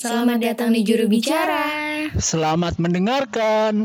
Selamat 0.00 0.40
datang 0.40 0.72
di 0.72 0.80
Juru 0.80 1.12
Bicara. 1.12 1.68
Selamat 2.16 2.80
mendengarkan. 2.80 3.84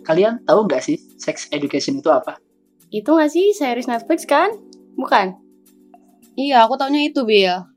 Kalian 0.00 0.40
tahu 0.48 0.64
nggak 0.64 0.80
sih 0.80 0.96
sex 1.20 1.52
education 1.52 2.00
itu 2.00 2.08
apa? 2.08 2.40
Itu 2.88 3.20
gak 3.20 3.28
sih 3.28 3.52
series 3.52 3.84
Netflix 3.84 4.24
kan? 4.24 4.48
Bukan? 4.96 5.36
Iya, 6.32 6.64
aku 6.64 6.80
taunya 6.80 7.04
itu, 7.04 7.28
Bill. 7.28 7.68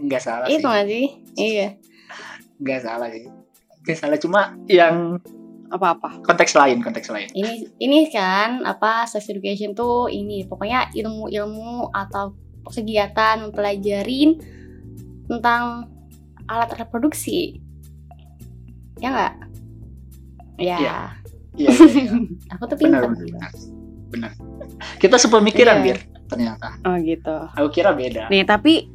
Nggak 0.00 0.24
salah 0.24 0.48
Itu 0.48 0.64
sih. 0.64 0.72
gak 0.72 0.86
sih? 0.88 1.06
Iya. 1.36 1.68
Nggak 2.64 2.80
salah 2.80 3.08
sih. 3.12 3.28
Nggak 3.84 3.98
salah 4.00 4.16
cuma 4.16 4.56
yang 4.72 5.20
Apa-apa. 5.72 6.20
konteks 6.20 6.52
lain, 6.52 6.84
konteks 6.84 7.08
lain. 7.08 7.32
Ini 7.32 7.80
ini 7.80 7.98
kan 8.12 8.60
apa 8.68 9.08
sex 9.08 9.32
education 9.32 9.72
tuh 9.72 10.12
ini 10.12 10.44
pokoknya 10.44 10.92
ilmu-ilmu 10.92 11.88
atau 11.96 12.36
kegiatan 12.68 13.48
mempelajarin 13.48 14.36
tentang 15.26 15.88
alat 16.44 16.70
reproduksi. 16.76 17.56
Ya 19.00 19.08
nggak? 19.08 19.34
Ya. 20.60 20.76
Iya. 20.78 20.96
Iya, 21.56 21.68
iya, 21.68 21.92
iya. 22.08 22.12
Aku 22.56 22.64
tuh 22.68 22.76
benar, 22.80 23.08
pintar. 23.08 23.20
benar, 23.20 23.52
benar. 24.08 24.32
Kita 25.00 25.16
sepemikiran 25.20 25.84
biar 25.84 25.98
ternyata. 26.32 26.68
Oh, 26.88 26.96
gitu. 26.96 27.36
Aku 27.60 27.68
kira 27.68 27.92
beda. 27.92 28.32
Nih, 28.32 28.48
tapi 28.48 28.88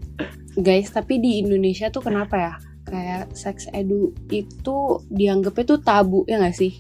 guys, 0.58 0.90
tapi 0.90 1.22
di 1.22 1.46
Indonesia 1.46 1.94
tuh 1.94 2.02
kenapa 2.02 2.36
ya? 2.38 2.54
Kayak 2.88 3.36
sex 3.36 3.68
edu 3.70 4.16
itu 4.32 4.78
dianggapnya 5.12 5.64
tuh 5.68 5.80
tabu 5.84 6.24
ya 6.24 6.40
gak 6.40 6.56
sih? 6.56 6.80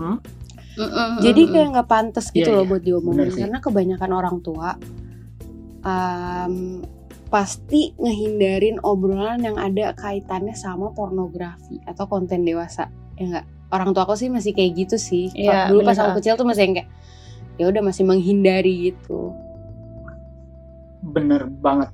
Mm-mm, 0.00 1.20
Jadi 1.20 1.42
kayak 1.48 1.68
nggak 1.76 1.88
pantas 1.88 2.28
gitu 2.30 2.48
Iya, 2.48 2.56
loh 2.56 2.64
iya. 2.64 2.70
buat 2.70 2.82
diomongin 2.84 3.28
karena 3.34 3.58
kebanyakan 3.60 4.10
orang 4.12 4.36
tua 4.40 4.80
um, 5.84 6.80
pasti 7.28 7.92
ngehindarin 7.94 8.80
obrolan 8.80 9.44
yang 9.44 9.60
ada 9.60 9.92
kaitannya 9.92 10.56
sama 10.56 10.90
pornografi 10.90 11.78
atau 11.84 12.08
konten 12.08 12.42
dewasa 12.42 12.88
ya 13.14 13.24
nggak 13.28 13.46
orang 13.70 13.92
tua 13.92 14.02
aku 14.02 14.16
sih 14.16 14.32
masih 14.32 14.50
kayak 14.50 14.72
gitu 14.78 14.96
sih 14.96 15.28
Iya, 15.30 15.68
dulu 15.68 15.84
pas 15.84 15.94
bener. 15.94 16.10
aku 16.10 16.18
kecil 16.18 16.34
tuh 16.34 16.48
masih 16.48 16.62
yang 16.64 16.74
kayak 16.80 16.88
ya 17.54 17.64
udah 17.68 17.82
masih 17.84 18.04
menghindari 18.08 18.90
gitu 18.90 19.36
Bener 21.00 21.48
banget. 21.60 21.88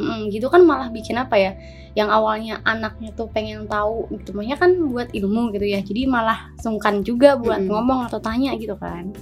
Mm, 0.00 0.32
gitu 0.32 0.48
kan 0.48 0.64
malah 0.64 0.88
bikin 0.88 1.20
apa 1.20 1.36
ya 1.36 1.52
yang 1.92 2.08
awalnya 2.08 2.62
anaknya 2.64 3.12
tuh 3.12 3.28
pengen 3.28 3.66
tahu 3.68 4.06
gitu 4.14 4.32
makanya 4.32 4.62
kan 4.62 4.70
buat 4.88 5.10
ilmu 5.12 5.52
gitu 5.52 5.66
ya 5.66 5.82
jadi 5.82 6.08
malah 6.08 6.54
sungkan 6.56 7.02
juga 7.04 7.36
buat 7.36 7.60
Mm-mm. 7.60 7.68
ngomong 7.68 8.00
atau 8.08 8.22
tanya 8.22 8.54
gitu 8.56 8.78
kan 8.78 9.12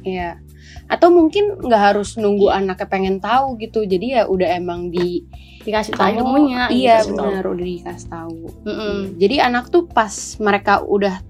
Iya. 0.00 0.40
Atau 0.90 1.12
mungkin 1.12 1.60
nggak 1.60 1.82
harus 1.92 2.16
nunggu 2.16 2.50
anaknya 2.50 2.88
pengen 2.88 3.16
tahu 3.20 3.60
gitu. 3.60 3.84
Jadi 3.84 4.16
ya 4.16 4.26
udah 4.26 4.48
emang 4.56 4.90
di 4.90 5.24
dikasih 5.60 5.92
tahu 5.92 6.24
ilmunya 6.24 6.72
Iya 6.72 7.04
benar 7.04 7.44
udah 7.44 7.66
dikasih 7.66 8.08
tahu. 8.08 8.38
Mm-mm. 8.64 9.20
Jadi 9.20 9.36
anak 9.44 9.68
tuh 9.68 9.84
pas 9.86 10.12
mereka 10.40 10.80
udah 10.80 11.20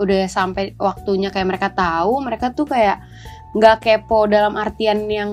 udah 0.00 0.24
sampai 0.26 0.72
waktunya 0.80 1.28
kayak 1.28 1.46
mereka 1.46 1.68
tahu, 1.70 2.18
mereka 2.24 2.50
tuh 2.50 2.66
kayak 2.66 3.04
nggak 3.52 3.84
kepo 3.84 4.24
dalam 4.24 4.56
artian 4.56 5.04
yang 5.06 5.30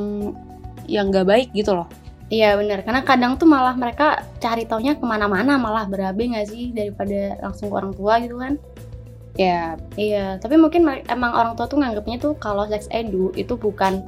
yang 0.85 1.09
nggak 1.09 1.25
baik 1.25 1.49
gitu 1.55 1.73
loh. 1.73 1.87
Iya 2.29 2.53
benar. 2.61 2.85
Karena 2.85 3.01
kadang 3.01 3.41
tuh 3.41 3.49
malah 3.49 3.73
mereka 3.73 4.21
cari 4.37 4.69
taunya 4.69 4.93
ke 4.93 5.01
mana-mana 5.01 5.57
malah 5.57 5.89
berabe 5.89 6.29
nggak 6.29 6.47
sih? 6.49 6.69
Daripada 6.69 7.41
langsung 7.41 7.73
ke 7.73 7.75
orang 7.75 7.93
tua 7.97 8.21
gitu 8.21 8.37
kan? 8.37 8.61
Ya 9.37 9.79
iya 9.97 10.37
tapi 10.37 10.59
mungkin 10.59 10.85
emang 11.09 11.31
orang 11.33 11.53
tua 11.57 11.65
tuh 11.65 11.79
nganggapnya 11.81 12.17
tuh 12.21 12.33
kalau 12.37 12.67
sex 12.69 12.85
edu 12.91 13.31
itu 13.39 13.55
bukan 13.55 14.03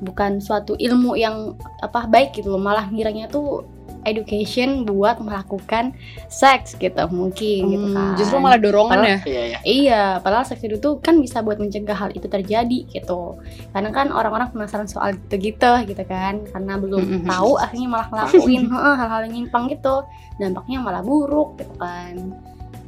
bukan 0.00 0.38
suatu 0.38 0.78
ilmu 0.78 1.18
yang 1.18 1.60
apa 1.84 2.08
baik 2.08 2.32
gitu 2.40 2.56
loh. 2.56 2.62
Malah 2.62 2.88
ngiranya 2.88 3.28
tuh 3.28 3.68
education 4.08 4.68
buat 4.82 5.18
melakukan 5.18 5.92
seks 6.26 6.74
gitu 6.74 6.98
mungkin 7.08 7.60
gitu 7.68 7.86
hmm, 7.86 7.94
kan 7.94 8.16
justru 8.16 8.36
malah 8.36 8.56
dorongan 8.56 8.98
Padahal- 8.98 9.08
ya. 9.08 9.18
Iya, 9.24 9.42
iya. 9.44 9.58
Iya, 9.62 10.02
padahal 10.18 10.44
seks 10.44 10.60
edu 10.60 10.76
tuh 10.76 10.98
kan 10.98 11.16
bisa 11.16 11.38
buat 11.38 11.56
mencegah 11.56 11.94
hal 11.94 12.10
itu 12.10 12.24
terjadi 12.24 12.88
gitu. 12.88 13.36
Karena 13.70 13.90
kan 13.90 14.08
orang-orang 14.08 14.48
penasaran 14.48 14.86
soal 14.86 15.12
gitu-gitu 15.14 15.72
gitu 15.84 16.02
kan, 16.02 16.40
karena 16.46 16.74
belum 16.74 17.00
Mm-mm. 17.00 17.26
tahu 17.26 17.56
akhirnya 17.56 17.88
malah 17.88 18.08
ngelakuin 18.08 18.62
heeh, 18.72 18.94
hal-hal 18.96 19.20
yang 19.24 19.34
nyimpang 19.34 19.68
gitu. 19.68 20.02
Dampaknya 20.36 20.78
malah 20.78 21.00
buruk 21.00 21.56
gitu 21.56 21.74
kan. 21.76 22.14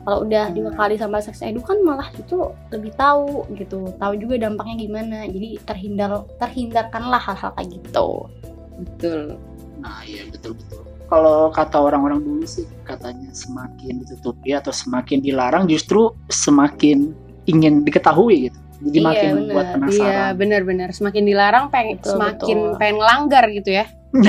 Kalau 0.00 0.24
udah 0.24 0.48
Hmm. 0.48 0.56
dibekali 0.56 0.96
sama 0.96 1.20
seks 1.20 1.40
edu 1.40 1.60
kan 1.60 1.76
malah 1.80 2.08
itu 2.10 2.40
lebih 2.70 2.96
tahu 2.96 3.44
gitu, 3.52 3.92
tahu 3.94 4.12
juga 4.16 4.40
dampaknya 4.40 4.80
gimana. 4.80 5.18
Jadi 5.24 5.60
terhindar 5.60 6.10
terhindarkanlah 6.40 7.20
hal-hal 7.20 7.52
kayak 7.52 7.68
gitu. 7.68 8.08
Betul. 8.78 9.36
Nah, 9.76 10.00
iya 10.02 10.24
betul 10.26 10.56
betul. 10.56 10.84
Kalau 11.10 11.50
kata 11.50 11.76
orang-orang 11.76 12.22
dulu 12.22 12.46
sih 12.46 12.62
katanya 12.86 13.34
semakin 13.34 13.98
ditutupi 14.00 14.54
atau 14.54 14.70
semakin 14.70 15.18
dilarang 15.18 15.66
justru 15.66 16.14
semakin 16.30 17.10
ingin 17.44 17.82
diketahui 17.82 18.46
gitu. 18.46 18.58
Jadi 18.80 18.96
Iya, 18.96 19.04
makin 19.04 19.30
bener. 19.34 19.50
Iya 19.52 19.64
penasaran. 19.74 20.30
benar-benar 20.38 20.88
semakin 20.94 21.22
dilarang 21.26 21.64
peng 21.68 21.98
Betul, 21.98 22.16
semakin 22.16 22.58
betul. 22.64 22.78
pengen 22.78 22.98
langgar 22.98 23.44
gitu 23.50 23.70
ya. 23.74 23.84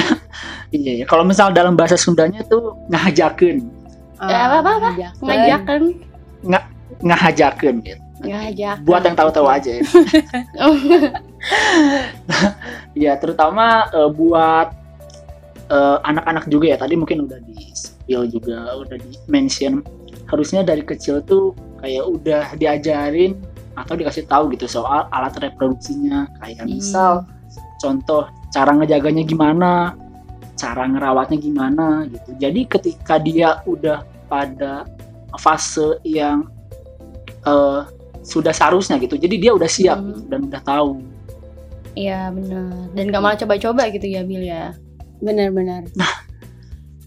Iya, 0.71 0.91
iya. 0.97 1.05
Kalau 1.05 1.21
misal 1.21 1.51
dalam 1.51 1.75
bahasa 1.75 1.99
Sundanya 1.99 2.47
tuh 2.47 2.79
ngajakeun, 2.87 3.59
Ya, 4.21 4.47
apa-apa, 4.47 4.71
apa? 4.71 4.89
ngajakin. 4.95 5.19
Ngajakan, 5.19 5.81
ngahajakeun 7.01 7.75
gitu. 7.83 7.99
ngajak. 8.21 8.75
Buat 8.85 9.01
yang 9.03 9.17
tahu-tahu 9.17 9.47
aja 9.49 9.71
ya. 9.75 9.83
Iya, 12.93 13.15
terutama 13.17 13.87
eh, 13.89 14.09
buat 14.09 14.67
eh, 15.71 15.97
anak-anak 16.03 16.51
juga 16.51 16.75
ya. 16.75 16.77
Tadi 16.77 16.99
mungkin 16.99 17.25
udah 17.25 17.39
di 17.47 17.71
spill 17.71 18.27
juga, 18.27 18.75
udah 18.75 18.97
di 18.99 19.15
mention. 19.31 19.79
Harusnya 20.27 20.61
dari 20.67 20.83
kecil 20.83 21.23
tuh 21.23 21.55
kayak 21.79 22.03
udah 22.05 22.43
diajarin 22.59 23.39
atau 23.79 23.95
dikasih 23.95 24.27
tahu 24.27 24.51
gitu 24.53 24.67
soal 24.67 25.07
alat 25.15 25.31
reproduksinya. 25.39 26.27
Kayak 26.43 26.67
Hmm. 26.67 26.75
misal 26.75 27.13
contoh 27.79 28.27
cara 28.51 28.75
ngejaganya 28.75 29.23
gimana, 29.23 29.95
cara 30.59 30.85
ngerawatnya 30.85 31.39
gimana 31.39 32.05
gitu. 32.11 32.35
Jadi 32.37 32.67
ketika 32.67 33.15
dia 33.17 33.63
udah 33.65 34.03
pada 34.27 34.85
fase 35.39 35.97
yang 36.03 36.51
eh, 37.41 37.81
sudah 38.21 38.53
seharusnya 38.53 39.01
gitu. 39.01 39.17
Jadi 39.17 39.41
dia 39.41 39.51
udah 39.55 39.65
siap 39.65 39.97
Hmm. 39.97 40.07
gitu, 40.13 40.21
dan 40.29 40.39
udah 40.45 40.61
tahu. 40.61 41.01
Iya 41.97 42.29
bener. 42.31 42.69
Dan 42.95 43.09
gak 43.11 43.19
malah 43.19 43.37
coba-coba 43.41 43.89
gitu 43.91 44.07
ya 44.07 44.21
Bil 44.23 44.45
ya. 44.45 44.71
Benar-benar. 45.21 45.87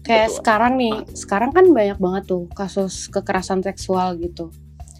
Kayak 0.05 0.29
betul. 0.29 0.37
sekarang 0.37 0.73
nih, 0.77 0.95
sekarang 1.17 1.51
kan 1.51 1.65
banyak 1.69 1.97
banget 1.97 2.23
tuh 2.29 2.45
kasus 2.53 3.09
kekerasan 3.09 3.61
seksual 3.61 4.15
gitu. 4.21 4.53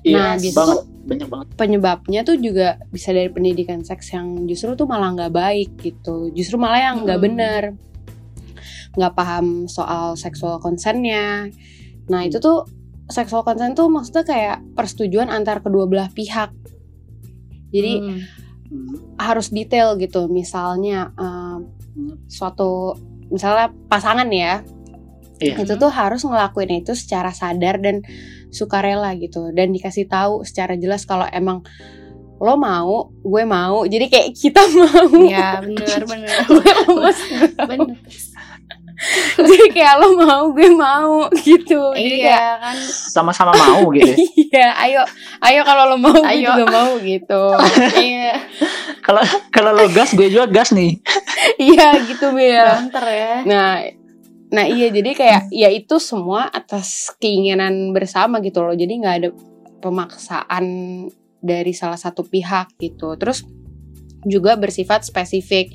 Iya, 0.05 0.17
Nah, 0.17 0.33
biasanya 0.37 0.53
banget, 0.57 0.79
banyak 1.05 1.27
banget. 1.29 1.47
Penyebabnya 1.57 2.21
tuh 2.21 2.37
juga 2.37 2.77
bisa 2.89 3.09
dari 3.09 3.29
pendidikan 3.29 3.81
seks 3.81 4.13
yang 4.13 4.45
justru 4.45 4.77
tuh 4.77 4.85
malah 4.85 5.13
nggak 5.13 5.33
baik 5.33 5.69
gitu. 5.81 6.29
Justru 6.33 6.61
malah 6.61 6.81
yang 6.91 7.05
nggak 7.05 7.17
Hmm. 7.21 7.25
bener. 7.25 7.63
Nggak 8.93 9.13
paham 9.13 9.65
soal 9.65 10.13
seksual 10.13 10.61
konsennya. 10.61 11.49
Nah 12.05 12.21
itu 12.21 12.37
tuh 12.37 12.65
seksual 13.09 13.45
konsen 13.45 13.73
tuh 13.77 13.89
maksudnya 13.89 14.25
kayak 14.25 14.57
persetujuan 14.73 15.29
antar 15.29 15.61
kedua 15.61 15.85
belah 15.85 16.09
pihak. 16.09 16.49
Jadi 17.69 17.93
Hmm. 18.01 18.21
Hmm, 18.65 18.97
harus 19.21 19.53
detail 19.53 19.93
gitu. 20.01 20.25
Misalnya 20.25 21.13
um, 21.17 21.69
suatu 22.27 22.95
misalnya 23.31 23.71
pasangan 23.89 24.27
ya, 24.29 24.61
Iya. 25.35 25.59
itu 25.67 25.75
tuh 25.75 25.91
harus 25.91 26.23
ngelakuin 26.23 26.79
itu 26.79 26.95
secara 26.95 27.27
sadar 27.35 27.75
dan 27.83 27.99
sukarela 28.55 29.11
gitu 29.19 29.51
dan 29.51 29.75
dikasih 29.75 30.07
tahu 30.07 30.47
secara 30.47 30.79
jelas 30.79 31.03
kalau 31.03 31.27
emang 31.27 31.59
lo 32.39 32.55
mau, 32.55 33.11
gue 33.19 33.43
mau. 33.43 33.83
Jadi 33.87 34.11
kayak 34.11 34.29
kita 34.31 34.63
mau. 34.75 35.07
Iya 35.11 35.59
bener 35.63 36.01
bener. 36.07 36.35
Mas, 36.99 37.19
bener. 37.67 37.95
Jadi 39.37 39.67
kayak 39.75 39.95
lo 39.99 40.15
mau, 40.15 40.43
gue 40.55 40.69
mau 40.71 41.27
gitu. 41.43 41.91
Jadi 41.93 42.15
kayak 42.23 42.39
Iya 42.39 42.49
kan. 42.63 42.77
Sama-sama 42.87 43.51
mau 43.51 43.91
gitu. 43.95 44.07
ya. 44.07 44.15
iya, 44.39 44.67
ayo, 44.87 45.01
ayo 45.43 45.61
kalau 45.67 45.83
lo 45.91 45.97
mau, 45.99 46.15
gue 46.15 46.23
Ayo. 46.23 46.47
juga 46.55 46.65
mau 46.71 46.91
gitu. 47.03 47.43
Iya. 48.05 48.39
Kalau 49.03 49.21
kalau 49.51 49.71
lo 49.75 49.85
gas, 49.91 50.15
gue 50.15 50.31
juga 50.31 50.47
gas 50.49 50.71
nih. 50.71 50.97
iya 51.59 51.99
gitu. 52.07 52.31
Banter 52.33 53.05
ya. 53.05 53.33
Nah, 53.45 53.83
nah 54.49 54.65
iya 54.65 54.87
jadi 54.89 55.11
kayak 55.11 55.41
ya 55.51 55.69
itu 55.69 55.99
semua 55.99 56.47
atas 56.49 57.11
keinginan 57.19 57.91
bersama 57.91 58.39
gitu 58.41 58.63
loh. 58.63 58.73
Jadi 58.73 58.93
nggak 59.03 59.15
ada 59.21 59.29
pemaksaan 59.83 60.65
dari 61.43 61.73
salah 61.75 61.99
satu 61.99 62.25
pihak 62.25 62.73
gitu. 62.81 63.13
Terus 63.19 63.45
juga 64.25 64.57
bersifat 64.57 65.05
spesifik. 65.05 65.69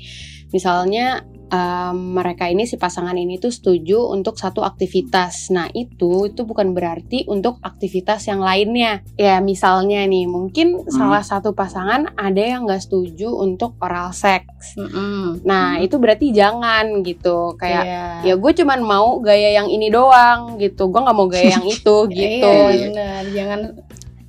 Misalnya 0.51 1.23
em, 1.51 1.95
mereka 2.15 2.47
ini 2.47 2.63
si 2.63 2.75
pasangan 2.75 3.13
ini 3.13 3.35
tuh 3.35 3.51
setuju 3.51 4.07
untuk 4.07 4.39
satu 4.39 4.63
aktivitas. 4.63 5.51
Nah 5.51 5.67
itu 5.71 6.25
itu 6.25 6.41
bukan 6.41 6.71
berarti 6.71 7.27
untuk 7.27 7.59
aktivitas 7.59 8.25
yang 8.25 8.39
lainnya. 8.39 9.03
Ya 9.13 9.37
misalnya 9.37 10.07
nih 10.07 10.25
mungkin 10.25 10.87
salah 10.87 11.21
satu 11.21 11.51
pasangan 11.51 12.15
ada 12.15 12.39
yang 12.39 12.63
nggak 12.63 12.81
setuju 12.81 13.35
untuk 13.35 13.75
oral 13.77 14.15
seks. 14.15 14.79
Mm-mm. 14.79 15.43
Nah 15.43 15.75
Hmm. 15.75 15.83
itu 15.83 15.95
berarti 15.99 16.31
jangan 16.31 17.03
gitu. 17.03 17.53
Kayak 17.55 17.83
Iya. 17.83 18.05
ya 18.23 18.33
gue 18.35 18.51
cuman 18.55 18.79
mau 18.79 19.19
gaya 19.19 19.51
yang 19.53 19.67
ini 19.67 19.87
doang 19.87 20.55
gitu. 20.55 20.87
Gue 20.87 21.03
nggak 21.03 21.17
mau 21.17 21.27
gaya 21.27 21.59
yang 21.59 21.67
itu 21.67 21.95
gitu. 22.15 22.47
Iya, 22.47 22.87
benar. 22.87 23.21
Jangan 23.29 23.59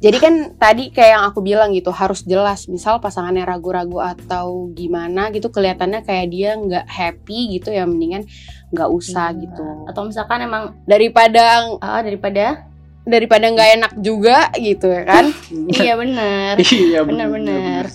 Jadi 0.03 0.17
kan 0.19 0.35
tadi 0.59 0.91
kayak 0.91 1.11
yang 1.15 1.25
aku 1.31 1.39
bilang 1.41 1.71
gitu 1.71 1.95
harus 1.95 2.27
jelas. 2.27 2.67
Misal 2.67 2.99
pasangannya 2.99 3.47
ragu-ragu 3.47 4.03
atau 4.03 4.67
gimana 4.75 5.31
gitu 5.31 5.47
kelihatannya 5.47 6.03
kayak 6.03 6.27
dia 6.27 6.59
nggak 6.59 6.91
happy 6.91 7.55
gitu 7.55 7.71
ya 7.71 7.87
mendingan 7.87 8.27
nggak 8.75 8.91
usah 8.91 9.31
Iya. 9.31 9.47
gitu. 9.47 9.67
atau 9.87 10.03
misalkan 10.03 10.43
emang 10.43 10.75
Daripada 10.85 11.71
ah, 11.79 12.03
daripada 12.03 12.67
daripada 13.03 13.47
nggak 13.47 13.71
enak 13.79 13.93
juga 14.03 14.51
gitu 14.59 14.91
ya 14.91 15.03
kan. 15.07 15.25
iya 15.79 15.95
benar. 15.95 16.55
iya 16.67 17.01
Benar-benar. 17.07 17.87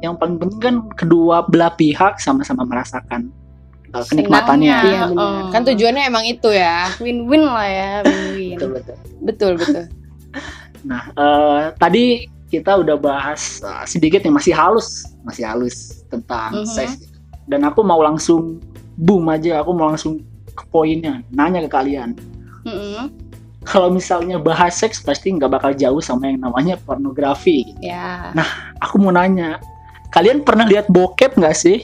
yang 0.00 0.16
paling 0.16 0.36
penting 0.36 0.60
kan 0.60 0.76
kedua 0.96 1.44
belah 1.48 1.72
pihak 1.72 2.20
sama-sama 2.20 2.64
merasakan 2.64 3.28
uh, 3.92 4.04
kenikmatannya. 4.04 4.76
Iya 4.80 5.00
benar. 5.12 5.20
oh. 5.20 5.48
Kan 5.48 5.64
tujuannya 5.64 6.02
emang 6.08 6.24
itu 6.24 6.48
ya. 6.48 6.88
Win-win 7.00 7.44
lah 7.44 7.68
ya, 7.68 7.92
win-win. 8.00 8.56
betul 8.56 8.68
betul 8.72 8.96
Betul 9.24 9.52
betul. 9.60 9.84
Nah 10.84 11.02
eh, 11.10 11.62
tadi 11.74 12.28
kita 12.46 12.78
udah 12.78 12.94
bahas 12.94 13.58
uh, 13.60 13.82
sedikit 13.82 14.22
nih 14.22 14.30
masih 14.30 14.54
halus 14.54 15.02
masih 15.26 15.42
halus 15.42 16.06
tentang 16.06 16.62
Mhm. 16.62 16.68
seks 16.68 17.10
dan 17.50 17.64
aku 17.64 17.82
mau 17.82 17.98
langsung 17.98 18.62
boom 18.94 19.26
aja 19.26 19.58
aku 19.58 19.74
mau 19.74 19.90
langsung 19.90 20.22
ke 20.54 20.62
poinnya 20.70 21.18
nanya 21.28 21.66
ke 21.66 21.70
kalian 21.72 22.14
Mm-mm. 22.62 23.10
kalau 23.66 23.90
misalnya 23.90 24.38
bahas 24.38 24.78
seks 24.78 25.02
pasti 25.02 25.34
nggak 25.34 25.50
bakal 25.50 25.72
jauh 25.74 25.98
sama 25.98 26.30
yang 26.30 26.38
namanya 26.40 26.78
pornografi 26.78 27.74
gitu. 27.74 27.90
Ya. 27.90 28.30
aku 28.78 29.02
mau 29.02 29.10
nanya 29.10 29.58
kalian 30.14 30.46
pernah 30.46 30.62
lihat 30.62 30.86
bokep 30.86 31.34
nggak 31.34 31.56
sih 31.58 31.82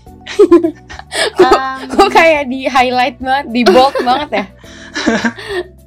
Um, 1.41 1.79
Kok 1.91 2.11
kayak 2.23 2.47
di 2.47 2.70
highlight 2.70 3.19
banget, 3.19 3.47
di 3.50 3.62
bold 3.67 3.97
banget 4.06 4.31
ya? 4.31 4.44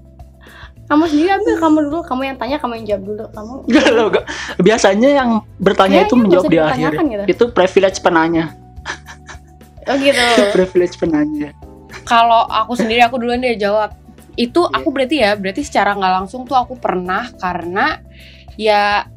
kamu 0.94 1.04
sendiri 1.10 1.30
ambil 1.34 1.56
kamu 1.58 1.78
dulu, 1.90 2.00
kamu 2.06 2.22
yang 2.24 2.38
tanya, 2.38 2.58
kamu 2.62 2.74
yang 2.78 2.86
jawab 2.86 3.04
dulu. 3.04 3.24
Kamu 3.34 3.54
Nggak 3.70 3.88
loh, 3.90 4.06
nggak. 4.14 4.26
biasanya 4.62 5.10
yang 5.10 5.30
bertanya 5.58 6.06
itu 6.06 6.14
menjawab 6.14 6.46
di 6.46 6.60
akhir 6.62 6.92
gitu. 6.94 7.24
itu 7.28 7.44
privilege 7.50 7.98
penanya 8.00 8.54
Oh 9.84 9.98
gitu. 9.98 10.22
privilege 10.56 10.96
penanya 10.96 11.52
Kalau 12.04 12.46
aku 12.46 12.78
sendiri 12.78 13.02
aku 13.02 13.18
duluan 13.18 13.42
deh 13.42 13.56
jawab. 13.56 13.96
Itu 14.36 14.66
Iya. 14.66 14.76
aku 14.78 14.88
berarti 14.90 15.16
ya, 15.18 15.32
berarti 15.34 15.62
secara 15.62 15.94
nggak 15.94 16.14
langsung 16.22 16.44
tuh 16.44 16.54
aku 16.54 16.76
pernah 16.76 17.30
karena 17.36 17.98
ya 18.54 19.10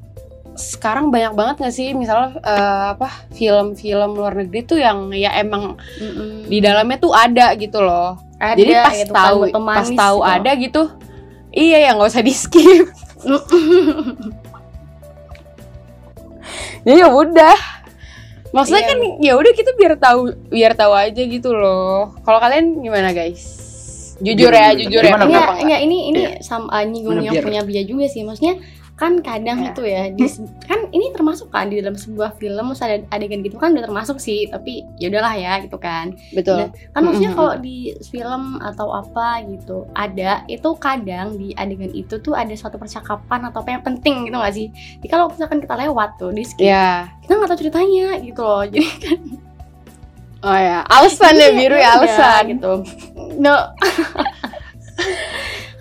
sekarang 0.56 1.12
banyak 1.12 1.36
banget 1.36 1.54
gak 1.60 1.74
sih 1.74 1.92
misalnya 1.92 2.40
eh, 2.40 2.86
apa 2.96 3.28
film-film 3.30 4.16
luar 4.16 4.32
negeri 4.32 4.64
tuh 4.64 4.80
yang 4.80 5.12
ya 5.12 5.36
emang 5.36 5.76
Mm-mm. 6.00 6.48
di 6.48 6.58
dalamnya 6.58 6.96
tuh 6.96 7.12
ada 7.12 7.52
gitu 7.54 7.84
loh. 7.84 8.16
Ada, 8.36 8.56
Jadi 8.56 8.72
pas 8.72 8.92
gitu 8.94 9.12
kan, 9.12 9.20
tahu 9.24 9.38
pas 9.64 9.88
tahu 9.88 10.18
gitu. 10.20 10.32
ada 10.32 10.50
gitu, 10.56 10.82
iya 11.56 11.88
ya 11.88 11.90
nggak 11.96 12.10
usah 12.12 12.20
di 12.22 12.34
skip. 12.36 12.86
Jadi 16.86 16.98
ya 17.02 17.08
udah. 17.10 17.56
Maksudnya 18.54 18.82
Iya. 18.86 18.90
kan 18.94 18.98
ya 19.20 19.32
udah 19.36 19.52
kita 19.52 19.70
biar 19.74 19.92
tahu 19.98 20.20
biar 20.48 20.72
tahu 20.78 20.92
aja 20.94 21.22
gitu 21.26 21.50
loh. 21.52 22.14
Kalau 22.22 22.38
kalian 22.38 22.78
gimana 22.80 23.10
guys? 23.10 23.42
Jujur 24.22 24.48
ya, 24.48 24.72
jujur 24.72 25.02
ya. 25.04 25.12
Enggak, 25.12 25.28
nggak? 25.28 25.48
enggak 25.60 25.80
ini 25.84 25.98
ini 26.08 26.20
Iya. 26.24 26.40
sama 26.40 26.72
uh, 26.72 26.80
yang 26.80 27.42
punya 27.42 27.62
Bia 27.66 27.82
juga 27.84 28.06
sih. 28.08 28.24
Maksudnya 28.24 28.56
kan 28.96 29.20
kadang 29.20 29.60
Iya. 29.60 29.68
itu 29.70 29.82
ya 29.84 30.02
di 30.08 30.24
kan 30.64 30.88
ini 30.88 31.12
termasuk 31.12 31.48
kan 31.48 31.68
di 31.68 31.78
dalam 31.78 31.94
sebuah 31.94 32.32
film 32.34 32.72
terus 32.72 32.80
ada 32.80 32.96
adegan 33.10 33.40
gitu 33.40 33.54
kan 33.54 33.70
udah 33.70 33.84
termasuk 33.84 34.16
sih 34.16 34.48
tapi 34.48 34.88
ya 34.96 35.06
udahlah 35.06 35.36
ya 35.36 35.60
gitu 35.60 35.76
kan 35.76 36.16
Betul. 36.32 36.64
Nah, 36.64 36.68
kan 36.90 37.00
maksudnya 37.04 37.30
kalau 37.30 37.54
di 37.56 37.76
film 38.02 38.56
atau 38.58 38.88
apa 38.90 39.44
gitu 39.44 39.84
ada 39.92 40.40
itu 40.46 40.68
kadang 40.76 41.36
di 41.36 41.52
adegan 41.52 41.92
itu 41.92 42.16
tuh 42.16 42.32
ada 42.32 42.48
suatu 42.52 42.74
percakapan 42.74 43.44
atau 43.44 43.60
apa 43.60 43.70
yang 43.70 43.84
penting 43.84 44.24
gitu 44.24 44.36
gak 44.36 44.54
sih 44.54 44.72
jadi 44.98 45.08
kalau 45.10 45.28
misalkan 45.28 45.60
kita 45.60 45.76
lewat 45.76 46.16
tuh 46.16 46.32
di 46.32 46.42
skip 46.42 46.64
Ya. 46.64 47.12
kita 47.20 47.36
nggak 47.36 47.48
tahu 47.48 47.60
ceritanya 47.60 48.06
gitu 48.18 48.40
loh 48.40 48.64
jadi 48.72 48.88
Oh 50.40 50.54
ya, 50.54 50.84
alasan 50.86 51.34
ya 51.34 51.48
Iya, 51.48 51.48
biru 51.52 51.74
iya 51.74 51.82
ya 51.82 51.90
udah, 51.90 52.00
alasan. 52.00 52.42
gitu 52.48 52.72
no 53.36 53.56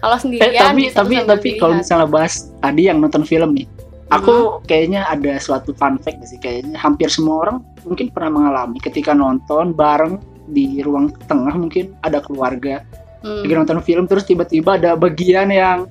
kalau 0.05 0.15
eh 0.15 0.21
sendirian 0.21 0.61
tapi 0.61 0.81
bisa 0.85 0.95
tapi 0.95 1.13
sambil 1.15 1.23
tapi 1.25 1.49
kalau 1.57 1.73
misalnya 1.75 2.07
bahas 2.07 2.33
tadi 2.61 2.81
yang 2.85 2.97
nonton 3.01 3.25
film 3.25 3.57
nih 3.57 3.65
aku 4.07 4.61
kayaknya 4.63 5.09
ada 5.09 5.33
suatu 5.35 5.73
fun 5.73 5.97
fact 5.97 6.21
sih 6.23 6.37
kayaknya 6.37 6.77
hampir 6.77 7.09
semua 7.09 7.41
orang 7.41 7.57
mungkin 7.81 8.13
pernah 8.13 8.29
mengalami 8.31 8.77
ketika 8.77 9.11
nonton 9.11 9.73
bareng 9.73 10.21
di 10.45 10.79
ruang 10.79 11.09
tengah 11.25 11.57
mungkin 11.57 11.97
ada 11.99 12.21
keluarga 12.21 12.85
Hmm. 13.25 13.41
lagi 13.41 13.57
nonton 13.57 13.81
film 13.81 14.05
terus 14.05 14.21
tiba-tiba 14.21 14.77
ada 14.77 14.93
bagian 14.93 15.49
yang 15.49 15.89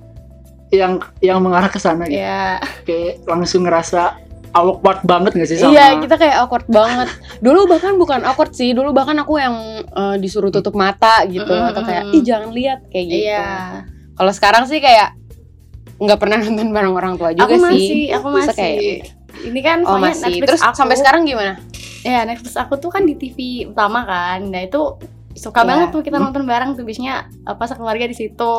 yang 0.70 1.02
yang 1.18 1.42
mengarah 1.42 1.66
ke 1.66 1.82
sana 1.82 2.06
gitu. 2.06 2.22
ya 2.22 2.62
kayak 2.86 3.26
langsung 3.26 3.66
ngerasa 3.66 4.22
awkward 4.54 5.02
banget 5.02 5.34
gak 5.34 5.48
sih 5.50 5.58
sama 5.58 5.74
Iya, 5.74 5.98
kita 5.98 6.14
kayak 6.14 6.46
awkward 6.46 6.62
banget. 6.70 7.10
Dulu 7.42 7.66
bahkan 7.66 7.98
bukan 7.98 8.22
awkward 8.22 8.54
sih, 8.54 8.70
dulu 8.70 8.94
bahkan 8.94 9.18
aku 9.18 9.42
yang 9.42 9.50
eh, 9.82 10.16
disuruh 10.22 10.54
tutup 10.54 10.78
mata 10.78 11.26
gitu 11.26 11.42
Mm-mm, 11.42 11.70
atau 11.74 11.82
kayak 11.82 12.14
ih 12.14 12.22
jangan 12.22 12.54
lihat 12.54 12.86
kayak 12.86 13.06
gitu. 13.10 13.26
iya 13.26 13.82
Kalau 14.14 14.30
sekarang 14.30 14.64
sih 14.64 14.78
kayak 14.78 15.18
nggak 15.96 16.18
pernah 16.18 16.38
nonton 16.38 16.70
bareng 16.70 16.90
orang 16.92 17.14
tua 17.14 17.30
juga 17.30 17.44
aku 17.44 17.54
sih. 17.54 17.62
masih 17.64 18.02
aku 18.12 18.26
masih 18.28 18.54
kayak- 18.54 19.02
ini 19.44 19.60
kan 19.60 19.78
Oh 19.82 19.96
masih. 19.96 20.26
Netflix 20.32 20.46
Terus 20.48 20.62
aku, 20.62 20.74
sampai 20.76 20.96
sekarang 20.96 21.22
gimana? 21.22 21.54
ya 22.02 22.20
Netflix 22.22 22.52
aku 22.54 22.76
tuh 22.76 22.88
kan 22.88 23.02
di 23.02 23.14
TV 23.14 23.38
utama 23.66 24.04
kan 24.04 24.44
nah 24.44 24.60
itu 24.60 24.80
suka 25.34 25.60
Iya. 25.60 25.68
banget 25.68 25.88
tuh 25.90 26.02
kita 26.02 26.16
nonton 26.16 26.46
bareng 26.46 26.74
tuh 26.74 26.82
biasanya 26.82 27.26
apa 27.42 27.66
sekeluarga 27.66 28.06
di 28.06 28.14
situ 28.14 28.54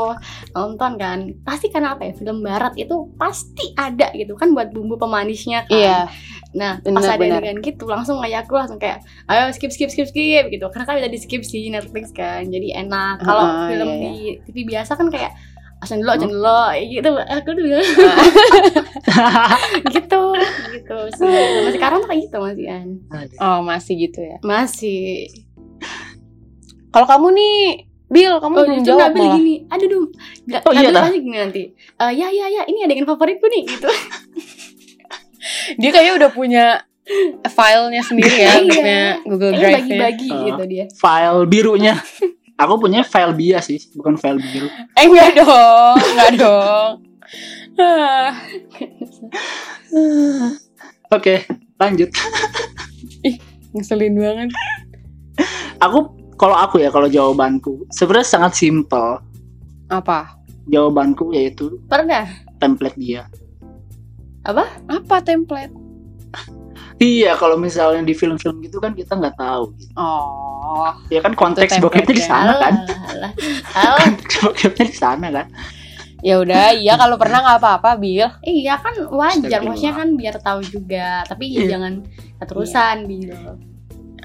nonton 0.52 0.92
kan 0.96 1.20
pasti 1.42 1.72
karena 1.72 1.96
apa 1.96 2.08
ya 2.08 2.14
film 2.14 2.40
barat 2.40 2.76
itu 2.76 3.10
pasti 3.16 3.72
ada 3.74 4.12
gitu 4.12 4.36
kan 4.36 4.52
buat 4.52 4.70
bumbu 4.70 4.96
pemanisnya 4.96 5.64
kan. 5.66 5.74
Iya. 5.74 6.00
nah 6.56 6.80
benar, 6.80 7.04
pas 7.04 7.20
ada 7.20 7.26
adegan 7.36 7.60
gitu 7.60 7.84
langsung 7.84 8.24
kayak 8.24 8.48
aku 8.48 8.56
langsung 8.56 8.80
kayak 8.80 9.04
ayo 9.28 9.52
skip 9.52 9.76
skip 9.76 9.92
skip 9.92 10.08
skip 10.08 10.48
gitu. 10.48 10.64
Karena 10.72 10.88
kan 10.88 10.96
bisa 10.96 11.10
di 11.12 11.20
skip 11.20 11.44
sih 11.44 11.68
Netflix 11.68 12.16
kan 12.16 12.48
jadi 12.48 12.80
enak. 12.88 13.20
Kalau 13.20 13.44
Heeh, 13.44 13.68
film 13.76 13.90
iya, 13.92 14.00
di 14.00 14.16
TV 14.48 14.58
biasa 14.64 14.96
kan 14.96 15.12
kayak 15.12 15.36
asan 15.84 16.00
dulu 16.00 16.12
asan 16.16 16.32
dulu 16.32 16.64
gitu. 16.88 17.12
Aku 17.12 17.50
tuh 17.52 17.64
bilang. 17.64 17.84
Gitu 19.92 20.22
gitu. 20.74 20.98
Sih 21.14 21.28
Sama 21.28 21.72
sekarang 21.72 21.98
tuh 22.02 22.08
kayak 22.10 22.22
gitu 22.28 22.38
masih 22.40 22.66
an. 22.72 22.88
Aduh. 23.12 23.38
Oh 23.40 23.60
masih 23.62 23.94
gitu 24.08 24.20
ya. 24.24 24.38
masih 24.42 25.28
Kalau 26.96 27.04
kamu 27.06 27.28
nih, 27.34 27.58
Bill, 28.06 28.38
kamu 28.38 28.54
oh 28.54 28.64
belum 28.64 28.80
jawab 28.82 29.12
Nabil 29.12 29.20
malah. 29.20 29.36
gini 29.36 29.56
aduh 29.66 29.88
dong 29.90 30.06
Nggak- 30.46 30.64
Oh, 30.64 30.72
iya 30.72 30.90
pasti 30.94 31.20
gini 31.20 31.36
nanti 31.36 31.64
"Eh, 31.74 32.12
ya 32.14 32.28
ya 32.30 32.46
ya 32.48 32.62
ini 32.64 32.80
adegan 32.82 33.04
favoritku 33.04 33.46
nih 33.46 33.62
gitu 33.68 33.90
Dia 35.76 35.90
kayaknya 35.90 36.14
udah 36.16 36.30
punya 36.32 36.66
filenya 37.46 38.02
sendiri 38.02 38.36
ya, 38.40 38.52
Iya. 38.56 38.72
punya 38.72 39.02
Google 39.26 39.52
Drive-nya. 39.52 39.78
bagi-bagi 39.78 40.30
Oh. 40.32 40.42
gitu 40.44 40.64
dia 40.66 40.86
file 40.92 41.42
birunya 41.46 41.94
aku 42.56 42.74
punya 42.80 43.02
file 43.02 43.34
bia 43.34 43.60
sih 43.60 43.78
bukan 43.92 44.16
file 44.16 44.40
biru 44.40 44.70
Eh 44.94 45.04
enggak 45.04 45.36
dong, 45.36 45.98
enggak 45.98 46.32
dong. 46.36 46.92
Oke 51.12 51.42
lanjut 51.76 52.10
ngeselin 53.72 54.16
banget. 54.16 54.50
aku 55.78 56.00
kalau 56.36 56.56
aku 56.56 56.84
ya 56.84 56.90
kalau 56.92 57.08
jawabanku 57.08 57.88
sebenarnya 57.92 58.28
sangat 58.28 58.54
simpel 58.56 59.20
Apa? 59.88 60.36
jawabanku 60.68 61.32
yaitu 61.32 61.80
pernah 61.86 62.26
template 62.58 62.98
dia 62.98 63.30
Apa 64.46 65.20
template? 65.26 65.74
iya 67.02 67.34
kalau 67.36 67.58
misalnya 67.58 68.06
di 68.06 68.14
film-film 68.14 68.62
gitu 68.62 68.78
kan 68.80 68.94
kita 68.94 69.18
nggak 69.18 69.36
tahu 69.36 69.74
gitu. 69.76 69.92
Oh, 69.98 70.94
ya 71.10 71.20
kan 71.20 71.34
konteks 71.34 71.82
bokepnya 71.82 72.14
di 72.14 72.22
template-nya. 72.22 72.30
sana 72.30 72.54
kan 72.62 72.74
alah 73.10 73.32
alah 73.74 74.00
konteks 74.06 74.34
bokepnya 74.46 74.86
di 74.86 74.96
sana 74.96 75.28
kan 75.34 75.48
ya 76.26 76.42
udah, 76.42 76.74
iya 76.74 76.98
kalau 76.98 77.22
pernah 77.22 77.38
nggak 77.46 77.60
apa-apa, 77.62 78.02
Bill. 78.02 78.26
Iya 78.42 78.82
kan 78.82 78.98
wajar, 79.14 79.62
maksudnya 79.62 79.94
kan 79.94 80.10
biar 80.18 80.36
tahu 80.42 80.58
juga, 80.66 81.22
tapi 81.30 81.54
ya 81.54 81.62
Iya. 81.62 81.70
jangan 81.78 81.94
keterusan 82.42 82.96
gitu. 83.06 83.38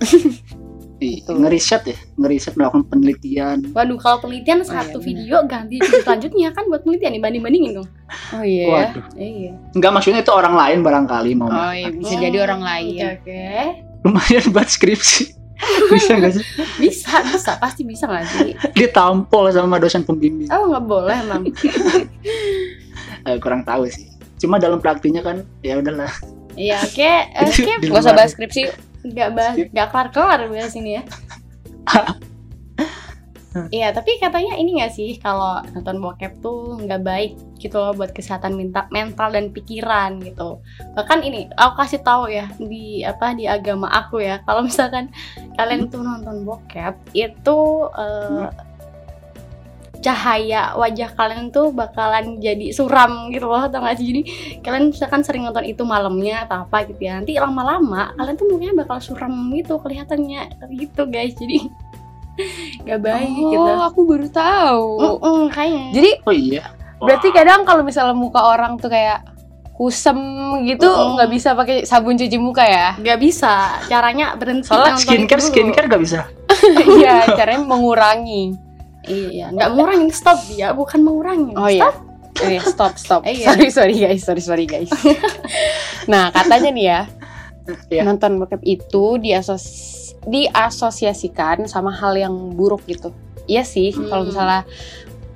Ih, 0.01 0.33
Betul. 1.01 1.35
ngeriset 1.41 1.83
ya 1.83 1.97
ngeriset 2.15 2.55
melakukan 2.55 2.85
penelitian 2.87 3.57
Waduh, 3.73 3.97
kalau 3.97 4.21
penelitian 4.21 4.61
iya, 4.61 4.69
satu 4.69 4.97
benar. 4.97 5.09
video 5.09 5.37
ganti 5.45 5.77
selanjutnya 5.81 6.53
kan 6.53 6.69
buat 6.69 6.85
penelitian 6.85 7.11
nih 7.11 7.23
banding-bandingin 7.23 7.73
dong. 7.75 7.89
Oh 8.31 8.45
iya. 8.45 8.67
waduh 8.69 9.05
Iya. 9.15 9.53
nggak 9.73 9.91
maksudnya 9.91 10.21
itu 10.21 10.31
orang 10.31 10.53
lain 10.53 10.79
barangkali 10.81 11.31
mau 11.35 11.49
Oh 11.49 11.73
iya, 11.73 11.89
bisa 11.89 12.15
jadi 12.15 12.39
orang 12.43 12.61
lain. 12.61 12.93
Oke, 12.93 13.09
oke. 13.17 13.45
lumayan 14.01 14.45
buat 14.51 14.69
skripsi 14.69 15.25
bisa 15.93 16.17
gak 16.17 16.33
sih 16.33 16.45
bisa 16.77 17.21
bisa 17.23 17.53
pasti 17.57 17.85
bisa 17.85 18.05
nggak 18.05 18.25
sih 18.27 18.53
ditampol 18.79 19.49
sama 19.49 19.77
dosen 19.77 20.01
pembimbing 20.01 20.49
oh 20.49 20.69
nggak 20.69 20.85
boleh 20.85 21.17
emang 21.19 21.43
Eh, 23.21 23.37
kurang 23.37 23.61
tahu 23.63 23.85
sih 23.85 24.09
cuma 24.37 24.57
dalam 24.57 24.81
praktiknya 24.81 25.21
kan 25.21 25.45
ya 25.61 25.77
udahlah 25.77 26.09
iya 26.57 26.81
oke 26.81 27.13
oke 27.45 27.73
Di 27.77 27.87
Gak 27.87 28.01
usah 28.01 28.17
bahas 28.17 28.33
skripsi. 28.33 28.90
Nggak 29.07 29.31
bahas 29.33 29.57
nggak 29.71 29.89
kelar 29.93 30.09
kelar 30.13 30.41
bahas 30.49 30.75
ini 30.77 31.01
ya. 31.01 31.03
Iya, 33.51 33.91
tapi 33.91 34.15
katanya 34.23 34.55
ini 34.55 34.79
nggak 34.79 34.95
sih 34.95 35.19
kalau 35.19 35.59
nonton 35.75 35.99
bokep 35.99 36.39
tuh 36.39 36.79
nggak 36.87 37.03
baik 37.03 37.33
gitu 37.59 37.83
loh 37.83 37.91
buat 37.99 38.15
kesehatan 38.15 38.55
mental, 38.55 38.87
mental 38.95 39.35
dan 39.35 39.51
pikiran 39.51 40.23
gitu. 40.23 40.63
Bahkan 40.95 41.27
ini 41.27 41.51
aku 41.59 41.83
kasih 41.83 41.99
tahu 42.07 42.31
ya 42.31 42.47
di 42.63 43.03
apa 43.03 43.35
di 43.35 43.51
agama 43.51 43.91
aku 43.91 44.23
ya, 44.23 44.39
kalau 44.47 44.63
misalkan 44.63 45.11
kalian 45.59 45.91
tuh 45.91 45.99
nonton 45.99 46.47
bokep 46.47 46.95
itu 47.11 47.59
eh, 47.99 48.47
cahaya 50.01 50.73
wajah 50.81 51.13
kalian 51.13 51.53
tuh 51.53 51.71
bakalan 51.71 52.41
jadi 52.41 52.73
suram 52.73 53.29
gitu 53.31 53.47
loh 53.47 53.69
atau 53.69 53.85
nggak? 53.85 53.97
Sih 54.01 54.07
jadi 54.09 54.23
kalian 54.65 54.85
misalkan 54.91 55.21
sering 55.21 55.45
nonton 55.45 55.65
itu 55.69 55.85
malamnya 55.85 56.49
atau 56.49 56.65
apa 56.65 56.89
gitu 56.89 57.05
ya 57.05 57.21
nanti 57.21 57.37
lama-lama 57.37 58.17
kalian 58.17 58.37
tuh 58.37 58.47
mukanya 58.49 58.75
bakal 58.81 58.99
suram 58.99 59.33
gitu 59.53 59.77
kelihatannya 59.79 60.57
gitu 60.73 61.03
guys. 61.07 61.37
Jadi 61.37 61.69
nggak 62.89 63.01
baik 63.05 63.29
oh, 63.37 63.51
gitu. 63.53 63.73
aku 63.85 64.01
baru 64.09 64.29
tahu. 64.33 64.89
Mm-mm, 64.99 65.41
kayaknya. 65.53 65.85
Jadi 65.93 66.11
oh 66.25 66.35
iya? 66.35 66.65
berarti 67.01 67.29
kadang 67.33 67.65
kalau 67.65 67.81
misalnya 67.81 68.13
muka 68.13 68.45
orang 68.45 68.77
tuh 68.77 68.93
kayak 68.93 69.25
kusem 69.81 70.21
gitu 70.69 70.85
nggak 70.85 71.33
bisa 71.33 71.57
pakai 71.57 71.89
sabun 71.89 72.13
cuci 72.13 72.37
muka 72.37 72.65
ya? 72.65 72.97
nggak 73.01 73.19
bisa. 73.21 73.81
Caranya 73.89 74.37
berhenti 74.37 74.69
soalnya 74.69 74.97
nonton 74.97 75.05
skincare 75.05 75.41
skincare 75.45 75.89
gak 75.89 76.03
bisa? 76.05 76.21
Iya, 77.01 77.41
caranya 77.41 77.65
mengurangi. 77.65 78.70
Iya 79.07 79.49
nggak 79.49 79.69
mengurangi 79.71 80.11
stop 80.11 80.39
dia 80.47 80.73
bukan 80.73 81.01
mengurangi 81.01 81.53
Oh 81.55 81.67
iya. 81.67 81.89
stop 81.89 81.97
Eh, 82.41 82.57
stop, 82.57 82.97
stop. 82.97 83.21
Iya. 83.29 83.53
Sorry, 83.53 83.69
sorry 83.69 83.97
guys, 84.01 84.25
sorry, 84.25 84.41
sorry 84.41 84.65
guys. 84.65 84.89
nah, 86.09 86.33
katanya 86.33 86.73
nih 86.73 86.87
ya, 86.89 87.01
Iya. 87.93 88.03
nonton 88.03 88.41
bokep 88.41 88.65
itu 88.65 89.21
diasos 89.21 89.65
diasosiasikan 90.25 91.67
sama 91.67 91.93
hal 91.93 92.17
yang 92.17 92.33
buruk 92.51 92.81
gitu. 92.87 93.13
Iya 93.45 93.61
sih, 93.61 93.93
Hmm. 93.93 94.09
kalau 94.09 94.25
misalnya 94.25 94.63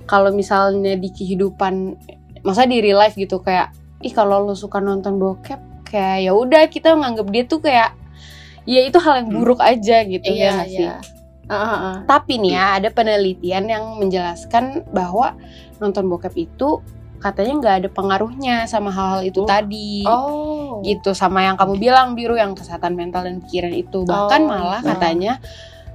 kalau 0.05 0.31
misalnya 0.33 0.95
di 0.95 1.11
kehidupan 1.11 1.99
masa 2.41 2.65
di 2.65 2.81
real 2.81 2.97
life 2.97 3.17
gitu 3.17 3.37
kayak 3.39 3.73
ih 4.01 4.13
kalau 4.13 4.41
lo 4.41 4.53
suka 4.53 4.81
nonton 4.81 5.17
bokep 5.17 5.61
kayak 5.85 6.25
ya 6.25 6.33
udah 6.33 6.69
kita 6.69 6.93
nganggap 6.93 7.27
dia 7.29 7.45
tuh 7.45 7.61
kayak 7.61 7.93
ya 8.65 8.81
itu 8.81 8.97
hal 8.97 9.21
yang 9.21 9.29
Hmm. 9.29 9.37
buruk 9.41 9.61
aja 9.61 10.05
gitu 10.05 10.25
ya 10.27 10.65
iya 10.65 10.65
sih. 10.65 10.89
Iya 11.45 11.57
ah. 11.57 11.97
Tapi 12.05 12.41
nih 12.41 12.53
ya 12.57 12.67
ada 12.81 12.89
penelitian 12.89 13.69
yang 13.69 13.85
menjelaskan 14.01 14.85
bahwa 14.91 15.37
nonton 15.79 16.09
bokep 16.09 16.35
itu 16.37 16.81
katanya 17.21 17.53
nggak 17.61 17.75
ada 17.85 17.89
pengaruhnya 17.89 18.57
sama 18.69 18.93
hal-hal 18.93 19.23
itu 19.25 19.41
Oh. 19.43 19.49
tadi. 19.49 20.05
oh 20.05 20.81
Gitu 20.85 21.17
sama 21.17 21.41
yang 21.45 21.57
kamu 21.57 21.81
bilang 21.81 22.13
biru 22.13 22.37
yang 22.37 22.53
kesehatan 22.53 22.93
mental 22.93 23.25
dan 23.25 23.41
pikiran 23.41 23.73
itu 23.73 24.05
bahkan 24.05 24.45
Oh, 24.45 24.49
malah 24.53 24.81
iya. 24.81 24.89
katanya 24.93 25.33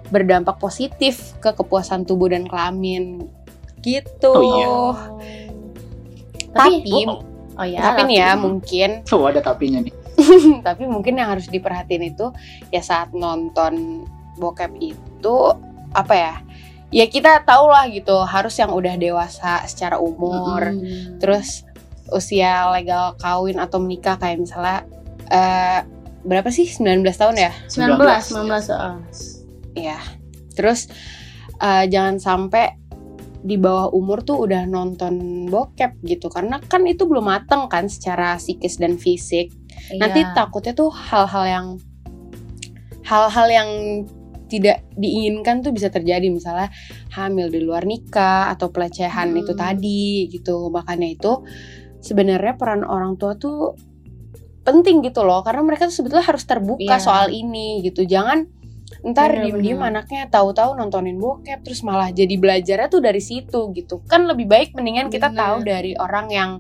berdampak 0.10 0.58
positif 0.58 1.38
ke 1.38 1.54
kepuasan 1.54 2.02
tubuh 2.06 2.34
dan 2.34 2.50
kelamin. 2.50 3.30
Gitu. 3.80 4.26
Oh, 4.34 4.42
iya. 4.42 4.68
tapi 6.50 6.82
Tapi 6.82 7.06
Oh, 7.06 7.22
oh 7.60 7.68
ya 7.68 7.80
tapi 7.84 8.02
nih 8.10 8.18
ya 8.18 8.30
mungkin 8.40 8.90
oh 9.12 9.28
ada 9.28 9.44
tapinya 9.44 9.84
nih 9.84 9.94
tapi 10.68 10.88
mungkin 10.88 11.20
yang 11.20 11.36
harus 11.36 11.52
diperhatiin 11.52 12.16
itu 12.16 12.32
ya 12.72 12.80
saat 12.80 13.12
nonton 13.12 14.04
bokep 14.40 14.72
itu 14.80 15.38
apa 15.94 16.14
ya 16.16 16.34
ya 16.90 17.06
kita 17.06 17.46
tahu 17.46 17.70
lah 17.70 17.86
gitu 17.92 18.18
harus 18.26 18.58
yang 18.58 18.74
udah 18.74 18.98
dewasa 18.98 19.62
secara 19.70 20.02
umur 20.02 20.74
Mm-mm. 20.74 21.22
terus 21.22 21.68
usia 22.10 22.66
legal 22.74 23.14
kawin 23.22 23.62
atau 23.62 23.78
menikah 23.78 24.18
kayak 24.18 24.42
misalnya 24.42 24.88
eh 25.30 25.86
berapa 26.26 26.50
sih 26.50 26.66
19 26.66 27.06
tahun 27.06 27.36
ya 27.38 27.52
19 27.70 28.00
19 28.02 28.74
ah. 28.74 28.98
ya 29.78 30.00
terus 30.58 30.90
eh, 31.62 31.86
jangan 31.86 32.18
sampai 32.18 32.80
di 33.40 33.56
bawah 33.56 33.96
umur 33.96 34.20
tuh 34.28 34.44
udah 34.44 34.68
nonton 34.68 35.48
bokep 35.48 35.96
gitu 36.04 36.28
karena 36.28 36.60
kan 36.60 36.84
itu 36.84 37.08
belum 37.08 37.24
mateng 37.24 37.72
kan 37.72 37.88
secara 37.88 38.36
psikis 38.36 38.76
dan 38.76 39.00
fisik 39.00 39.56
nanti 39.96 40.28
Iya. 40.28 40.36
takutnya 40.36 40.76
tuh 40.76 40.92
hal-hal 40.92 41.46
yang 41.48 41.68
hal-hal 43.08 43.48
yang 43.48 43.70
tidak 44.50 44.90
diinginkan 44.98 45.62
tuh 45.62 45.70
bisa 45.70 45.88
terjadi. 45.88 46.26
Misalnya 46.28 46.74
hamil 47.14 47.48
di 47.48 47.62
luar 47.62 47.86
nikah 47.86 48.50
atau 48.50 48.74
pelecehan 48.74 49.32
Hmm. 49.32 49.40
itu 49.40 49.54
tadi 49.54 50.26
gitu. 50.28 50.74
Makanya 50.74 51.08
itu 51.08 51.46
sebenarnya 52.02 52.58
peran 52.58 52.82
orang 52.82 53.16
tua 53.16 53.38
tuh 53.38 53.78
penting 54.66 55.02
gitu 55.02 55.22
loh. 55.22 55.46
Karena 55.46 55.62
mereka 55.62 55.88
tuh 55.88 55.96
sebetulnya 55.96 56.26
harus 56.26 56.44
terbuka 56.44 56.98
Iya. 56.98 57.02
soal 57.02 57.30
ini 57.30 57.86
gitu. 57.86 58.04
Jangan 58.04 58.50
ntar 59.00 59.32
diem-diem 59.32 59.80
anaknya 59.80 60.28
tahu-tahu 60.28 60.74
nontonin 60.76 61.16
bokep 61.16 61.62
terus 61.64 61.86
malah 61.86 62.10
jadi 62.10 62.36
belajarnya 62.36 62.90
tuh 62.90 63.00
dari 63.00 63.22
situ 63.22 63.70
gitu. 63.72 64.02
Kan 64.10 64.26
lebih 64.26 64.50
baik 64.50 64.74
mendingan 64.76 65.08
kita 65.08 65.30
Bener. 65.30 65.40
tahu 65.40 65.56
dari 65.64 65.94
orang 65.96 66.28
yang 66.28 66.52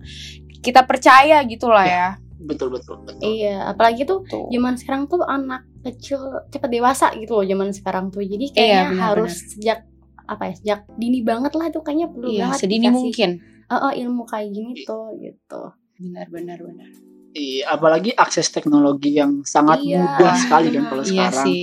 kita 0.59 0.83
percaya 0.83 1.39
gitu 1.47 1.71
lah 1.71 1.87
ya, 1.87 2.07
betul 2.37 2.67
betul 2.69 2.99
betul. 3.01 3.23
Iya 3.23 3.63
apalagi 3.65 4.03
tuh 4.03 4.27
Tuh. 4.27 4.51
zaman 4.51 4.75
sekarang 4.75 5.07
tuh 5.07 5.23
anak 5.23 5.63
kecil 5.81 6.19
cepat 6.47 6.69
dewasa 6.69 7.07
gitu 7.13 7.33
loh 7.33 7.45
zaman 7.45 7.69
sekarang 7.69 8.05
tuh 8.07 8.21
jadi 8.21 8.45
Iya, 8.45 8.53
kayaknya 8.53 8.79
benar-benar. 8.85 9.03
harus 9.05 9.33
sejak 9.47 9.79
apa 10.25 10.43
ya 10.45 10.53
sejak 10.53 10.79
dini 10.93 11.19
banget 11.21 11.51
lah 11.51 11.65
itu 11.67 11.79
kayaknya 11.79 12.07
perlu 12.07 12.29
Iya, 12.29 12.41
banget 12.45 12.59
sedini 12.59 12.79
dikasih, 12.81 12.93
mungkin. 13.01 13.29
eh, 13.65 13.75
eh, 13.75 13.93
ilmu 13.99 14.23
kayak 14.23 14.49
gini 14.49 14.71
tuh 14.83 15.03
gitu 15.15 15.61
Benar, 15.95 16.25
benar, 16.27 16.57
benar. 16.59 16.87
Iya, 17.29 17.63
apalagi 17.69 18.11
akses 18.13 18.49
teknologi 18.49 19.13
yang 19.13 19.43
sangat 19.43 19.79
Iya. 19.79 19.99
mudah 20.01 20.33
sekali 20.33 20.67
kan 20.69 20.83
kalau 20.85 21.03
Iya 21.03 21.11
sekarang. 21.27 21.45
sih. 21.45 21.61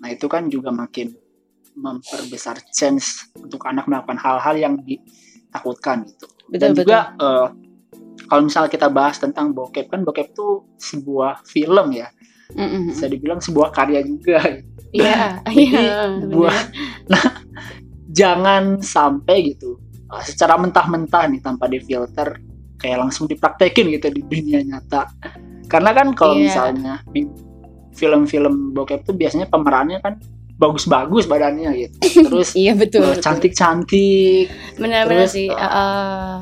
Nah 0.00 0.08
itu 0.10 0.26
kan 0.26 0.42
juga 0.46 0.70
makin 0.70 1.12
memperbesar 1.74 2.62
chance 2.68 3.06
untuk 3.34 3.60
anak 3.64 3.84
melakukan 3.84 4.16
hal-hal 4.16 4.54
yang 4.56 4.74
ditakutkan 4.78 6.06
gitu. 6.06 6.26
Betul, 6.46 6.58
Dan 6.58 6.70
betul. 6.72 6.80
juga 6.80 6.98
eh, 7.14 7.48
kalau 8.24 8.42
misalnya 8.42 8.70
kita 8.70 8.88
bahas 8.88 9.16
tentang 9.16 9.50
bokep 9.50 9.86
kan 9.86 10.00
bokep 10.00 10.32
tuh 10.32 10.64
sebuah 10.76 11.42
film 11.44 11.92
ya, 11.92 12.08
Mm-mm. 12.52 12.92
bisa 12.92 13.08
dibilang 13.08 13.40
sebuah 13.40 13.72
karya 13.72 14.04
juga. 14.04 14.60
iya 14.92 15.40
Jadi, 15.48 15.64
iya 15.74 16.12
buah 16.20 16.60
nah 17.12 17.24
jangan 18.12 18.78
sampai 18.78 19.56
gitu 19.56 19.80
eh, 20.12 20.22
secara 20.22 20.60
mentah-mentah 20.60 21.24
nih 21.32 21.40
tanpa 21.40 21.66
difilter 21.66 22.38
kayak 22.76 23.00
langsung 23.00 23.24
dipraktekin 23.24 23.88
gitu 23.96 24.12
di 24.12 24.20
dunia 24.20 24.60
nyata. 24.60 25.08
Karena 25.64 25.96
kan 25.96 26.12
kalau 26.12 26.36
Iya. 26.36 26.44
misalnya 26.44 26.94
film-film 27.96 28.76
bokep 28.76 29.08
tuh 29.08 29.16
biasanya 29.16 29.48
pemerannya 29.48 29.98
kan 30.04 30.20
bagus-bagus 30.54 31.24
badannya 31.26 31.70
gitu. 31.74 31.96
Terus 32.30 32.52
Iya 32.54 32.76
betul. 32.76 33.08
betul. 33.08 33.24
cantik-cantik, 33.24 34.46
benar-benar 34.76 35.26
Terus, 35.26 35.34
sih 35.34 35.48
eh, 35.48 35.58
eh, 35.58 36.38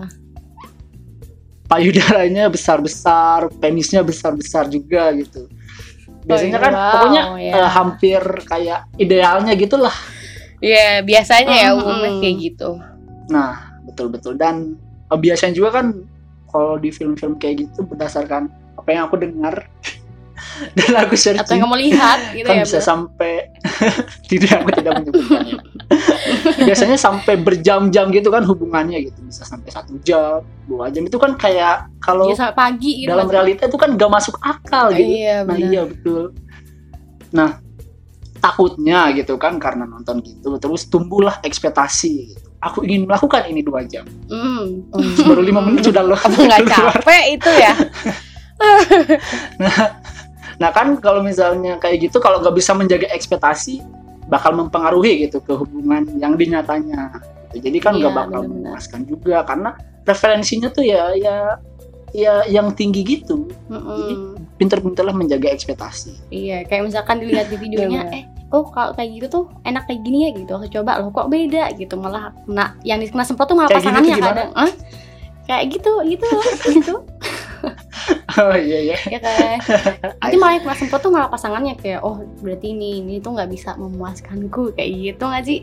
payudaranya 1.64 2.52
besar-besar, 2.52 3.48
penisnya 3.56 4.04
besar-besar 4.04 4.68
juga 4.68 5.08
gitu. 5.16 5.48
Biasanya 6.22 6.58
kan 6.62 6.72
wow, 6.72 6.92
pokoknya 6.94 7.22
ya. 7.42 7.52
eh, 7.58 7.70
hampir 7.70 8.22
kayak 8.46 8.80
idealnya 8.98 9.52
gitulah. 9.58 9.94
Iya 10.62 11.02
biasanya 11.02 11.54
ya 11.58 11.68
Mm-mm. 11.74 11.82
umumnya 11.82 12.10
kayak 12.22 12.36
gitu. 12.38 12.70
Nah, 13.30 13.74
betul-betul 13.86 14.38
dan 14.38 14.78
eh, 15.10 15.18
biasanya 15.18 15.54
juga 15.58 15.82
kan 15.82 15.86
kalau 16.52 16.78
di 16.78 16.92
film-film 16.94 17.40
kayak 17.40 17.66
gitu 17.66 17.82
berdasarkan 17.88 18.52
apa 18.78 18.88
yang 18.92 19.02
aku 19.10 19.16
dengar 19.18 19.66
dan 20.78 20.90
aku 20.98 21.14
atau 21.14 21.30
yang 21.30 21.36
searching 21.38 21.60
kamu 21.60 21.76
lihat 21.82 22.18
gitu 22.36 22.46
kan 22.46 22.54
ya 22.54 22.64
bisa 22.64 22.78
Bro? 22.78 22.86
sampai 22.86 23.32
tidak 24.30 24.52
aku 24.58 24.70
tidak 24.74 24.92
menyebutkan 24.98 25.42
biasanya 26.58 26.96
sampai 26.96 27.34
berjam-jam 27.36 28.06
gitu 28.08 28.28
kan 28.28 28.42
hubungannya 28.42 28.98
gitu 29.02 29.18
bisa 29.22 29.42
sampai 29.42 29.68
satu 29.68 29.96
jam 30.00 30.40
dua 30.64 30.88
jam 30.88 31.04
itu 31.04 31.16
kan 31.16 31.34
kayak 31.34 31.88
kalau 31.98 32.26
Iya, 32.26 32.36
sampai 32.38 32.56
pagi 32.56 32.92
gitu 33.04 33.10
dalam 33.10 33.26
realita 33.26 33.66
itu 33.66 33.76
kan 33.76 33.94
gak 33.94 34.10
masuk 34.10 34.36
akal 34.38 34.90
gitu 34.90 35.08
Iya 35.20 35.36
nah 35.42 35.54
iya 35.54 35.82
betul 35.84 36.32
nah 37.30 37.60
takutnya 38.38 39.12
gitu 39.12 39.36
kan 39.36 39.56
karena 39.56 39.84
nonton 39.84 40.18
gitu 40.20 40.58
terus 40.58 40.84
tumbuhlah 40.86 41.38
ekspektasi 41.40 42.12
gitu. 42.28 42.48
aku 42.58 42.82
ingin 42.82 43.06
melakukan 43.06 43.46
ini 43.46 43.60
dua 43.60 43.84
jam 43.84 44.02
Hmm. 44.26 44.82
Hmm. 44.90 45.14
baru 45.22 45.40
lima 45.40 45.60
menit 45.60 45.84
sudah 45.84 46.02
loh 46.02 46.16
Apa 46.16 46.34
nggak 46.34 46.66
capek 46.66 47.24
itu 47.32 47.50
ya? 47.52 47.72
nah 49.58 49.78
kan 50.70 50.94
kalau 50.96 51.18
misalnya 51.18 51.74
kayak 51.76 52.06
gitu 52.06 52.22
kalau 52.22 52.38
nggak 52.38 52.54
bisa 52.54 52.70
menjaga 52.70 53.10
ekspektasi 53.10 53.82
bakal 54.28 54.54
mempengaruhi 54.54 55.26
gitu 55.26 55.40
ke 55.40 55.52
hubungan 55.52 56.06
yang 56.14 56.36
dinyatanya 56.36 57.18
gitu. 57.50 57.66
jadi 57.66 57.78
kan 57.80 57.92
nggak 57.96 58.06
Iya, 58.06 58.20
bakal 58.20 58.40
benar-benar. 58.40 58.62
memuaskan 58.70 59.00
juga 59.02 59.36
karena 59.42 59.70
preferensinya 60.02 60.68
tuh 60.68 60.84
ya 60.84 61.10
ya 61.12 61.36
ya 62.12 62.44
yang 62.44 62.70
tinggi 62.70 63.02
gitu 63.02 63.48
Mm-mm. 63.66 64.36
pinter-pinterlah 64.56 65.12
menjaga 65.12 65.48
ekspektasi 65.48 66.28
Iya, 66.28 66.62
kayak 66.64 66.92
misalkan 66.92 67.18
dilihat 67.18 67.48
di 67.48 67.56
videonya, 67.56 68.04
Bener. 68.04 68.14
eh 68.14 68.24
oh 68.52 68.68
kalau 68.68 68.92
kayak 68.92 69.16
gitu 69.16 69.26
tuh 69.28 69.44
enak 69.64 69.88
kayak 69.88 70.04
gini 70.04 70.28
ya 70.28 70.30
gitu 70.36 70.52
aku 70.52 70.68
coba 70.70 71.00
loh 71.00 71.08
kok 71.08 71.26
beda 71.26 71.72
gitu 71.72 71.96
malah 71.96 72.36
kena 72.44 72.76
yang 72.84 73.00
kena 73.00 73.24
semprot 73.24 73.48
tuh 73.48 73.56
malah 73.56 73.66
Kayak 73.66 73.80
gitu 73.80 73.88
pasangannya 73.88 74.12
gimana? 74.12 74.28
kadang 74.28 74.50
Hah? 74.52 74.72
kayak 75.42 75.64
gitu 75.72 75.92
gitu 76.06 76.28
gitu 76.76 76.94
oh 78.38 78.54
iya 78.54 78.78
iya. 78.86 78.96
Ya 79.08 79.18
kan? 79.18 79.58
Nanti 80.18 80.36
malah 80.40 80.52
yang 80.56 80.62
kena 80.62 80.76
semprot 80.76 81.00
tuh 81.00 81.10
malah 81.10 81.28
pasangannya 81.28 81.74
kayak 81.76 82.00
oh 82.00 82.20
berarti 82.40 82.72
ini 82.72 83.00
ini 83.00 83.14
tuh 83.18 83.34
nggak 83.34 83.50
bisa 83.50 83.74
memuaskanku 83.76 84.72
kayak 84.72 84.90
gitu 84.92 85.22
nggak 85.22 85.44
sih? 85.44 85.58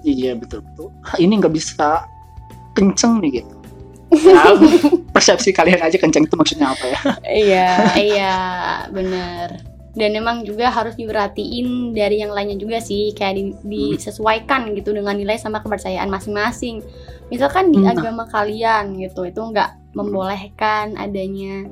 Iya 0.00 0.34
betul 0.34 0.62
betul. 0.62 0.88
Ini 1.16 1.32
nggak 1.36 1.54
bisa 1.54 2.02
kenceng 2.72 3.20
nih 3.20 3.42
gitu. 3.42 3.54
Ya, 4.08 4.40
persepsi 5.12 5.52
kalian 5.52 5.84
aja 5.84 6.00
kenceng 6.00 6.24
itu 6.24 6.32
maksudnya 6.32 6.72
apa 6.72 6.84
ya? 6.86 7.00
Iya. 7.28 7.68
iya 8.08 8.34
bener. 8.88 9.60
Dan 9.92 10.14
emang 10.14 10.46
juga 10.46 10.70
harus 10.70 10.94
diperhatiin 10.94 11.92
dari 11.92 12.22
yang 12.22 12.30
lainnya 12.30 12.54
juga 12.54 12.78
sih 12.78 13.12
kayak 13.12 13.34
di- 13.34 13.58
disesuaikan 13.66 14.70
gitu 14.72 14.94
dengan 14.94 15.12
nilai 15.12 15.36
sama 15.36 15.60
kepercayaan 15.60 16.08
masing-masing. 16.08 16.80
Misalkan 17.28 17.68
di 17.68 17.82
Hmm. 17.82 17.92
agama 17.92 18.24
kalian 18.24 18.96
gitu 18.96 19.26
itu 19.26 19.40
nggak 19.42 19.92
membolehkan 19.92 20.96
adanya 20.96 21.66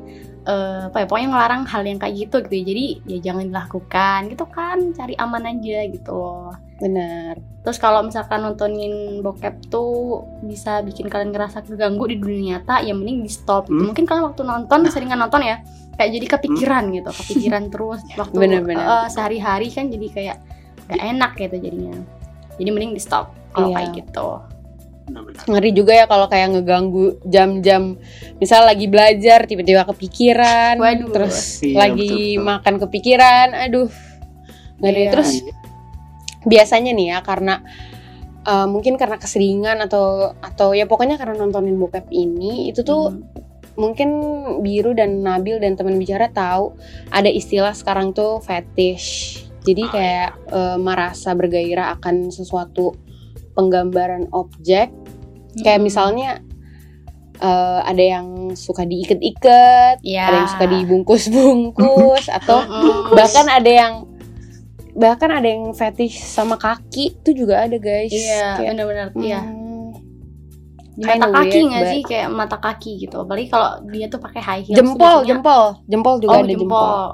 eh, 0.46 0.80
apa 0.86 1.02
ya 1.02 1.06
pokoknya 1.06 1.28
ngelarang 1.28 1.62
hal 1.66 1.82
yang 1.82 1.98
kayak 1.98 2.14
gitu 2.16 2.36
gitu 2.46 2.54
ya. 2.54 2.64
jadi 2.64 2.84
ya 3.04 3.18
jangan 3.30 3.44
dilakukan 3.50 4.18
gitu 4.30 4.44
kan 4.46 4.78
cari 4.94 5.14
aman 5.18 5.42
aja 5.50 5.78
gitu 5.90 6.12
loh 6.14 6.54
Benar. 6.76 7.40
Terus 7.64 7.80
kalau 7.80 8.04
misalkan 8.04 8.44
nontonin 8.44 9.24
bokep 9.24 9.72
tuh 9.72 10.20
bisa 10.44 10.84
bikin 10.84 11.08
kalian 11.08 11.32
ngerasa 11.32 11.64
keganggu 11.64 12.04
di 12.04 12.20
dunia 12.20 12.60
nyata, 12.60 12.84
ya 12.84 12.92
mending 12.92 13.24
di 13.24 13.32
stop. 13.32 13.64
gitu. 13.64 13.80
Hmm. 13.80 13.86
Mungkin 13.96 14.04
kalian 14.04 14.24
waktu 14.28 14.42
nonton 14.44 14.84
seringan 14.92 15.16
nonton 15.16 15.40
ya, 15.40 15.64
kayak 15.96 16.10
jadi 16.12 16.26
kepikiran 16.36 16.92
gitu, 16.92 17.08
kepikiran 17.16 17.72
terus 17.72 18.04
waktu 18.20 18.36
Bener-bener. 18.36 18.76
eh, 18.76 19.08
sehari-hari 19.08 19.72
kan 19.72 19.88
jadi 19.88 20.06
kayak 20.12 20.36
gak 20.84 21.00
enak 21.00 21.32
gitu 21.40 21.56
jadinya. 21.56 21.96
Jadi 22.60 22.68
mending 22.68 22.92
di 22.92 23.00
stop 23.00 23.32
kalau 23.56 23.72
Iya. 23.72 23.76
kayak 23.80 23.90
gitu. 23.96 24.28
Ngeri 25.46 25.70
juga 25.70 25.94
ya 25.94 26.10
kalau 26.10 26.26
kayak 26.26 26.58
ngeganggu 26.58 27.22
jam-jam 27.22 27.94
misal 28.36 28.66
lagi 28.66 28.90
belajar 28.90 29.46
tiba-tiba 29.46 29.86
kepikiran, 29.86 30.74
Waduh. 30.76 31.10
terus 31.14 31.62
Iya, 31.62 31.76
lagi 31.78 32.10
betul-betul. 32.34 32.42
makan 32.42 32.74
kepikiran, 32.82 33.48
aduh. 33.54 33.90
Ngeri. 34.82 35.02
Iya. 35.06 35.10
Terus 35.14 35.30
biasanya 36.42 36.90
nih 36.90 37.06
ya 37.14 37.18
karena 37.22 37.62
uh, 38.42 38.66
mungkin 38.66 38.94
karena 38.94 39.18
keseringan 39.18 39.78
atau 39.82 40.34
atau 40.38 40.74
ya 40.74 40.86
pokoknya 40.86 41.18
karena 41.18 41.34
nontonin 41.36 41.74
bokep 41.74 42.06
ini 42.10 42.70
itu 42.70 42.82
tuh 42.82 43.10
Hmm. 43.10 43.22
mungkin 43.76 44.08
biru 44.64 44.96
dan 44.96 45.20
Nabil 45.20 45.60
dan 45.60 45.76
teman 45.76 46.00
bicara 46.00 46.32
tahu 46.32 46.72
ada 47.12 47.28
istilah 47.28 47.76
sekarang 47.76 48.10
tuh 48.10 48.40
fetish. 48.40 49.42
Jadi 49.66 49.82
Ah, 49.82 49.90
kayak 49.90 50.30
eh, 50.48 50.78
merasa 50.78 51.34
bergairah 51.34 51.98
akan 51.98 52.30
sesuatu 52.30 52.94
penggambaran 53.56 54.28
objek. 54.30 54.92
Kayak 55.56 55.80
Hmm. 55.80 55.86
misalnya 55.88 56.30
eh, 57.36 57.80
ada 57.84 58.00
yang 58.00 58.26
suka 58.52 58.84
diikat-ikat, 58.84 60.00
Iya. 60.00 60.24
ada 60.24 60.36
yang 60.40 60.48
suka 60.48 60.66
dibungkus-bungkus 60.68 62.32
atau 62.32 62.64
Mm-mm. 62.64 63.12
bahkan 63.12 63.44
ada 63.44 63.68
yang 63.68 63.94
bahkan 64.96 65.28
ada 65.28 65.44
yang 65.44 65.68
fetish 65.76 66.16
sama 66.16 66.56
kaki 66.56 67.12
itu 67.12 67.44
juga 67.44 67.60
ada 67.60 67.76
guys. 67.76 68.08
Iya, 68.08 68.56
Kayak, 68.56 68.70
benar-benar. 68.72 69.06
Iya. 69.20 69.40
hmm, 69.44 69.88
Di 70.96 71.04
mata 71.04 71.28
kaki 71.28 71.58
nggak 71.68 71.84
sih 71.92 72.00
kayak 72.08 72.28
mata 72.32 72.56
kaki 72.56 72.92
gitu. 73.04 73.16
Apalagi 73.20 73.52
kalau 73.52 73.84
dia 73.84 74.08
tuh 74.08 74.16
pakai 74.16 74.40
high 74.40 74.64
heels. 74.64 74.76
jempol, 74.80 75.28
jempol, 75.28 75.64
jempol 75.84 76.16
juga 76.16 76.32
oh, 76.32 76.40
ada 76.40 76.48
jempol. 76.48 76.56
jempol. 76.56 77.04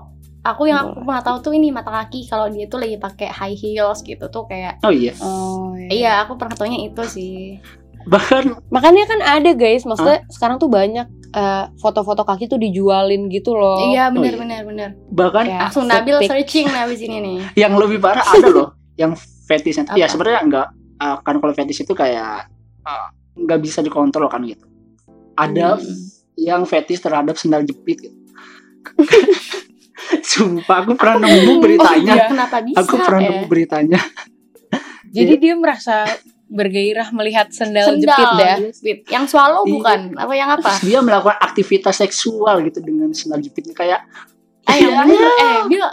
Aku 0.44 0.66
yang 0.66 0.90
aku 0.90 1.00
pernah 1.00 1.22
tahu 1.22 1.36
tuh 1.40 1.52
ini 1.52 1.70
mata 1.70 1.90
kaki 1.92 2.26
kalau 2.26 2.46
dia 2.46 2.66
tuh 2.66 2.76
lagi 2.76 2.96
pakai 2.96 3.30
high 3.30 3.54
heels 3.54 4.02
gitu 4.02 4.26
tuh 4.26 4.42
kayak 4.44 4.78
oh 4.80 4.90
iya 4.90 5.14
Oh, 5.16 5.70
iya 5.78 6.18
aku 6.20 6.34
pernah 6.34 6.52
taunya 6.52 6.82
itu 6.82 7.02
sih. 7.04 7.62
bahkan 8.02 8.58
Makanya 8.68 9.06
kan 9.06 9.20
ada 9.20 9.50
guys, 9.52 9.82
maksudnya 9.82 10.26
sekarang 10.26 10.58
tuh 10.58 10.66
banyak 10.66 11.06
eh, 11.30 11.64
foto-foto 11.76 12.22
kaki 12.22 12.44
tuh 12.44 12.58
dijualin 12.58 13.26
gitu 13.28 13.54
loh. 13.54 13.86
iya 13.86 14.06
Oh, 14.06 14.12
benar 14.12 14.32
iya. 14.32 14.40
benar 14.40 14.60
benar. 14.64 14.90
bahkan 15.08 15.46
Kayak 15.46 15.62
Langsung 15.64 15.86
Nabil 15.86 16.16
pic. 16.18 16.28
searching 16.28 16.66
nah 16.66 16.82
abis 16.82 17.00
ini 17.00 17.16
nih. 17.18 17.38
yang 17.62 17.72
lebih 17.72 17.98
parah 17.98 18.26
ada 18.26 18.48
loh 18.48 18.68
yang 19.00 19.14
fetishnya 19.46 19.94
ya 19.94 20.04
sebenarnya 20.04 20.40
nggak 20.42 20.66
uh, 20.98 21.16
kan 21.20 21.38
kalau 21.38 21.52
fetish 21.52 21.80
itu 21.80 21.92
kayak 21.92 22.50
uh, 22.82 23.06
nggak 23.34 23.60
bisa 23.60 23.78
dikontrol 23.78 24.26
kan 24.26 24.42
gitu 24.42 24.66
ada 25.34 25.78
Hmm. 25.78 25.96
yang 26.34 26.62
fetish 26.62 26.98
terhadap 26.98 27.34
sendal 27.34 27.62
jepit 27.62 28.02
gitu. 28.02 28.18
Sumpah 30.32 30.76
aku 30.80 30.92
pernah 30.94 31.16
nemu 31.24 31.52
beritanya. 31.58 32.14
iya. 32.14 32.24
Kenapa 32.28 32.58
bisa? 32.60 32.78
aku 32.78 32.94
pernah 32.98 33.20
ya? 33.20 33.28
nemu 33.30 33.44
beritanya. 33.46 34.00
Jadi 35.16 35.34
dia 35.36 35.54
merasa 35.54 36.08
bergairah 36.46 37.08
melihat 37.10 37.48
sendal, 37.48 37.84
Sendal 37.86 38.12
jepit 38.12 38.28
ya. 38.38 38.54
jepit. 38.62 38.98
Yang 39.08 39.24
swallow 39.28 39.62
Iya. 39.62 39.72
bukan? 39.72 40.00
Apa 40.14 40.32
yang 40.32 40.50
apa? 40.50 40.68
Terus 40.70 40.84
dia 40.84 40.98
melakukan 41.00 41.38
aktivitas 41.38 41.96
seksual 41.96 42.60
gitu 42.62 42.80
dengan 42.80 43.08
sendal 43.12 43.40
jepitnya 43.40 43.72
kayak 43.72 44.00
Eh 44.62 44.78
yang 44.78 44.94
Iya. 44.94 45.00
bener. 45.02 45.30
Eh 45.34 45.58
Bil, 45.66 45.84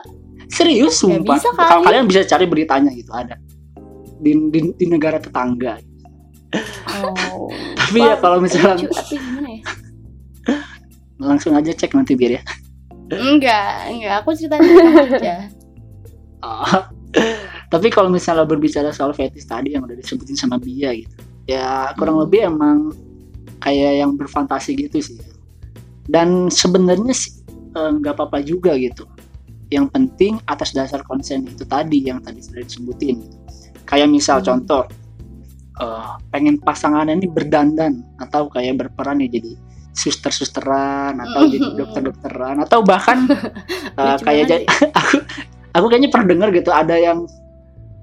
serius 0.47 0.93
Ya 0.93 0.99
sumpah. 0.99 1.35
bisa 1.35 1.49
Kalau 1.51 1.79
kali. 1.79 1.85
kalian 1.85 2.05
bisa 2.05 2.21
cari 2.23 2.45
beritanya 2.45 2.91
gitu 2.91 3.11
ada 3.11 3.35
di, 4.19 4.31
di, 4.51 4.59
di 4.73 4.85
negara 4.85 5.15
tetangga. 5.15 5.79
Oh. 6.99 7.47
Tapi 7.79 7.99
ya 7.99 8.15
kalau 8.15 8.37
misalnya 8.37 8.75
lucu, 8.75 8.89
tapi 8.89 9.15
gimana 9.15 9.49
ya? 9.49 9.61
langsung 11.17 11.51
aja 11.51 11.69
cek 11.69 11.91
nanti 11.91 12.13
biar 12.13 12.31
ya. 12.35 12.43
Enggak, 13.09 13.89
enggak. 13.89 14.13
Aku 14.21 14.29
ceritain 14.37 14.61
aja. 15.09 15.49
Oh. 16.39 16.83
Tapi 17.69 17.89
kalau 17.89 18.09
misalnya 18.09 18.45
berbicara 18.45 18.93
soal 18.93 19.13
fetish 19.13 19.49
tadi 19.49 19.73
yang 19.73 19.85
udah 19.85 19.97
disebutin 19.97 20.37
sama 20.37 20.61
Bia 20.61 20.93
gitu, 20.93 21.13
ya 21.49 21.89
kurang 21.97 22.21
Hmm. 22.21 22.23
lebih 22.29 22.41
emang 22.49 22.77
kayak 23.59 24.05
yang 24.05 24.13
berfantasi 24.13 24.77
gitu 24.77 25.01
sih. 25.01 25.17
Dan 26.05 26.49
sebenarnya 26.49 27.13
sih 27.13 27.33
eh, 27.49 27.91
nggak 27.97 28.13
apa-apa 28.17 28.41
juga 28.41 28.73
gitu. 28.77 29.05
Yang 29.69 29.93
penting 29.93 30.33
atas 30.45 30.73
dasar 30.73 31.01
konsen 31.05 31.45
itu 31.45 31.61
tadi 31.65 32.01
yang 32.09 32.21
tadi 32.21 32.41
sudah 32.41 32.61
disebutin. 32.65 33.21
Gitu. 33.25 33.37
Kayak 33.85 34.09
misal 34.09 34.41
Hmm. 34.41 34.45
contoh, 34.53 34.83
eh, 35.81 36.09
pengen 36.29 36.57
pasangannya 36.61 37.21
ini 37.21 37.27
berdandan 37.29 38.01
atau 38.21 38.49
kayak 38.49 38.85
berperan 38.85 39.21
ya 39.21 39.29
jadi 39.29 39.53
suster-susteran 39.91 41.17
atau 41.17 41.49
jadi 41.49 41.67
dokter-dokteran 41.75 42.61
atau 42.63 42.79
bahkan 42.85 43.25
Lucu 43.97 44.23
kayak 44.23 44.45
jadi 44.47 44.65
aku 44.99 45.17
aku 45.73 45.85
kayaknya 45.89 46.09
pernah 46.09 46.27
dengar 46.31 46.49
gitu 46.53 46.71
ada 46.71 46.95
yang 46.95 47.25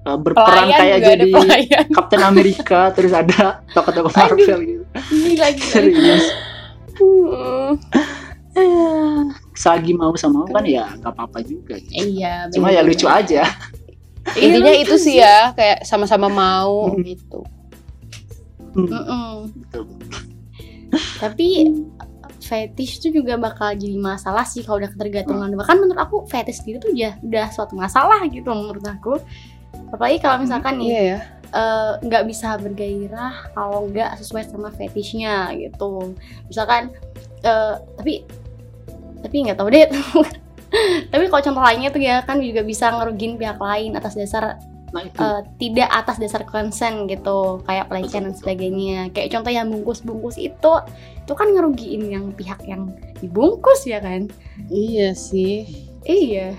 uh, 0.05 0.19
berperan 0.19 0.67
Pelayan 0.67 0.79
kayak 0.79 0.99
jadi. 1.03 1.31
Captain 1.95 2.23
Amerika 2.23 2.81
terus 2.97 3.13
ada 3.15 3.63
tokoh-tokoh. 3.73 4.13
Marvel 4.13 4.61
gitu 4.63 4.85
Gila 5.11 5.49
gila. 5.55 5.67
serius 5.73 6.25
Hmm. 6.97 7.77
Sagi 9.53 9.93
mau 9.93 10.17
sama 10.17 10.41
mau 10.41 10.49
kan 10.49 10.65
ya 10.65 10.89
nggak 10.97 11.13
apa-apa 11.13 11.45
juga 11.45 11.77
gitu. 11.77 12.17
Iya, 12.17 12.49
cuma 12.57 12.73
ya 12.73 12.81
lucu 12.81 13.05
aja 13.05 13.45
Intinya 14.33 14.73
itu 14.75 14.97
sih 14.99 15.21
ya, 15.21 15.53
kayak 15.53 15.85
sama-sama 15.85 16.27
mau 16.27 16.89
Hmm. 16.91 17.05
gitu. 17.05 17.45
Mm-mm. 18.75 19.53
Betul. 19.55 19.85
Tapi 21.17 21.73
fetish 22.41 23.03
itu 23.03 23.21
juga 23.23 23.35
bakal 23.41 23.75
jadi 23.75 23.97
masalah 23.99 24.47
sih 24.47 24.63
kalau 24.63 24.79
udah 24.79 24.91
ketergantungan. 24.93 25.51
Bahkan 25.57 25.77
menurut 25.83 26.01
aku 26.01 26.17
fetish 26.31 26.63
gitu 26.63 26.79
tuh 26.79 26.91
udah 26.95 27.13
udah 27.25 27.47
suatu 27.51 27.75
masalah 27.75 28.23
gitu 28.29 28.47
menurut 28.53 28.85
aku. 28.87 29.19
Apalagi 29.93 30.19
kalau 30.23 30.43
misalkan 30.43 30.79
nih 30.81 30.89
Iya 30.93 31.03
ya. 31.03 31.19
eh, 31.53 31.93
nggak 32.07 32.25
bisa 32.29 32.57
bergairah 32.61 33.51
kalau 33.55 33.89
nggak 33.91 34.19
sesuai 34.21 34.47
sama 34.47 34.71
fetishnya 34.75 35.53
gitu. 35.59 36.15
Misalkan 36.47 36.93
eh, 37.43 37.75
tapi 37.99 38.23
tapi 39.25 39.35
nggak 39.49 39.59
tahu 39.59 39.69
deh. 39.73 39.87
tapi 41.13 41.25
kalau 41.31 41.43
contoh 41.43 41.63
lainnya 41.63 41.91
tuh 41.95 42.03
ya 42.03 42.21
kan 42.27 42.43
juga 42.43 42.61
bisa 42.67 42.91
ngerugin 42.93 43.39
pihak 43.39 43.57
lain 43.57 43.95
atas 43.97 44.19
dasar 44.19 44.59
nah 44.95 45.03
itu. 45.03 45.19
Eh, 45.19 45.41
tidak 45.59 45.89
atas 45.91 46.17
dasar 46.19 46.43
konsen 46.47 47.11
gitu 47.11 47.61
kayak 47.67 47.91
pelecehan 47.91 48.31
dan 48.31 48.35
sebagainya. 48.35 49.11
Kayak 49.11 49.35
contoh 49.35 49.53
yang 49.53 49.67
bungkus-bungkus 49.71 50.37
itu 50.39 50.73
itu 51.27 51.33
kan 51.35 51.49
ngerugiin 51.51 52.07
yang 52.07 52.31
pihak 52.33 52.63
yang 52.63 52.95
dibungkus 53.19 53.83
ya 53.85 53.99
kan? 53.99 54.31
Iya 54.71 55.13
sih. 55.13 55.67
iya. 56.07 56.55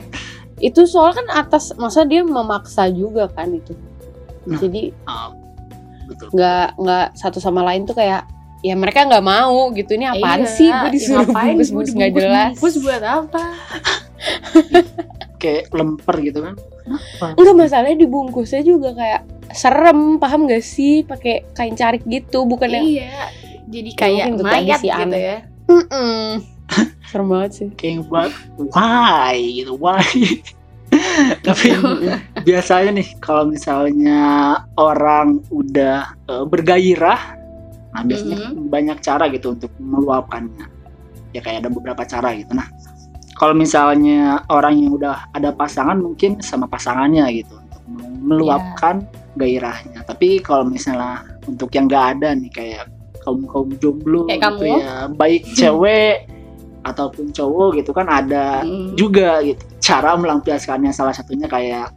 Itu 0.59 0.83
soal 0.89 1.15
kan 1.15 1.27
atas 1.31 1.71
masa 1.77 2.03
dia 2.03 2.25
memaksa 2.25 2.91
juga 2.91 3.31
kan 3.31 3.53
itu. 3.53 3.71
Nah. 4.43 4.59
Jadi 4.59 4.91
ah, 5.07 5.31
betul. 6.09 6.27
nggak 6.35 6.67
nggak 6.81 7.07
satu 7.15 7.39
sama 7.39 7.63
lain 7.63 7.87
tuh 7.87 7.95
kayak 7.95 8.27
ya 8.59 8.73
mereka 8.75 9.05
nggak 9.07 9.23
mau 9.23 9.71
gitu. 9.71 9.95
Ini 9.95 10.17
apaan 10.17 10.43
Iya, 10.43 10.51
sih? 10.51 10.67
Gue 10.67 10.83
ya 10.83 10.91
disuruh 10.91 11.27
ngapain 11.29 11.47
bungkus-bungkus 11.55 11.91
gua 11.93 11.97
nggak 12.01 12.11
jelas. 12.11 12.51
dibungkus-bungkus 12.57 12.75
buat 12.83 13.03
apa? 13.05 13.43
Kayak 15.37 15.63
lemper 15.71 16.15
gitu 16.25 16.39
kan? 16.41 16.55
Enggak 17.35 17.55
masalahnya 17.55 17.97
dibungkusnya 17.99 18.61
juga 18.63 18.95
kayak 18.95 19.21
serem 19.51 20.19
paham 20.19 20.47
gak 20.47 20.63
sih 20.63 21.03
pakai 21.07 21.47
kain 21.55 21.75
carik 21.75 22.03
gitu 22.07 22.43
bukan 22.43 22.67
yang 22.67 22.85
iya 22.85 23.31
jadi 23.67 23.89
kayak 23.95 24.25
mungkin 24.35 24.45
mayat 24.47 24.79
sih 24.79 24.91
gitu 24.91 25.03
aneh. 25.07 25.21
ya 25.23 25.37
Mm-mm. 25.67 26.23
serem 27.07 27.27
banget 27.31 27.51
sih 27.51 27.67
kayak 27.75 28.07
buat 28.07 28.31
why 28.71 29.39
gitu 29.39 29.73
why 29.79 30.03
tapi 31.45 31.75
biasanya 32.47 32.91
nih 33.01 33.07
kalau 33.19 33.49
misalnya 33.49 34.21
orang 34.79 35.43
udah 35.51 36.15
eh, 36.29 36.45
bergairah, 36.47 37.21
nah 37.91 38.01
biasanya 38.07 38.55
banyak 38.55 38.97
cara 39.03 39.27
gitu 39.31 39.57
untuk 39.57 39.71
meluapkannya. 39.81 40.67
Ya 41.35 41.43
kayak 41.43 41.67
ada 41.67 41.69
beberapa 41.69 42.07
cara 42.07 42.33
gitu. 42.39 42.55
Nah, 42.55 42.71
kalau 43.37 43.53
misalnya 43.53 44.41
orang 44.49 44.75
yang 44.75 44.91
udah 44.91 45.29
ada 45.31 45.53
pasangan 45.53 45.95
mungkin 45.95 46.41
sama 46.41 46.65
pasangannya 46.65 47.23
gitu 47.35 47.53
untuk 47.55 47.81
meluapkan 48.19 49.05
gairahnya. 49.35 50.01
Tapi 50.03 50.41
kalau 50.41 50.65
misalnya 50.65 51.21
untuk 51.45 51.69
yang 51.71 51.85
nggak 51.85 52.05
ada 52.17 52.33
nih 52.33 52.49
kayak 52.49 52.83
kaum 53.21 53.45
kaum 53.45 53.69
jomblo 53.77 54.25
Kayak 54.25 54.41
gitu 54.41 54.65
kamu? 54.65 54.75
ya, 54.81 54.95
baik 55.13 55.43
cewek 55.59 56.15
ataupun 56.81 57.29
cowok 57.29 57.69
gitu 57.77 57.91
kan 57.91 58.07
ada 58.07 58.63
Mm. 58.63 58.95
juga 58.95 59.43
gitu 59.43 59.59
cara 59.77 60.15
melampiaskannya 60.15 60.89
salah 60.89 61.11
satunya 61.11 61.45
kayak 61.45 61.91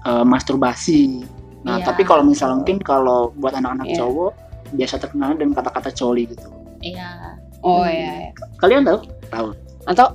eh, 0.00 0.24
masturbasi. 0.24 1.20
Nah, 1.60 1.76
Iya. 1.76 1.92
tapi 1.92 2.02
kalau 2.02 2.24
misalnya 2.24 2.56
mungkin 2.56 2.80
kalau 2.80 3.32
buat 3.36 3.52
anak-anak 3.52 3.84
Iya. 3.86 3.96
cowok 4.00 4.32
biasa 4.72 4.94
terkenal 4.96 5.36
dengan 5.36 5.54
kata-kata 5.54 5.90
coli 5.90 6.24
gitu. 6.24 6.48
Iya. 6.80 7.36
Oh 7.60 7.84
Hmm. 7.84 7.92
iya, 7.92 8.10
iya. 8.18 8.30
Kalian 8.56 8.82
tahu? 8.82 8.98
Tahu. 9.28 9.48
Atau 9.84 10.06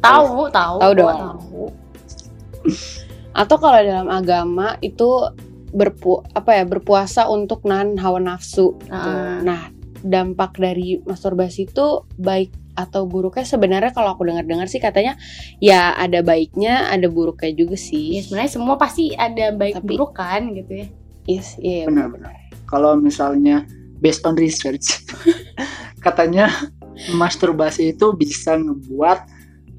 Tahu, 0.00 0.48
tahu. 0.48 0.76
Tahu 0.80 0.92
dong. 0.96 1.18
Tahu. 1.18 1.64
atau 3.30 3.56
kalau 3.56 3.78
dalam 3.78 4.10
agama 4.10 4.74
itu 4.82 5.06
berpu 5.70 6.18
apa 6.34 6.60
ya 6.60 6.64
berpuasa 6.66 7.30
untuk 7.30 7.62
nahan 7.62 7.94
hawa 7.96 8.18
nafsu. 8.18 8.74
gitu. 8.76 8.90
Ah. 8.90 9.38
Nah, 9.40 9.70
dampak 10.02 10.58
dari 10.58 10.98
masturbasi 11.00 11.70
itu 11.70 12.04
baik 12.18 12.50
atau 12.74 13.04
buruknya 13.04 13.44
sebenarnya 13.44 13.92
kalau 13.92 14.12
aku 14.12 14.24
dengar-dengar 14.24 14.66
sih 14.66 14.80
katanya 14.80 15.14
ya 15.56 15.94
ada 15.94 16.20
baiknya, 16.20 16.90
ada 16.90 17.06
buruknya 17.06 17.54
juga 17.54 17.76
Ya 17.76 17.84
sih. 17.86 18.06
sebenarnya 18.20 18.50
semua 18.50 18.74
pasti 18.76 19.14
ada 19.14 19.52
baik 19.52 19.78
Tapi- 19.78 19.88
buruk 19.88 20.12
kan 20.12 20.50
gitu 20.52 20.72
ya. 20.74 20.86
Yes, 21.28 21.54
iya 21.60 21.86
Benar-benar. 21.86 22.34
Kalau 22.66 22.96
misalnya 22.96 23.62
based 24.00 24.24
on 24.24 24.34
research 24.34 25.06
katanya 26.04 26.50
masturbasi 27.14 27.92
itu 27.92 28.10
bisa 28.12 28.56
ngebuat 28.56 29.18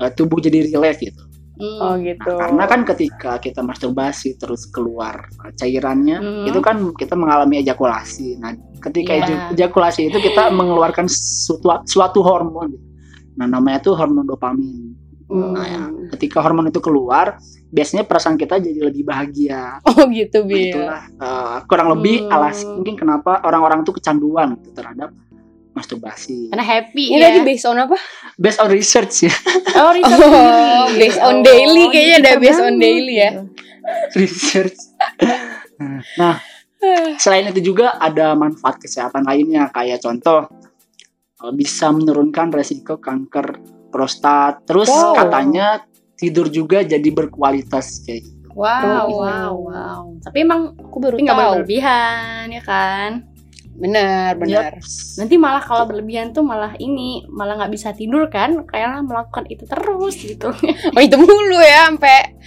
eh, 0.01 0.11
tubuh 0.11 0.37
jadi 0.37 0.65
relax 0.67 0.97
gitu. 0.99 1.21
Hmm. 1.53 1.77
Oh 1.77 1.93
Nah, 1.93 2.01
gitu. 2.01 2.31
karena 2.33 2.63
kan 2.65 2.81
ketika 2.83 3.31
kita 3.37 3.61
masturbasi 3.61 4.33
terus 4.33 4.65
keluar 4.65 5.29
cairannya 5.53 6.17
Hmm. 6.17 6.45
itu 6.45 6.57
kan 6.57 6.89
kita 6.91 7.13
mengalami 7.13 7.61
ejakulasi. 7.61 8.35
Nah, 8.35 8.51
ketika 8.81 9.13
Iya. 9.13 9.21
eja- 9.21 9.41
ejakulasi 9.53 10.09
itu 10.09 10.17
kita 10.17 10.49
mengeluarkan 10.57 11.05
suatu, 11.05 11.85
suatu 11.85 12.19
hormon. 12.19 12.73
Nah, 13.31 13.45
namanya 13.45 13.77
itu 13.79 13.93
hormon 13.93 14.25
dopamin. 14.25 14.97
Hmm. 15.29 15.53
Nah, 15.53 15.63
ya, 15.63 15.81
ketika 16.11 16.41
hormon 16.41 16.67
itu 16.67 16.81
keluar, 16.81 17.37
biasanya 17.69 18.03
perasaan 18.03 18.35
kita 18.35 18.57
jadi 18.57 18.83
lebih 18.83 19.05
bahagia. 19.05 19.79
Oh 19.85 20.03
gitu, 20.09 20.41
Nah, 20.41 20.49
Bil. 20.49 20.65
itulah 20.67 21.01
eh, 21.07 21.57
kurang 21.69 21.87
lebih 21.93 22.25
Hmm. 22.25 22.33
alas 22.33 22.65
mungkin 22.65 22.97
kenapa 22.97 23.39
orang-orang 23.41 23.85
tuh 23.85 23.93
kecanduan 23.93 24.57
gitu 24.57 24.73
terhadap 24.73 25.13
masturbasi. 25.71 26.49
Karena 26.49 26.63
happy 26.63 27.03
Ini 27.09 27.17
ya. 27.17 27.27
tadi 27.27 27.39
based 27.43 27.65
on 27.65 27.77
apa? 27.77 27.97
Based 28.35 28.59
on 28.59 28.67
research 28.67 29.23
ya, 29.23 29.33
Oh, 29.77 29.91
riset 29.91 30.17
Oh, 30.17 30.85
based 30.93 31.19
on 31.19 31.35
Oh, 31.35 31.43
daily 31.43 31.83
kayaknya 31.87 32.15
ada 32.19 32.31
based 32.37 32.59
on 32.59 32.75
daily 32.75 33.15
ya. 33.17 33.31
research. 34.19 34.77
Nah, 36.15 36.37
selain 37.15 37.49
itu 37.49 37.61
juga 37.65 37.95
ada 37.95 38.33
manfaat 38.33 38.77
kesehatan 38.77 39.23
lainnya 39.23 39.67
kayak 39.67 39.99
contoh 39.99 40.45
bisa 41.51 41.89
menurunkan 41.89 42.51
resiko 42.51 42.97
kanker 42.97 43.57
prostat. 43.89 44.61
Terus 44.63 44.87
Wow. 44.87 45.17
katanya 45.17 45.81
tidur 46.13 46.47
juga 46.47 46.81
jadi 46.81 47.09
berkualitas 47.09 48.05
kayak 48.05 48.21
gitu. 48.21 48.47
Wow, 48.51 49.07
Oh. 49.07 49.07
wow, 49.17 49.53
wow. 49.57 50.01
Tapi 50.19 50.37
emang 50.41 50.75
Aku 50.77 50.99
baru 50.99 51.15
tapi 51.15 51.23
nggak 51.23 51.33
boleh 51.33 51.41
tahu. 51.41 51.55
berlebihan 51.57 52.43
ya 52.51 52.61
kan. 52.61 53.11
Benar, 53.71 54.37
benar. 54.37 54.77
Yaps. 54.77 55.17
Nanti 55.17 55.35
malah 55.35 55.59
kalau 55.59 55.85
berlebihan 55.85 56.31
tuh 56.31 56.43
malah 56.43 56.75
ini 56.77 57.25
malah 57.25 57.57
nggak 57.57 57.73
bisa 57.73 57.89
tidur 57.91 58.27
kan 58.27 58.53
karena 58.67 59.01
melakukan 59.01 59.47
itu 59.47 59.65
terus 59.65 60.15
gitu. 60.17 60.51
Oh 60.95 61.01
itu 61.01 61.15
mulu 61.15 61.57
ya 61.57 61.89
sampai 61.89 62.37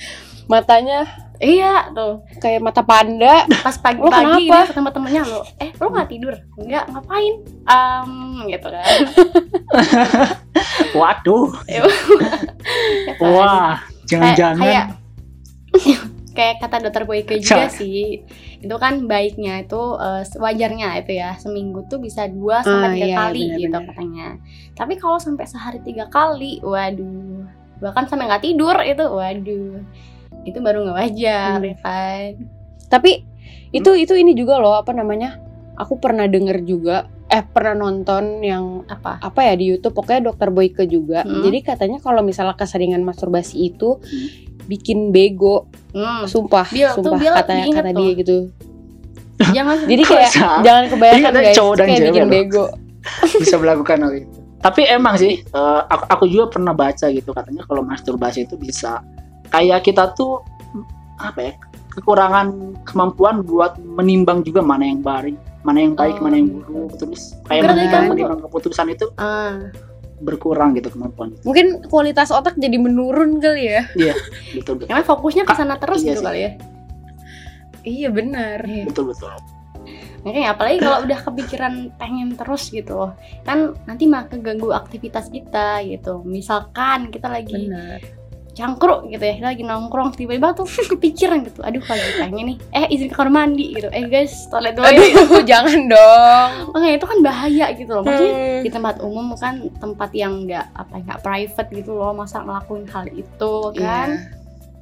matanya 0.44 1.08
iya 1.40 1.88
tuh. 1.90 2.22
kayak 2.38 2.62
mata 2.62 2.86
panda. 2.86 3.42
Pas 3.64 3.74
Lo 3.74 3.82
pagi-pagi 3.82 4.22
kenapa? 4.22 4.38
dia 4.38 4.70
ketemu 4.70 4.88
temennya 4.94 5.22
lo, 5.26 5.42
eh 5.58 5.70
lo 5.74 5.86
nggak 5.90 6.08
tidur? 6.08 6.34
Enggak, 6.54 6.84
ngapain? 6.92 7.34
Um, 7.66 8.12
gitu 8.46 8.68
kan. 8.70 8.86
Waduh, 11.00 11.50
Ya 11.66 11.82
wah, 13.18 13.18
kayak, 13.18 13.74
jangan-jangan 14.06 14.56
kayak 14.62 14.86
kayak 16.34 16.58
kata 16.58 16.82
dokter 16.82 17.02
Boyke 17.02 17.38
juga 17.38 17.70
sih 17.70 18.26
itu 18.58 18.74
kan 18.74 19.06
baiknya 19.06 19.62
itu 19.62 19.78
eh, 19.96 20.22
wajarnya 20.34 20.98
itu 20.98 21.12
ya 21.14 21.38
seminggu 21.38 21.86
tuh 21.86 21.98
bisa 21.98 22.26
dua 22.26 22.60
Ah, 22.60 22.62
sampai 22.62 22.88
tiga 22.96 23.06
iya, 23.06 23.16
kali 23.16 23.40
gitu 23.56 23.70
benar-benar. 23.70 23.88
katanya 23.88 24.28
tapi 24.74 24.94
kalau 24.94 25.16
sampai 25.16 25.46
sehari 25.46 25.78
tiga 25.80 26.06
kali 26.06 26.58
waduh 26.60 27.46
bahkan 27.78 28.04
sampai 28.04 28.26
nggak 28.26 28.44
tidur 28.44 28.76
itu 28.80 29.04
waduh 29.04 29.78
itu 30.42 30.58
baru 30.58 30.82
nggak 30.82 30.98
wajar 30.98 31.56
Hmm. 31.56 31.64
ya 31.64 31.76
kan 31.78 32.30
Tapi 32.84 33.10
itu 33.70 33.90
itu 33.94 34.12
ini 34.12 34.32
juga 34.32 34.58
loh 34.58 34.74
apa 34.74 34.90
namanya? 34.90 35.40
Aku 35.74 35.98
pernah 35.98 36.26
denger 36.26 36.62
juga 36.62 36.96
eh 37.26 37.42
pernah 37.42 37.74
nonton 37.80 38.38
yang 38.38 38.86
apa 38.86 39.18
apa 39.18 39.40
ya 39.42 39.54
di 39.54 39.66
YouTube 39.66 39.90
pokoknya 39.92 40.30
dokter 40.30 40.48
Boyke 40.48 40.86
juga. 40.86 41.26
Hmm. 41.26 41.42
Jadi 41.42 41.58
katanya 41.60 41.98
kalau 41.98 42.22
misalnya 42.22 42.54
keseringan 42.54 43.02
masturbasi 43.02 43.66
itu 43.66 43.98
Hmm. 43.98 44.53
Bikin 44.64 45.12
bego, 45.12 45.68
hmm. 45.92 46.24
sumpah, 46.28 46.66
Bil, 46.72 46.88
tuh 46.92 47.04
sumpah 47.04 47.18
Bil 47.20 47.32
kata 47.36 47.52
diinget 47.52 47.84
kata 47.84 47.90
tuh. 47.92 47.98
dia 48.00 48.12
gitu. 48.16 48.38
jangan 49.50 49.76
Jadi 49.84 50.02
kayak 50.06 50.30
jangan 50.62 50.84
kebayangkan 50.88 51.30
katanya 51.34 51.44
guys, 51.50 51.56
cowok 51.58 51.74
dan 51.74 51.86
kayak 51.86 51.98
cewek 51.98 52.12
bikin 52.12 52.26
bego. 52.30 52.64
bisa 53.42 53.56
melakukan 53.60 53.96
hal 54.00 54.12
itu. 54.16 54.38
Tapi 54.64 54.80
emang 54.88 55.14
sih, 55.20 55.44
eh, 55.44 55.80
aku, 55.92 56.04
aku 56.08 56.24
juga 56.32 56.44
pernah 56.56 56.72
baca 56.72 57.06
gitu 57.12 57.30
katanya 57.36 57.62
kalau 57.68 57.84
masturbasi 57.84 58.48
itu 58.48 58.56
bisa 58.56 59.04
kayak 59.52 59.84
kita 59.84 60.16
tuh 60.16 60.40
apa 61.20 61.40
ya 61.40 61.52
kekurangan 61.94 62.74
kemampuan 62.82 63.44
buat 63.46 63.78
menimbang 63.78 64.42
juga 64.42 64.64
mana 64.64 64.88
yang 64.88 65.04
baik, 65.04 65.36
mana 65.62 65.78
yang 65.78 65.94
baik, 65.94 66.18
Oh, 66.18 66.22
mana 66.26 66.34
yang 66.40 66.48
gitu. 66.50 66.58
buruk. 66.66 66.90
Terus 66.98 67.22
kayak 67.46 67.62
menimbang, 67.70 68.04
menimbang 68.10 68.40
keputusan 68.42 68.86
itu 68.90 69.06
ah 69.20 69.70
berkurang 70.24 70.72
gitu 70.74 70.88
kemampuan. 70.88 71.36
itu. 71.36 71.44
Mungkin 71.44 71.66
kualitas 71.86 72.32
otak 72.32 72.56
jadi 72.56 72.80
menurun 72.80 73.38
kali 73.38 73.68
ya. 73.68 73.82
Betul 74.56 74.80
betul. 74.80 74.88
karena 74.88 75.04
fokusnya 75.04 75.44
ke 75.44 75.54
sana 75.54 75.76
terus 75.76 76.00
Iya 76.00 76.08
gitu 76.10 76.20
sih. 76.20 76.26
kali 76.26 76.40
ya 76.40 76.50
Iya 77.84 78.08
benar. 78.08 78.60
Betul 78.88 79.12
betul. 79.12 79.28
Makanya 80.24 80.56
apalagi 80.56 80.80
kalau 80.80 81.04
udah 81.04 81.20
kepikiran 81.20 81.74
pengen 82.00 82.32
terus 82.32 82.72
gitu 82.72 83.12
Kan 83.44 83.76
nanti 83.84 84.08
malah 84.08 84.24
keganggu 84.24 84.72
aktivitas 84.72 85.28
kita 85.28 85.84
gitu 85.84 86.24
Misalkan 86.24 87.12
kita 87.12 87.28
lagi 87.28 87.68
Benar. 87.68 88.00
Cangkruk 88.54 89.10
gitu 89.10 89.18
ya 89.20 89.34
Kita 89.34 89.48
lagi 89.50 89.62
nongkrong 89.62 90.14
tiba-tiba 90.14 90.54
tuh 90.54 90.62
kepikiran 90.64 91.42
gitu 91.42 91.60
Aduh 91.60 91.82
lagi 91.82 92.06
pengen 92.16 92.54
nih 92.54 92.56
Eh 92.70 92.86
izin 92.88 93.06
ke 93.06 93.14
kamar 93.14 93.30
mandi 93.30 93.74
gitu 93.74 93.90
Eh 93.90 94.06
guys 94.06 94.46
toilet 94.46 94.72
dulu 94.72 94.86
ya 94.86 94.94
Aduh, 94.94 95.42
jangan 95.50 95.80
dong. 95.86 96.50
Makanya 96.70 96.94
itu 96.94 97.06
kan 97.06 97.18
bahaya 97.20 97.66
gitu 97.74 97.90
loh 97.92 98.02
Maksudnya 98.02 98.34
Hmm. 98.34 98.62
di 98.62 98.70
tempat 98.70 98.96
umum 98.98 99.34
kan 99.34 99.54
tempat 99.76 100.10
yang 100.10 100.46
nggak 100.46 100.66
apa 100.72 100.94
nggak 100.96 101.20
private 101.20 101.68
gitu 101.70 101.92
loh 101.92 102.14
masa 102.14 102.40
ngelakuin 102.40 102.86
hal 102.88 103.04
itu 103.08 103.52
kan 103.74 104.08
Iya. 104.14 104.32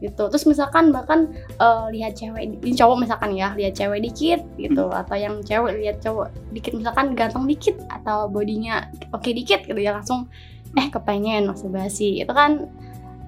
gitu 0.02 0.22
terus 0.26 0.44
misalkan 0.44 0.90
bahkan 0.90 1.30
eh, 1.56 1.85
lihat 1.90 2.14
cewek 2.14 2.42
ini 2.42 2.74
cowok 2.74 2.96
misalkan 2.98 3.30
ya 3.32 3.54
lihat 3.54 3.72
cewek 3.72 4.02
dikit 4.02 4.42
gitu 4.54 4.87
atau 4.87 5.14
yang 5.14 5.38
cewek 5.40 5.78
lihat 5.78 5.98
cowok 5.98 6.26
dikit 6.50 6.74
misalkan 6.74 7.14
ganteng 7.14 7.46
dikit 7.46 7.74
atau 7.87 8.26
bodinya 8.26 8.82
oke 9.11 9.26
dikit 9.26 9.62
gitu 9.62 9.78
ya 9.78 9.94
langsung 9.94 10.26
eh 10.72 10.87
kepengen 10.87 11.46
masturbasi 11.46 12.18
itu 12.18 12.32
kan 12.32 12.66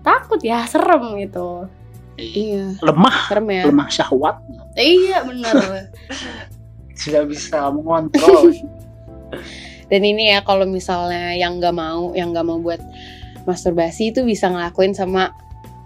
takut 0.04 0.40
ya 0.44 0.68
serem 0.68 1.16
gitu 1.18 1.66
Iya, 2.14 2.78
Lemah, 2.78 3.26
serem 3.26 3.48
ya. 3.50 3.62
lemah 3.66 3.90
syahwat 3.90 4.38
iya 4.78 5.26
bener 5.26 5.90
tidak 6.98 7.24
bisa 7.30 7.68
mengontrol. 7.74 8.54
Dan 9.92 10.00
ini 10.00 10.32
ya 10.32 10.40
kalau 10.40 10.64
misalnya 10.64 11.36
yang 11.36 11.60
nggak 11.60 11.74
mau, 11.74 12.16
yang 12.16 12.32
nggak 12.32 12.46
mau 12.46 12.58
buat 12.58 12.80
masturbasi 13.44 14.14
itu 14.14 14.24
bisa 14.24 14.48
ngelakuin 14.48 14.96
sama 14.96 15.34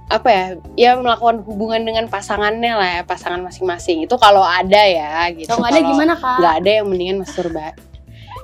apa 0.08 0.28
ya? 0.30 0.44
Ya 0.78 0.90
melakukan 0.96 1.42
hubungan 1.44 1.82
dengan 1.84 2.06
pasangannya 2.06 2.72
lah 2.78 2.88
ya, 3.00 3.02
pasangan 3.02 3.42
masing-masing. 3.42 4.06
Itu 4.06 4.16
kalau 4.16 4.40
ada 4.46 4.80
ya 4.86 5.28
gitu. 5.34 5.50
kalau 5.50 5.66
nggak 5.66 5.74
ada 5.74 5.82
gimana 5.82 6.14
kak 6.14 6.36
nggak 6.38 6.54
ada 6.62 6.70
yang 6.70 6.86
mendingan 6.86 7.18
masturbasi. 7.26 7.87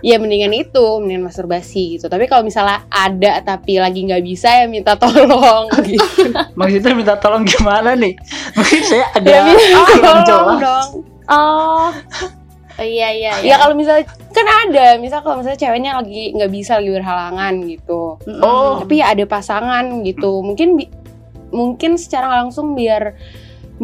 Ya 0.05 0.21
mendingan 0.21 0.53
itu, 0.53 1.01
mendingan 1.01 1.25
masturbasi 1.25 1.97
gitu. 1.97 2.13
Tapi 2.13 2.29
kalau 2.29 2.45
misalnya 2.45 2.85
ada 2.93 3.41
tapi 3.41 3.81
lagi 3.81 4.05
nggak 4.05 4.21
bisa 4.21 4.53
ya 4.53 4.69
minta 4.69 5.01
tolong 5.01 5.73
gitu. 5.89 6.29
Maksudnya 6.53 6.93
minta 6.93 7.15
tolong 7.17 7.49
gimana 7.49 7.97
nih? 7.97 8.13
Mungkin 8.53 8.81
saya 8.85 9.09
agak 9.17 9.33
ya 9.33 9.41
minta 9.49 9.81
tolong 10.29 10.61
dong. 10.61 10.89
oh 11.27 11.89
Oh, 12.75 12.83
iya 12.83 13.07
iya 13.15 13.33
Ya 13.39 13.55
kalau 13.55 13.79
misalnya 13.79 14.03
kan 14.35 14.43
ada, 14.67 14.99
misal 14.99 15.23
kalau 15.23 15.39
misalnya 15.39 15.63
ceweknya 15.63 15.95
lagi 15.95 16.35
nggak 16.35 16.51
bisa 16.51 16.83
lagi 16.83 16.91
berhalangan 16.91 17.55
gitu. 17.71 18.19
Oh. 18.43 18.83
Tapi 18.83 18.99
ya 18.99 19.15
ada 19.15 19.23
pasangan 19.31 20.03
gitu. 20.03 20.43
Mungkin 20.43 20.75
bi- 20.75 20.91
mungkin 21.55 21.95
secara 21.95 22.43
langsung 22.43 22.75
biar 22.75 23.15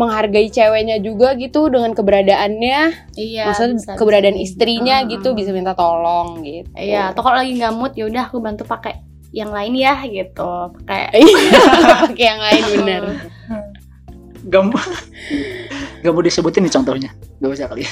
menghargai 0.01 0.49
ceweknya 0.49 0.97
juga 0.99 1.37
gitu 1.37 1.69
dengan 1.69 1.93
keberadaannya. 1.93 2.81
Iya 3.13 3.45
maksudnya 3.47 3.77
bisa, 3.77 3.93
keberadaan 3.95 4.35
bisa. 4.35 4.45
istrinya 4.47 4.97
Hmm. 4.99 5.09
gitu 5.11 5.29
bisa 5.33 5.51
minta 5.51 5.73
tolong 5.73 6.41
gitu. 6.41 6.73
Iya 6.73 7.13
atau 7.13 7.21
kalau 7.21 7.37
lagi 7.37 7.53
nggak 7.55 7.73
mood 7.73 7.93
ya 7.93 8.09
udah 8.09 8.23
aku 8.25 8.41
bantu 8.41 8.65
pakai 8.65 8.97
yang 9.31 9.51
lain 9.51 9.77
ya 9.77 10.01
gitu. 10.03 10.51
Pakai 10.75 11.13
Iya, 11.21 11.61
pakai 12.03 12.25
yang 12.27 12.41
lain 12.41 12.63
bener. 12.73 13.03
Gak 14.43 14.63
mau. 14.65 14.81
Gak 16.01 16.11
mau 16.11 16.23
disebutin 16.25 16.65
nih 16.65 16.73
contohnya. 16.73 17.11
Gak 17.37 17.51
usah 17.53 17.69
kali. 17.69 17.85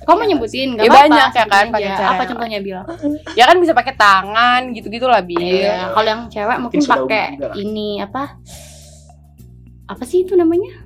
Kamu 0.00 0.16
mau 0.16 0.26
nyebutin? 0.26 0.74
Nggak 0.74 0.82
Ya, 0.82 0.90
apa-apa. 0.90 1.04
banyak 1.06 1.30
ya 1.30 1.44
kan, 1.46 1.46
sebutin 1.60 1.70
pakai 1.70 1.90
cara. 1.92 2.08
apa 2.10 2.22
contohnya 2.24 2.58
bilang 2.58 2.84
ya 3.30 3.44
kan 3.44 3.56
bisa 3.56 3.70
pakai 3.70 3.94
tangan 3.94 4.60
gitu 4.72 4.88
gitu 4.88 5.06
lah 5.06 5.20
bil. 5.20 5.38
Iya, 5.38 5.94
kalau 5.94 6.08
yang 6.08 6.22
cewek 6.26 6.58
mungkin 6.58 6.78
sudah 6.80 7.04
pakai 7.04 7.24
ini 7.54 8.00
apa? 8.00 8.34
Apa 9.86 10.02
sih 10.02 10.24
itu 10.24 10.34
namanya? 10.34 10.79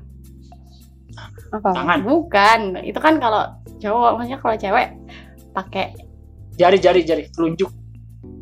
Apa? 1.55 1.71
Tangan. 1.71 1.99
Bukan, 2.03 2.61
itu 2.83 2.99
kan 2.99 3.15
kalau 3.23 3.43
cowok, 3.79 4.11
maksudnya 4.19 4.41
kalau 4.43 4.57
cewek 4.59 4.89
pakai 5.55 5.95
Jari 6.55 6.79
jari 6.79 7.03
jari. 7.03 7.23
Telunjuk. 7.35 7.67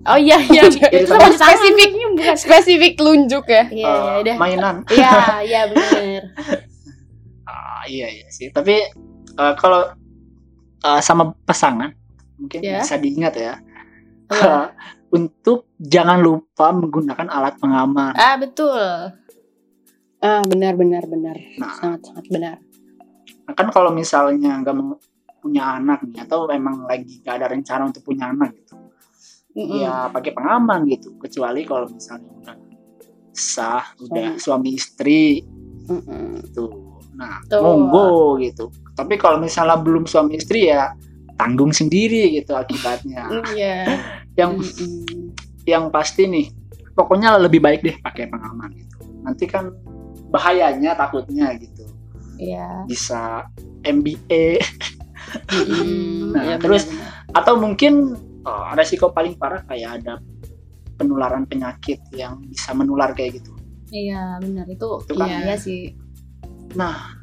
Oh 0.03 0.19
iya 0.19 0.37
iya, 0.51 0.67
Jadi 0.75 1.07
itu 1.07 1.15
sama 1.15 1.31
spesifik. 1.33 1.91
bukan. 2.13 2.35
spesifik 2.37 2.95
lunjuk 3.01 3.45
ya? 3.49 3.65
Iya, 3.71 3.89
iya, 3.89 4.11
eh, 4.13 4.21
udah. 4.21 4.35
Mainan. 4.37 4.77
Iya, 4.93 5.13
iya 5.47 5.61
bener. 5.71 6.23
Ah, 7.43 7.83
Iya 7.85 8.07
iya 8.11 8.27
sih. 8.31 8.49
Tapi 8.53 8.79
eh, 9.33 9.55
Kalau 9.59 9.83
eh, 10.83 11.01
Sama 11.01 11.33
pasangan 11.43 11.91
Mungkin 12.39 12.59
Ya. 12.61 12.83
bisa 12.83 12.99
diingat 12.99 13.35
ya. 13.39 13.55
Iya. 14.29 14.75
Untuk 15.09 15.71
Jangan 15.79 16.19
lupa 16.21 16.71
Menggunakan 16.71 17.29
alat 17.31 17.57
pengaman. 17.59 18.13
Ah, 18.15 18.37
betul. 18.37 18.79
ah 20.23 20.39
benar 20.47 20.79
benar 20.79 21.03
benar. 21.03 21.35
Nah. 21.59 21.75
sangat 21.75 22.07
sangat 22.07 22.25
benar 22.31 22.57
kan 23.53 23.69
kalau 23.71 23.91
misalnya 23.93 24.61
nggak 24.61 24.75
mau 24.77 24.97
punya 25.43 25.75
anak 25.79 26.07
nih 26.07 26.23
atau 26.23 26.47
emang 26.49 26.87
lagi 26.87 27.19
nggak 27.19 27.35
ada 27.35 27.47
rencana 27.51 27.83
untuk 27.91 28.07
punya 28.07 28.31
anak 28.31 28.55
gitu 28.63 28.79
Mm-mm. 29.53 29.83
ya 29.83 30.07
pakai 30.09 30.33
pengaman 30.33 30.87
gitu 30.87 31.19
kecuali 31.19 31.67
kalau 31.67 31.91
misalnya 31.91 32.31
udah 32.31 32.57
sah 33.35 33.85
udah 33.99 34.39
suami 34.39 34.79
istri 34.79 35.43
Mm-mm. 35.91 36.47
gitu 36.47 36.71
nah 37.19 37.43
Tuh. 37.51 37.61
monggo 37.61 38.39
gitu 38.39 38.71
tapi 38.95 39.19
kalau 39.19 39.43
misalnya 39.43 39.77
belum 39.81 40.07
suami 40.07 40.39
istri 40.39 40.71
ya 40.71 40.95
tanggung 41.37 41.75
sendiri 41.75 42.39
gitu 42.39 42.55
akibatnya 42.55 43.29
Iya. 43.53 43.99
yang 44.39 44.57
Mm-mm. 44.63 45.35
yang 45.67 45.91
pasti 45.91 46.31
nih 46.31 46.47
pokoknya 46.95 47.35
lebih 47.41 47.59
baik 47.59 47.81
deh 47.83 47.97
pakai 47.99 48.31
pengaman 48.31 48.71
gitu 48.79 48.97
nanti 49.27 49.45
kan 49.51 49.73
bahayanya 50.33 50.97
takutnya 50.97 51.53
gitu 51.61 51.72
Iya. 52.43 52.69
bisa 52.85 53.47
MBA. 53.83 54.59
Nah, 56.35 56.43
Ya, 56.45 56.57
terus- 56.59 56.91
benar-benar. 56.91 57.39
atau 57.39 57.55
mungkin 57.57 57.93
oh, 58.43 58.65
resiko 58.75 59.15
paling 59.15 59.39
parah 59.39 59.63
kayak 59.65 60.03
ada 60.03 60.19
penularan 60.95 61.47
penyakit 61.47 62.03
yang 62.13 62.43
bisa 62.45 62.75
menular 62.75 63.15
kayak 63.15 63.39
gitu. 63.39 63.55
Iya, 63.89 64.43
benar 64.43 64.67
itu. 64.67 64.91
Itu 65.07 65.15
kan- 65.15 65.29
iya, 65.29 65.39
iya 65.47 65.57
sih. 65.57 65.95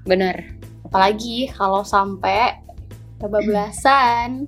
benar 0.06 0.46
Apalagi 0.86 1.50
kalau 1.52 1.82
sampai 1.82 2.62
kebablasan 3.20 4.46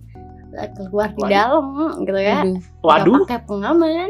keluar 0.77 1.09
di 1.11 1.23
dalam 1.25 1.65
gitu 2.01 2.17
ya. 2.17 2.45
Waduh, 2.81 3.23
pakai 3.25 3.39
pengaman, 3.45 4.09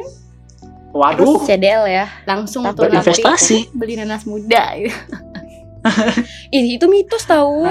waduh, 0.91 1.39
CDL 1.43 1.87
ya 1.87 2.05
langsung 2.25 2.65
tuh 2.71 2.87
nanti 2.87 3.13
berinvestasi. 3.13 3.57
beli 3.71 3.95
nanas 3.95 4.23
muda 4.23 4.75
gitu. 4.75 4.95
Ih, 6.49 6.77
itu 6.77 6.85
mitos 6.85 7.25
tahu 7.25 7.65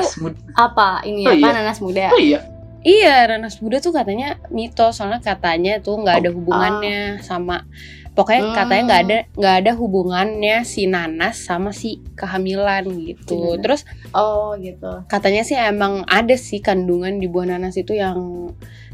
apa 0.53 1.05
ini 1.05 1.23
Oh, 1.25 1.33
apa 1.33 1.47
iya. 1.47 1.53
nanas 1.55 1.79
muda 1.79 2.11
Oh 2.11 2.19
iya, 2.19 2.41
Iya, 2.81 3.29
nanas 3.29 3.61
muda 3.61 3.77
tuh 3.77 3.93
katanya 3.93 4.41
mitos 4.49 4.97
soalnya 4.97 5.21
katanya 5.21 5.79
tuh 5.79 6.01
nggak 6.01 6.17
Oh. 6.17 6.21
ada 6.25 6.31
hubungannya 6.33 7.01
sama 7.21 7.69
pokoknya 8.11 8.43
Hmm. 8.51 8.57
katanya 8.57 8.83
nggak 8.89 9.03
ada 9.05 9.19
nggak 9.37 9.55
ada 9.63 9.73
hubungannya 9.77 10.57
si 10.65 10.89
nanas 10.89 11.45
sama 11.45 11.71
si 11.71 12.01
kehamilan 12.17 12.89
gitu. 13.05 13.37
Nanas. 13.37 13.61
Terus 13.63 13.81
oh 14.11 14.57
gitu 14.57 15.05
katanya 15.07 15.45
sih 15.45 15.55
emang 15.55 16.03
ada 16.09 16.35
sih 16.35 16.59
kandungan 16.59 17.21
di 17.21 17.29
buah 17.29 17.53
nanas 17.53 17.77
itu 17.77 17.93
yang 17.95 18.51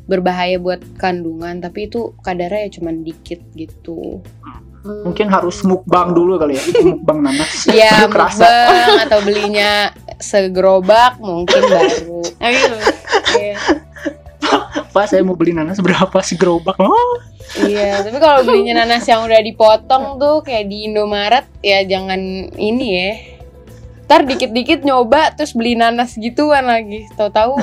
berbahaya 0.06 0.62
buat 0.62 0.78
kandungan, 1.02 1.58
tapi 1.58 1.90
itu 1.90 2.14
kadarnya 2.22 2.70
ya 2.70 2.78
cuman 2.78 3.02
dikit 3.02 3.42
gitu. 3.54 4.22
Hmm. 4.42 4.65
Mungkin 5.02 5.26
harus 5.26 5.60
mukbang 5.62 6.12
dulu 6.12 6.38
kali 6.38 6.56
ya, 6.56 6.62
mukbang 6.82 7.18
nanas. 7.20 7.50
Iya, 7.70 7.90
Baru 8.02 8.10
kerasa. 8.12 8.44
mukbang 8.44 8.98
atau 9.04 9.18
belinya 9.26 9.70
segerobak 10.16 11.18
mungkin 11.18 11.62
baru. 11.62 12.18
Gitu. 12.54 12.76
Iya. 13.34 13.56
Pak, 14.90 15.10
saya 15.10 15.20
mau 15.20 15.34
beli 15.34 15.52
nanas 15.52 15.76
berapa 15.76 16.22
sih 16.22 16.38
gerobak? 16.38 16.78
Oh, 16.78 17.18
Iya, 17.56 18.02
tapi 18.02 18.18
kalau 18.18 18.42
belinya 18.42 18.82
nanas 18.82 19.06
yang 19.06 19.22
udah 19.22 19.38
dipotong 19.38 20.18
tuh 20.18 20.42
kayak 20.42 20.66
di 20.66 20.86
Indomaret 20.86 21.46
ya 21.60 21.82
jangan 21.82 22.18
ini 22.52 22.86
ya. 22.90 23.10
Ntar 24.06 24.22
dikit-dikit 24.22 24.82
nyoba 24.82 25.34
terus 25.34 25.54
beli 25.54 25.74
nanas 25.74 26.14
gituan 26.14 26.66
lagi. 26.66 27.06
Tahu-tahu 27.14 27.54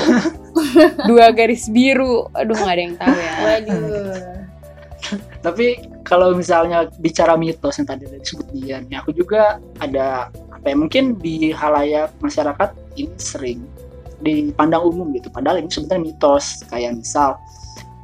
dua 1.03 1.31
garis 1.31 1.67
biru. 1.67 2.27
Aduh 2.31 2.55
nggak 2.55 2.73
ada 2.73 2.81
yang 2.81 2.95
tahu 2.95 3.15
ya. 3.15 3.33
waduh 3.39 3.79
tapi 5.43 5.83
kalau 6.07 6.31
misalnya 6.31 6.87
bicara 7.03 7.35
mitos 7.35 7.75
yang 7.75 7.87
tadi 7.91 8.07
disebut 8.07 8.47
Dian, 8.55 8.87
ya 8.87 9.03
aku 9.03 9.11
juga 9.11 9.59
ada 9.83 10.31
apa 10.55 10.65
ya 10.71 10.75
mungkin 10.79 11.19
di 11.19 11.51
halayak 11.51 12.15
masyarakat 12.23 12.71
ini 12.95 13.11
sering 13.19 13.59
dipandang 14.23 14.87
umum 14.87 15.11
gitu. 15.11 15.27
Padahal 15.27 15.59
ini 15.59 15.67
sebenarnya 15.67 16.15
mitos 16.15 16.63
kayak 16.71 16.95
misal 16.95 17.35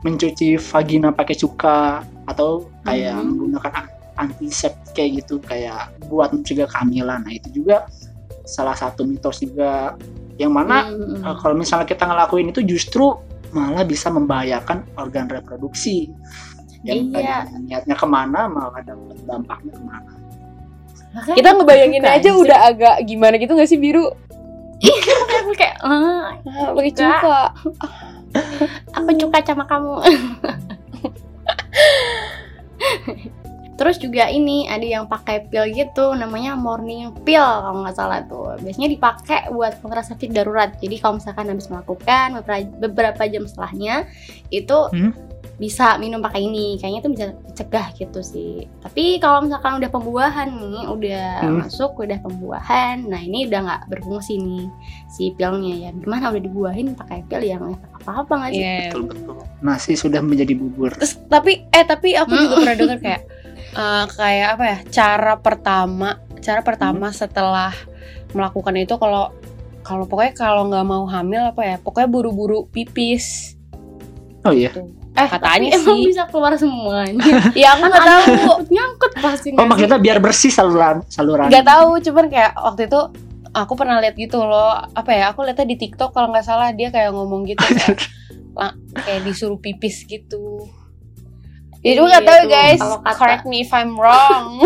mencuci 0.04 0.60
vagina 0.60 1.16
pakai 1.16 1.36
cuka 1.40 2.04
atau 2.28 2.68
kayak 2.84 3.16
Hmm. 3.16 3.36
menggunakan 3.36 3.88
antiseptik 4.20 4.92
kayak 4.92 5.24
gitu 5.24 5.40
kayak 5.40 5.96
buat 6.12 6.36
mencegah 6.36 6.68
kehamilan. 6.68 7.24
Nah, 7.24 7.32
itu 7.32 7.64
juga 7.64 7.88
salah 8.44 8.76
satu 8.76 9.08
mitos 9.08 9.40
juga 9.40 9.96
yang 10.36 10.52
mana 10.52 10.92
Hmm. 10.92 11.24
Uh, 11.24 11.36
kalau 11.40 11.56
misalnya 11.56 11.88
kita 11.88 12.04
ngelakuin 12.04 12.52
itu 12.52 12.64
justru 12.68 13.16
malah 13.56 13.82
bisa 13.88 14.12
membahayakan 14.14 14.86
organ 15.00 15.26
reproduksi 15.26 16.12
yang 16.82 17.12
Iya. 17.12 17.44
tadi 17.44 17.56
niatnya 17.66 17.96
ke 17.96 18.08
mana 18.08 18.48
malah 18.48 18.80
dapat 18.80 19.18
dampaknya 19.24 19.74
ke 19.74 19.84
mana 19.84 20.12
Makanya 21.10 21.36
Kita 21.36 21.50
ngebayangin 21.52 22.02
Bukan 22.02 22.16
aja 22.16 22.30
sih. 22.30 22.38
udah 22.38 22.60
agak 22.70 22.96
gimana 23.04 23.36
gitu 23.36 23.52
gak 23.54 23.66
sih 23.66 23.78
biru? 23.78 24.06
aku 25.42 25.52
kayak 25.54 25.76
ah, 25.82 26.38
Ah, 26.40 26.72
pakai 26.72 26.92
Enggak. 26.94 27.20
cuka. 27.20 27.42
aku 28.94 29.10
suka 29.18 29.40
sama 29.44 29.66
kamu 29.66 29.96
Terus 33.74 33.96
juga 33.96 34.28
ini 34.28 34.68
ada 34.68 34.84
yang 34.84 35.08
pakai 35.08 35.48
pil 35.48 35.64
gitu 35.72 36.12
namanya 36.12 36.52
morning 36.54 37.16
pill 37.24 37.40
kalau 37.40 37.80
nggak 37.80 37.96
salah 37.96 38.20
tuh. 38.28 38.60
Biasanya 38.60 38.92
dipakai 38.92 39.48
buat 39.50 39.80
kontrasepsi 39.80 40.28
darurat. 40.30 40.76
Jadi 40.78 41.00
kalau 41.00 41.16
misalkan 41.16 41.48
habis 41.48 41.72
melakukan 41.72 42.36
beberapa, 42.38 42.68
beberapa 42.78 43.24
jam 43.26 43.48
setelahnya 43.48 44.04
itu 44.50 44.78
Hmm. 44.92 45.16
Bisa 45.60 46.00
minum 46.00 46.18
pakai 46.18 46.42
ini. 46.42 46.80
Kayaknya 46.80 47.00
itu 47.00 47.10
bisa 47.12 47.26
cegah 47.54 47.88
gitu 47.94 48.20
sih. 48.20 48.52
Tapi 48.80 49.20
kalau 49.20 49.44
misalkan 49.44 49.76
udah 49.76 49.92
pembuahan 49.92 50.48
nih, 50.50 50.88
udah 50.88 51.26
Hmm. 51.44 51.60
masuk 51.62 52.00
udah 52.00 52.16
pembuahan. 52.18 53.04
Nah, 53.04 53.20
ini 53.20 53.44
udah 53.46 53.60
nggak 53.62 53.82
berfungsi 53.92 54.40
nih 54.40 54.66
si 55.08 55.36
pilnya 55.36 55.76
ya. 55.78 55.90
Gimana 55.92 56.32
udah 56.32 56.40
dibuahin 56.40 56.96
pakai 56.96 57.28
pil 57.28 57.44
yang 57.44 57.76
efek 57.76 57.92
apa-apa 58.00 58.34
nggak 58.40 58.52
sih? 58.52 58.64
Iya. 58.64 58.78
betul 58.88 59.04
betul 59.06 59.36
nasi 59.60 59.92
sudah 59.94 60.24
menjadi 60.24 60.56
bubur 60.56 60.96
Terus 60.96 61.20
tapi 61.28 61.68
eh 61.68 61.84
tapi 61.84 62.16
aku 62.16 62.32
juga 62.32 62.48
Mm. 62.50 62.62
pernah 62.64 62.76
dengar 62.78 62.98
kayak 62.98 63.22
eh, 63.70 64.06
kayak 64.10 64.48
apa 64.56 64.64
ya? 64.66 64.78
Cara 64.88 65.34
pertama, 65.36 66.10
cara 66.40 66.62
pertama 66.64 67.12
setelah 67.12 67.76
melakukan 68.32 68.74
itu 68.74 68.96
kalau 68.96 69.36
kalau 69.80 70.06
pokoknya 70.06 70.34
kalau 70.34 70.64
nggak 70.66 70.86
mau 70.86 71.04
hamil 71.04 71.52
apa 71.52 71.62
ya? 71.62 71.76
Pokoknya 71.78 72.08
buru-buru 72.08 72.66
pipis. 72.66 73.60
oh 74.42 74.56
iya 74.56 74.72
Eh, 75.20 75.28
Katanya 75.28 75.68
tapi 75.70 75.78
emang 75.78 75.98
sih. 75.98 76.08
bisa 76.08 76.24
keluar 76.26 76.54
semuanya. 76.54 77.20
Ya 77.54 77.74
aku 77.74 77.84
nggak 77.84 78.02
tahu. 78.02 78.22
nyangkut, 78.26 78.60
nyangkut 78.70 79.12
pasti. 79.18 79.48
oh 79.52 79.66
maksudnya 79.66 79.98
biar 79.98 80.18
bersih 80.18 80.48
saluran 80.50 81.04
saluran 81.08 81.48
nggak 81.48 81.66
tahu 81.66 81.90
cuman 82.02 82.26
kayak 82.28 82.52
waktu 82.56 82.82
itu 82.86 83.00
aku 83.52 83.74
pernah 83.74 83.98
lihat 83.98 84.14
gitu 84.14 84.40
loh 84.40 84.72
apa 84.90 85.10
ya 85.10 85.30
aku 85.30 85.42
lihatnya 85.42 85.66
di 85.66 85.78
TikTok 85.78 86.10
kalau 86.10 86.30
nggak 86.30 86.44
salah 86.44 86.70
dia 86.70 86.88
kayak 86.88 87.10
ngomong 87.10 87.44
gitu 87.44 87.60
kayak, 87.60 87.98
kayak 89.04 89.22
disuruh 89.24 89.58
pipis 89.58 90.04
gitu 90.04 90.64
itu 91.80 91.96
Iya 91.96 92.04
nggak 92.06 92.24
tahu 92.24 92.38
tuh, 92.38 92.48
guys 92.48 92.82
correct 93.14 93.44
me 93.44 93.64
if 93.64 93.72
I'm 93.72 93.96
wrong 93.96 94.60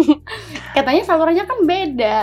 Katanya 0.74 1.02
salurannya 1.02 1.44
kan 1.44 1.58
beda. 1.62 2.18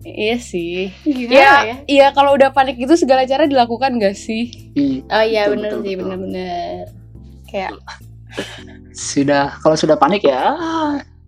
iya 0.00 0.36
sih 0.36 0.90
Gimana 1.00 1.34
ya 1.34 1.52
ya? 1.64 1.74
iya 1.86 2.06
kalau 2.08 2.32
udah 2.32 2.50
panik 2.50 2.74
gitu 2.74 2.94
segala 2.94 3.22
cara 3.22 3.44
dilakukan 3.44 3.96
gak 3.96 4.14
sih 4.14 4.50
Iya, 4.72 5.02
Oh 5.08 5.22
iya 5.22 5.42
Betul, 5.44 5.52
bener 5.54 5.70
betul, 5.70 5.80
sih, 5.80 5.94
bener-bener. 5.94 6.82
Kayak 7.48 7.72
sudah 8.92 9.56
kalau 9.64 9.74
sudah 9.74 9.96
panik 9.96 10.22
ya 10.22 10.52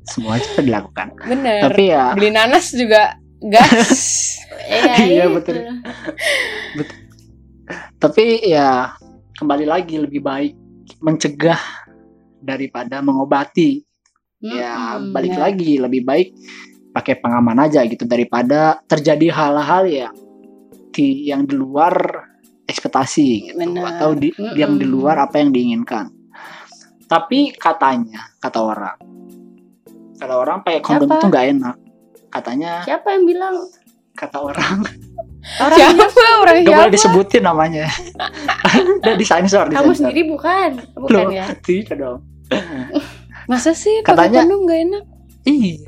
semua 0.04 0.36
juga 0.38 0.60
dilakukan 0.62 1.08
bener 1.26 1.60
tapi 1.64 1.82
ya 1.90 2.12
beli 2.12 2.30
nanas 2.30 2.70
juga 2.76 3.16
gas 3.40 4.36
Iya, 4.70 5.26
itu. 5.26 5.34
betul. 5.34 5.56
Tapi 7.98 8.24
ya 8.46 8.94
kembali 9.34 9.66
lagi 9.66 9.98
lebih 9.98 10.22
baik 10.22 10.54
mencegah 11.02 11.58
daripada 12.38 13.02
mengobati. 13.02 13.82
Ya 14.40 14.96
Mm-mm. 14.96 15.12
balik 15.12 15.34
ya. 15.36 15.40
lagi 15.42 15.72
lebih 15.76 16.02
baik 16.06 16.28
pakai 16.96 17.20
pengaman 17.20 17.60
aja 17.66 17.84
gitu 17.84 18.08
daripada 18.08 18.80
terjadi 18.88 19.28
hal-hal 19.28 19.84
yang 19.84 20.14
di 20.96 21.28
yang 21.28 21.44
di 21.44 21.60
luar 21.60 21.92
ekspektasi 22.70 23.50
gitu 23.50 23.60
atau 23.76 24.14
di 24.14 24.30
Mm-mm. 24.30 24.54
yang 24.54 24.78
di 24.78 24.86
luar 24.86 25.18
apa 25.20 25.36
yang 25.36 25.50
diinginkan. 25.50 26.06
Tapi 27.04 27.50
katanya 27.52 28.30
kata 28.38 28.58
orang 28.58 28.96
kata 30.16 30.34
orang 30.36 30.60
pakai 30.60 30.80
kondom 30.80 31.04
Siapa? 31.04 31.16
itu 31.16 31.26
nggak 31.26 31.46
enak. 31.50 31.76
Katanya 32.30 32.70
Siapa 32.86 33.08
yang 33.10 33.24
bilang 33.24 33.54
kata 34.14 34.38
orang 34.38 34.76
orang 35.64 35.76
siapa 35.76 36.04
orang 36.38 36.54
Gak 36.60 36.76
boleh 36.76 36.92
disebutin 36.92 37.42
namanya. 37.42 37.86
Udah 39.00 39.16
disensor, 39.16 39.66
kamu 39.66 39.90
disensor. 39.90 39.96
sendiri 40.06 40.22
bukan? 40.28 40.70
Bukan 40.94 41.24
Loh, 41.26 41.32
ya? 41.32 41.46
Tidak 41.66 41.96
dong. 41.96 42.20
masa 43.46 43.72
sih 43.72 44.04
pakai 44.04 44.30
Katanya- 44.30 44.44
kondom 44.44 44.62
gak 44.64 44.80
enak 44.80 45.04
Ih, 45.42 45.80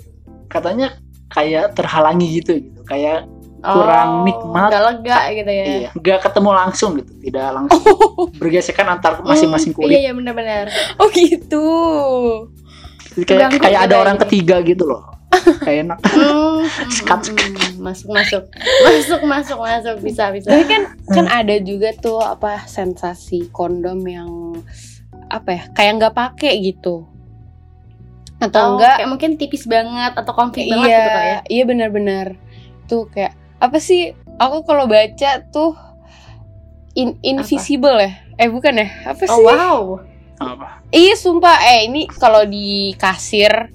katanya 0.48 0.96
kayak 1.28 1.76
terhalangi 1.76 2.40
gitu, 2.40 2.56
gitu. 2.58 2.80
Kayak 2.82 3.28
Kurang 3.64 4.10
nikmat. 4.22 4.68
Gak 4.68 4.82
lega 4.84 5.18
gitu 5.32 5.50
ya. 5.50 5.64
iya, 5.64 5.88
nggak 5.92 6.18
ketemu 6.20 6.50
langsung 6.52 6.90
gitu, 6.94 7.12
tidak 7.20 7.46
langsung 7.52 7.82
bergesekan 8.40 8.86
antar 8.88 9.22
masing-masing 9.22 9.70
Hmm, 9.70 9.78
kulit. 9.78 9.94
Iya, 9.94 10.00
iya 10.00 10.12
benar-benar. 10.12 10.66
oh 10.96 11.08
gitu 11.08 11.66
Jadi 13.14 13.24
kayak 13.24 13.48
kayak 13.56 13.80
ada 13.82 13.96
orang 13.98 14.16
ini. 14.16 14.22
ketiga 14.24 14.56
gitu 14.60 14.84
loh. 14.84 15.02
kayak 15.64 15.86
enak. 15.86 15.98
Hmm, 16.02 16.60
Sekat, 16.92 17.20
hmm, 17.24 17.38
hmm, 17.38 17.70
masuk 17.80 18.08
masuk 18.10 18.42
masuk 18.84 19.20
masuk 19.24 19.58
masuk 19.58 19.96
bisa 20.00 20.28
bisa. 20.28 20.48
tapi 20.48 20.64
kan 20.66 20.82
kan 21.08 21.26
ada 21.26 21.56
juga 21.58 21.94
tuh 21.94 22.18
apa 22.18 22.64
sensasi 22.64 23.48
kondom 23.48 24.02
yang 24.02 24.28
apa 25.26 25.50
ya 25.50 25.62
kayak 25.72 25.92
nggak 25.98 26.14
pakai 26.14 26.52
gitu 26.62 27.08
atau 28.38 28.60
Oh, 28.60 28.68
enggak 28.74 28.98
kayak 28.98 29.08
mungkin 29.08 29.30
tipis 29.34 29.64
banget 29.64 30.12
atau 30.12 30.32
banget 30.34 30.58
iya 30.60 30.98
gitu 30.98 31.08
kali 31.08 31.28
ya. 31.28 31.40
iya 31.48 31.64
benar-benar 31.64 32.26
tuh 32.84 33.06
kayak 33.08 33.32
apa 33.62 33.78
sih 33.78 34.10
aku 34.36 34.66
kalau 34.66 34.84
baca 34.84 35.30
tuh 35.46 35.78
in- 36.92 37.18
invisible 37.22 37.94
ya 37.96 38.10
eh 38.34 38.50
bukan 38.50 38.74
ya 38.76 38.88
apa 39.06 39.22
Oh 39.24 39.38
sih 39.38 39.46
wow. 39.46 39.78
Apa? 40.36 40.82
iya 40.90 41.14
sumpah 41.14 41.62
eh 41.64 41.86
ini 41.86 42.10
kalau 42.10 42.42
di 42.42 42.92
kasir 42.96 43.70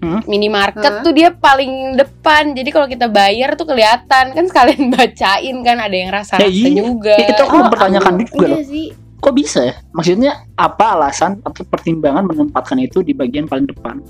Hmm? 0.00 0.24
minimarket 0.24 0.80
Hah? 0.80 1.04
tuh 1.04 1.12
dia 1.12 1.28
paling 1.28 1.92
depan 1.92 2.56
jadi 2.56 2.72
kalau 2.72 2.88
kita 2.88 3.04
bayar 3.06 3.52
tuh 3.52 3.68
kelihatan 3.68 4.32
kan 4.32 4.44
sekalian 4.48 4.88
bacain 4.96 5.56
kan 5.60 5.76
ada 5.76 5.92
yang 5.92 6.08
rasa 6.08 6.40
Ya, 6.40 6.48
rasa 6.48 6.56
iya. 6.66 6.80
juga 6.80 7.16
Ya, 7.20 7.28
itu 7.28 7.42
aku 7.42 7.52
Oh, 7.52 7.60
mempertanyakan 7.60 8.14
aku- 8.16 8.20
juga 8.32 8.44
loh. 8.48 8.56
Iya 8.56 8.64
sih. 8.64 8.86
Kok 9.20 9.34
bisa 9.36 9.60
ya? 9.60 9.76
Maksudnya 9.92 10.32
apa 10.56 10.96
alasan 10.96 11.44
atau 11.44 11.68
pertimbangan 11.68 12.24
menempatkan 12.24 12.80
itu 12.80 13.04
di 13.04 13.12
bagian 13.12 13.44
paling 13.44 13.68
depan? 13.68 14.00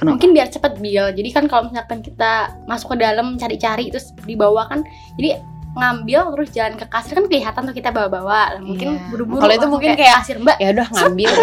Kenapa? 0.00 0.16
Mungkin 0.16 0.30
biar 0.32 0.48
cepet 0.48 0.72
bil. 0.80 1.06
Jadi 1.12 1.28
kan 1.28 1.44
kalau 1.44 1.68
misalkan 1.68 2.00
kita 2.00 2.32
masuk 2.64 2.96
ke 2.96 3.04
dalam 3.04 3.36
cari-cari 3.36 3.92
terus 3.92 4.16
dibawa 4.24 4.64
kan, 4.64 4.80
jadi 5.14 5.44
ngambil 5.70 6.34
terus 6.34 6.50
jalan 6.50 6.74
ke 6.74 6.88
kasir 6.88 7.14
kan 7.14 7.28
kelihatan 7.28 7.62
tuh 7.62 7.76
kita 7.76 7.92
bawa-bawa. 7.92 8.56
Lah, 8.56 8.60
mungkin 8.60 8.96
Iya. 8.96 9.06
buru-buru. 9.06 9.38
Kalau 9.38 9.54
itu 9.54 9.66
mungkin 9.68 9.90
kayak- 9.92 10.16
kasir 10.18 10.36
mbak. 10.36 10.56
ya 10.56 10.72
udah 10.72 10.86
ngambil 10.88 11.30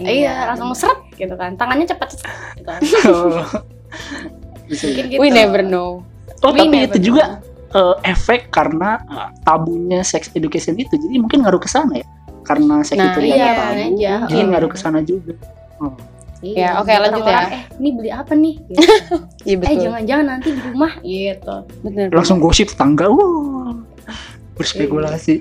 Iya, 0.00 0.32
langsung 0.46 0.72
seret 0.72 1.00
gitu 1.14 1.34
kan. 1.34 1.56
Tangannya 1.56 1.84
cepet 1.84 2.08
gitu 2.54 2.68
kan. 2.68 2.80
Oh. 3.06 3.44
Mungkin 4.66 5.04
ya. 5.04 5.10
gitu. 5.10 5.18
we 5.18 5.28
never 5.28 5.60
know 5.60 6.04
Oh, 6.40 6.52
We 6.52 6.62
tapi 6.62 6.68
never 6.70 6.84
itu 6.86 6.96
know. 6.96 7.06
juga 7.10 7.24
eh, 7.70 7.94
efek 8.06 8.48
karena 8.48 8.96
eh, 9.02 9.28
tabunya 9.42 10.00
sex 10.00 10.28
education 10.32 10.76
itu. 10.76 10.94
Jadi 10.94 11.16
mungkin 11.16 11.44
ngaruh 11.44 11.58
ke 11.58 11.68
sana 11.68 11.96
ya. 11.96 12.06
Karena 12.40 12.80
sex 12.80 12.96
Nah, 12.96 13.12
itu 13.12 13.20
iya, 13.26 13.50
tabu. 13.50 13.72
aja. 13.76 14.12
Jadi 14.24 14.36
Iya. 14.36 14.44
ngaruh 14.46 14.68
ke 14.68 14.78
sana 14.78 15.00
juga. 15.00 15.32
Oh. 15.78 15.92
Iya, 16.40 16.56
Ya, 16.56 16.70
oke, 16.80 16.88
biar 16.88 17.00
lanjut 17.04 17.20
orang-orang, 17.20 17.44
ya. 17.44 17.52
Eh, 17.52 17.62
ini 17.76 17.88
beli 17.92 18.10
apa 18.10 18.32
nih? 18.32 18.54
Gitu. 18.64 18.80
iya 19.46 19.52
eh, 19.52 19.56
betul 19.58 19.80
jangan-jangan 19.84 20.26
nanti 20.26 20.48
di 20.50 20.60
rumah 20.64 20.92
gitu. 21.02 21.56
bener 21.84 22.06
Langsung 22.10 22.38
gosip 22.38 22.66
tetangga. 22.68 23.06
Wah. 23.08 23.76
Berspekulasi. 24.56 25.34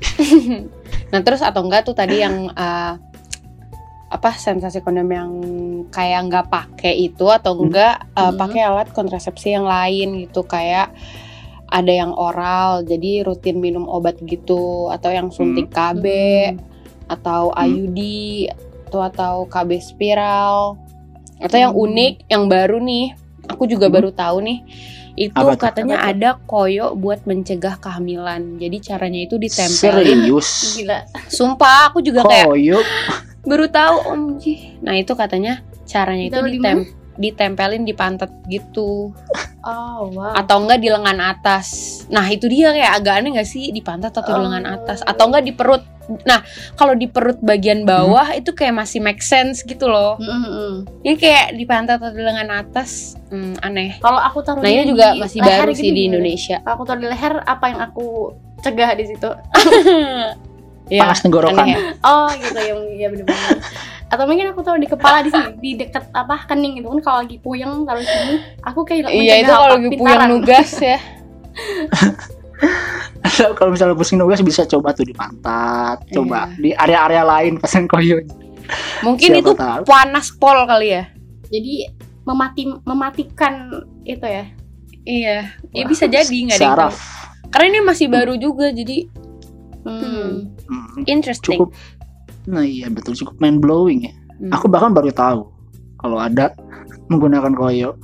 nah 1.11 1.19
terus 1.19 1.39
atau 1.39 1.63
enggak 1.63 1.83
tuh 1.83 1.95
tadi 1.95 2.19
yang 2.19 2.47
eh, 2.49 2.93
apa 4.09 4.29
sensasi 4.33 4.81
kondom 4.81 5.05
yang 5.05 5.31
kayak 5.87 6.27
nggak 6.27 6.45
pakai 6.49 6.97
itu 6.99 7.25
atau 7.27 7.53
Hmm. 7.53 7.63
enggak 7.65 7.95
eh, 8.09 8.23
Hmm. 8.25 8.37
pakai 8.37 8.61
alat 8.61 8.87
kontrasepsi 8.91 9.53
yang 9.53 9.63
lain 9.63 10.19
gitu 10.19 10.43
kayak 10.43 10.91
ada 11.69 11.93
yang 11.93 12.11
oral 12.11 12.81
jadi 12.81 13.21
rutin 13.21 13.61
minum 13.61 13.85
obat 13.85 14.17
gitu 14.19 14.89
atau 14.89 15.13
yang 15.13 15.29
suntik 15.29 15.69
KB 15.69 16.03
atau 17.07 17.53
Hmm. 17.53 17.63
IUD 17.63 17.99
atau 18.89 18.99
atau 18.99 19.35
KB 19.45 19.77
spiral 19.77 20.73
atau 21.39 21.57
yang 21.57 21.71
Hmm. 21.71 21.83
unik 21.85 22.13
yang 22.27 22.43
baru 22.45 22.77
nih 22.77 23.05
aku 23.47 23.63
juga 23.65 23.87
Hmm. 23.87 23.95
baru 23.95 24.09
tahu 24.11 24.37
nih 24.41 24.59
itu 25.15 25.35
Apa 25.35 25.59
katanya 25.59 25.99
Apa 25.99 26.09
ada 26.09 26.29
koyo 26.39 26.95
buat 26.95 27.23
mencegah 27.23 27.75
kehamilan 27.75 28.55
jadi 28.55 28.77
caranya 28.79 29.19
itu 29.21 29.35
ditempelin 29.35 30.23
Serius. 30.23 30.49
Gila. 30.79 30.99
sumpah 31.27 31.91
aku 31.91 31.99
juga 31.99 32.23
kayak 32.23 32.47
Koyok. 32.47 32.85
baru 33.43 33.65
tahu 33.67 33.95
om 34.05 34.21
nah 34.79 34.93
itu 34.93 35.11
katanya 35.13 35.59
caranya 35.83 36.23
itu 36.23 36.35
Ditaruh 36.35 36.47
di 36.47 36.57
ditem 36.57 36.77
ditempelin 37.19 37.83
di 37.83 37.91
pantat 37.91 38.31
gitu 38.47 39.11
Oh, 39.59 40.07
wow. 40.09 40.31
atau 40.33 40.63
enggak 40.63 40.79
di 40.79 40.87
lengan 40.87 41.19
atas 41.19 41.67
nah 42.07 42.23
itu 42.25 42.47
dia 42.47 42.71
kayak 42.71 42.91
agak 42.95 43.13
aneh 43.19 43.35
nggak 43.35 43.45
sih 43.45 43.69
di 43.69 43.83
pantat 43.83 44.09
atau 44.09 44.23
di 44.25 44.41
lengan 44.41 44.63
Oh. 44.63 44.75
atas 44.79 45.03
atau 45.03 45.27
enggak 45.27 45.43
di 45.43 45.51
perut 45.51 45.83
nah 46.23 46.39
kalau 46.73 46.95
di 46.95 47.05
perut 47.05 47.37
bagian 47.37 47.83
bawah 47.83 48.33
itu 48.33 48.49
kayak 48.49 48.71
masih 48.73 48.97
make 48.97 49.19
sense 49.19 49.61
gitu 49.61 49.85
loh 49.85 50.15
Mm, 50.15 50.25
mm, 50.25 50.47
mm. 50.47 50.75
ini 51.03 51.15
kayak 51.15 51.53
di 51.53 51.65
pantat 51.65 51.99
atau 51.99 52.09
di 52.09 52.23
lengan 52.23 52.49
atas 52.49 53.19
hmm, 53.27 53.59
aneh 53.59 53.99
Kalau 53.99 54.17
aku 54.17 54.39
taruh 54.39 54.63
nah 54.63 54.71
ini 54.71 54.81
di 54.81 54.89
juga 54.89 55.13
masih 55.13 55.37
leher 55.37 55.59
baru 55.59 55.71
gitu 55.71 55.81
sih 55.83 55.91
di? 55.91 56.01
Indonesia 56.07 56.57
Kalau 56.63 56.73
aku 56.73 56.83
taruh 56.87 57.01
di 57.03 57.09
leher, 57.09 57.33
apa 57.43 57.65
yang 57.67 57.79
aku 57.83 58.05
cegah 58.59 58.91
di 58.93 59.05
situ? 59.05 59.29
ya 60.87 61.01
Panas 61.03 61.19
tenggorokan. 61.19 61.61
aneh 61.61 61.75
ya. 61.75 61.79
Oh, 62.01 62.27
gitu 62.31 62.57
ya, 62.57 62.73
ya 62.95 63.07
bener-bener. 63.07 63.59
Atau 64.09 64.25
mungkin 64.25 64.49
aku 64.49 64.61
taruh 64.61 64.75
di 64.75 64.85
kepala 64.85 65.21
di 65.21 65.29
sini, 65.29 65.53
di 65.55 65.71
deket 65.75 66.09
apa 66.11 66.43
kening 66.45 66.77
gitu 66.77 66.89
kan 66.89 66.99
kalau 66.99 67.17
lagi 67.21 67.37
puyeng 67.37 67.85
taruh 67.85 67.99
di 67.99 68.09
sini, 68.09 68.35
aku 68.59 68.81
kayak 68.81 69.05
iya 69.07 69.35
itu 69.39 69.47
kalau 69.47 69.69
lagi 69.71 69.89
puyeng 69.93 70.21
nugas 70.27 70.71
ya 70.75 70.97
Kalau 73.29 73.71
misalnya 73.71 73.93
pusing 73.93 74.17
nugas 74.17 74.41
bisa 74.41 74.63
coba 74.65 74.91
tuh 74.91 75.03
di 75.03 75.11
pantat, 75.11 76.01
coba 76.09 76.49
Iya. 76.49 76.57
di 76.57 76.69
area-area 76.73 77.23
lain 77.23 77.53
pasang 77.55 77.85
koyo. 77.85 78.19
mungkin 78.99 79.29
Siapa 79.29 79.41
itu 79.41 79.51
tahu. 79.53 79.81
panas 79.83 80.29
pol 80.31 80.61
kali 80.63 80.89
ya 80.91 81.09
Jadi 81.47 81.89
memati 82.23 82.63
mematikan 82.83 83.53
itu 84.03 84.21
ya. 84.21 84.45
iya 85.01 85.37
ya 85.67 85.81
Wah, 85.81 85.87
bisa 85.87 86.05
jadi 86.05 86.29
nggak 86.29 86.53
ada 86.53 86.63
yang 86.63 86.75
tahu. 86.75 86.91
Syaraf. 86.91 86.95
karena 87.49 87.65
ini 87.67 87.79
masih 87.83 88.07
baru 88.07 88.33
juga 88.35 88.69
jadi 88.69 89.09
Hmm. 89.79 90.53
Hmm, 90.67 91.07
interesting 91.07 91.55
cukup. 91.57 91.71
Nah 92.47 92.63
iya 92.63 92.87
betul 92.87 93.17
cukup 93.17 93.35
mind 93.41 93.59
blowing 93.59 94.07
ya. 94.07 94.13
Hmm. 94.39 94.55
Aku 94.55 94.71
bahkan 94.71 94.95
baru 94.95 95.11
tahu 95.11 95.41
kalau 95.99 96.17
ada 96.21 96.55
menggunakan 97.11 97.51
koyo. 97.51 97.99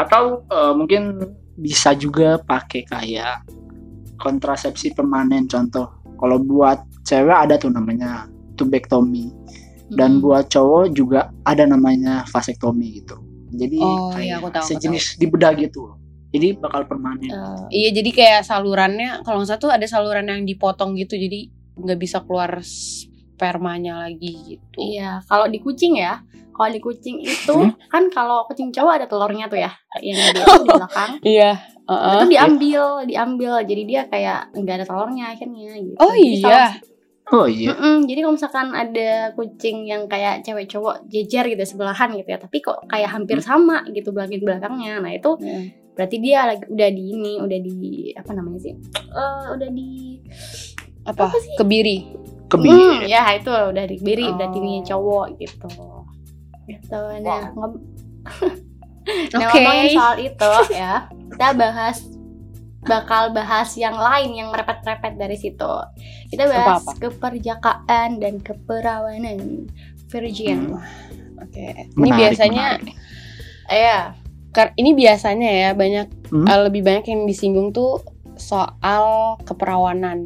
Atau 0.00 0.42
eh, 0.48 0.72
mungkin 0.74 1.22
bisa 1.56 1.94
juga 1.94 2.36
pakai 2.42 2.82
kayak 2.84 3.46
kontrasepsi 4.18 4.92
permanen 4.92 5.46
contoh. 5.46 5.92
Kalau 6.16 6.40
buat 6.40 6.80
cewek 7.04 7.36
ada 7.36 7.60
tuh 7.60 7.70
namanya 7.70 8.24
tubektomi 8.56 9.28
dan 9.92 10.18
Hmm. 10.18 10.22
buat 10.24 10.50
cowok 10.50 10.90
juga 10.90 11.30
ada 11.44 11.62
namanya 11.62 12.24
vasektomi 12.26 12.98
gitu. 12.98 13.20
Jadi 13.54 13.78
Oh, 13.78 14.10
kayak 14.10 14.26
iya, 14.26 14.34
aku 14.42 14.48
tahu, 14.50 14.64
aku 14.64 14.70
sejenis 14.74 15.04
dibedah 15.16 15.52
gitu. 15.54 15.94
Jadi 16.34 16.58
bakal 16.58 16.84
permanen. 16.84 17.30
Eh, 17.30 17.62
Iya 17.70 17.90
jadi 17.94 18.10
kayak 18.10 18.42
salurannya 18.44 19.22
kalau 19.22 19.40
nggak 19.40 19.48
salah 19.48 19.62
tuh 19.62 19.70
ada 19.72 19.86
saluran 19.86 20.26
yang 20.26 20.42
dipotong 20.42 20.98
gitu 20.98 21.14
jadi 21.14 21.46
nggak 21.78 21.98
bisa 22.00 22.24
keluar 22.26 22.58
spermanya 23.36 24.00
lagi 24.00 24.32
gitu. 24.48 24.80
Iya, 24.80 25.20
kalau 25.22 25.44
di 25.44 25.60
kucing 25.60 25.94
ya, 25.94 26.24
kalau 26.50 26.72
di 26.72 26.80
kucing 26.80 27.20
itu 27.20 27.52
Hmm? 27.52 27.76
kan 27.86 28.08
kalau 28.08 28.48
kucing 28.48 28.72
cowok 28.72 28.92
ada 28.94 29.06
telurnya 29.06 29.44
tuh 29.44 29.60
ya, 29.60 29.68
yang 30.00 30.16
di, 30.32 30.40
belakang. 30.66 31.10
Iya. 31.20 31.50
heeh. 31.86 32.14
itu 32.16 32.26
diambil, 32.32 32.82
diambil. 33.04 33.52
Jadi 33.62 33.82
dia 33.84 34.02
kayak 34.06 34.50
nggak 34.52 34.74
ada 34.74 34.86
telurnya 34.86 35.24
akhirnya 35.30 35.76
gitu. 35.76 35.98
Oh 35.98 36.10
Jadi 36.10 36.40
kalau- 36.40 36.56
iya. 36.56 36.66
Oh 37.26 37.42
iya. 37.44 37.68
Mm-mm, 37.68 38.06
jadi 38.06 38.22
kalau 38.22 38.34
misalkan 38.34 38.70
ada 38.70 39.10
kucing 39.32 39.82
yang 39.84 40.06
kayak 40.06 40.40
cewek 40.40 40.64
cowok 40.64 41.04
jejer 41.06 41.42
gitu 41.44 41.62
sebelahan 41.66 42.14
gitu 42.14 42.26
ya, 42.26 42.38
tapi 42.38 42.58
kok 42.58 42.86
kayak 42.86 43.10
hampir 43.10 43.36
Hmm. 43.36 43.44
sama 43.44 43.76
gitu 43.88 44.10
belakang 44.10 44.38
belakangnya. 44.40 44.98
Nah 44.98 45.10
itu 45.10 45.34
Heeh. 45.36 45.74
berarti 45.92 46.16
dia 46.18 46.46
lagi 46.46 46.64
udah 46.64 46.88
di 46.88 47.02
ini, 47.10 47.32
udah 47.36 47.58
di 47.58 47.76
apa 48.12 48.30
namanya 48.30 48.60
sih? 48.62 48.74
Eh, 48.94 49.44
udah 49.52 49.68
di 49.68 50.22
Apa? 51.02 51.26
Apa 51.26 51.36
sih? 51.36 51.54
Kebiri. 51.54 51.98
Kebiri. 52.46 52.70
Hmm, 52.72 52.98
ya 53.04 53.22
itu 53.34 53.50
udah 53.50 53.84
di 53.84 53.96
biri, 53.98 54.26
Oh. 54.26 54.34
berarti 54.34 54.58
ini 54.58 54.74
cowok 54.82 55.26
gitu. 55.36 55.68
Gitu. 56.66 57.00
Nah, 57.22 57.50
Wow. 57.50 57.56
ngom- 57.56 57.82
nah 59.34 59.38
Oke. 59.38 59.54
ngomongin 59.54 59.86
soal 59.94 60.16
itu 60.18 60.50
ya. 60.74 61.06
kita 61.30 61.48
bahas 61.54 61.96
bakal 62.82 63.34
bahas 63.34 63.74
yang 63.74 63.98
lain 63.98 64.30
yang 64.34 64.48
merepet-repet 64.50 65.18
dari 65.18 65.34
situ. 65.34 65.72
Kita 66.30 66.46
bahas 66.46 66.82
Apa-apa? 66.82 66.92
keperjakaan 67.02 68.18
dan 68.18 68.38
keperawanan 68.38 69.66
virgin. 70.06 70.70
Hmm. 70.70 71.42
Oke. 71.42 71.66
Ini 71.86 71.98
Menarik, 71.98 72.18
biasanya 72.34 72.66
menarik 72.78 72.94
ya 73.66 74.14
ini 74.78 74.96
biasanya 74.96 75.50
ya 75.52 75.70
banyak 75.76 76.06
Hmm. 76.32 76.46
eh, 76.48 76.60
lebih 76.64 76.80
banyak 76.80 77.04
yang 77.06 77.22
disinggung 77.28 77.74
tuh 77.74 78.00
soal 78.34 79.36
keperawanan. 79.44 80.24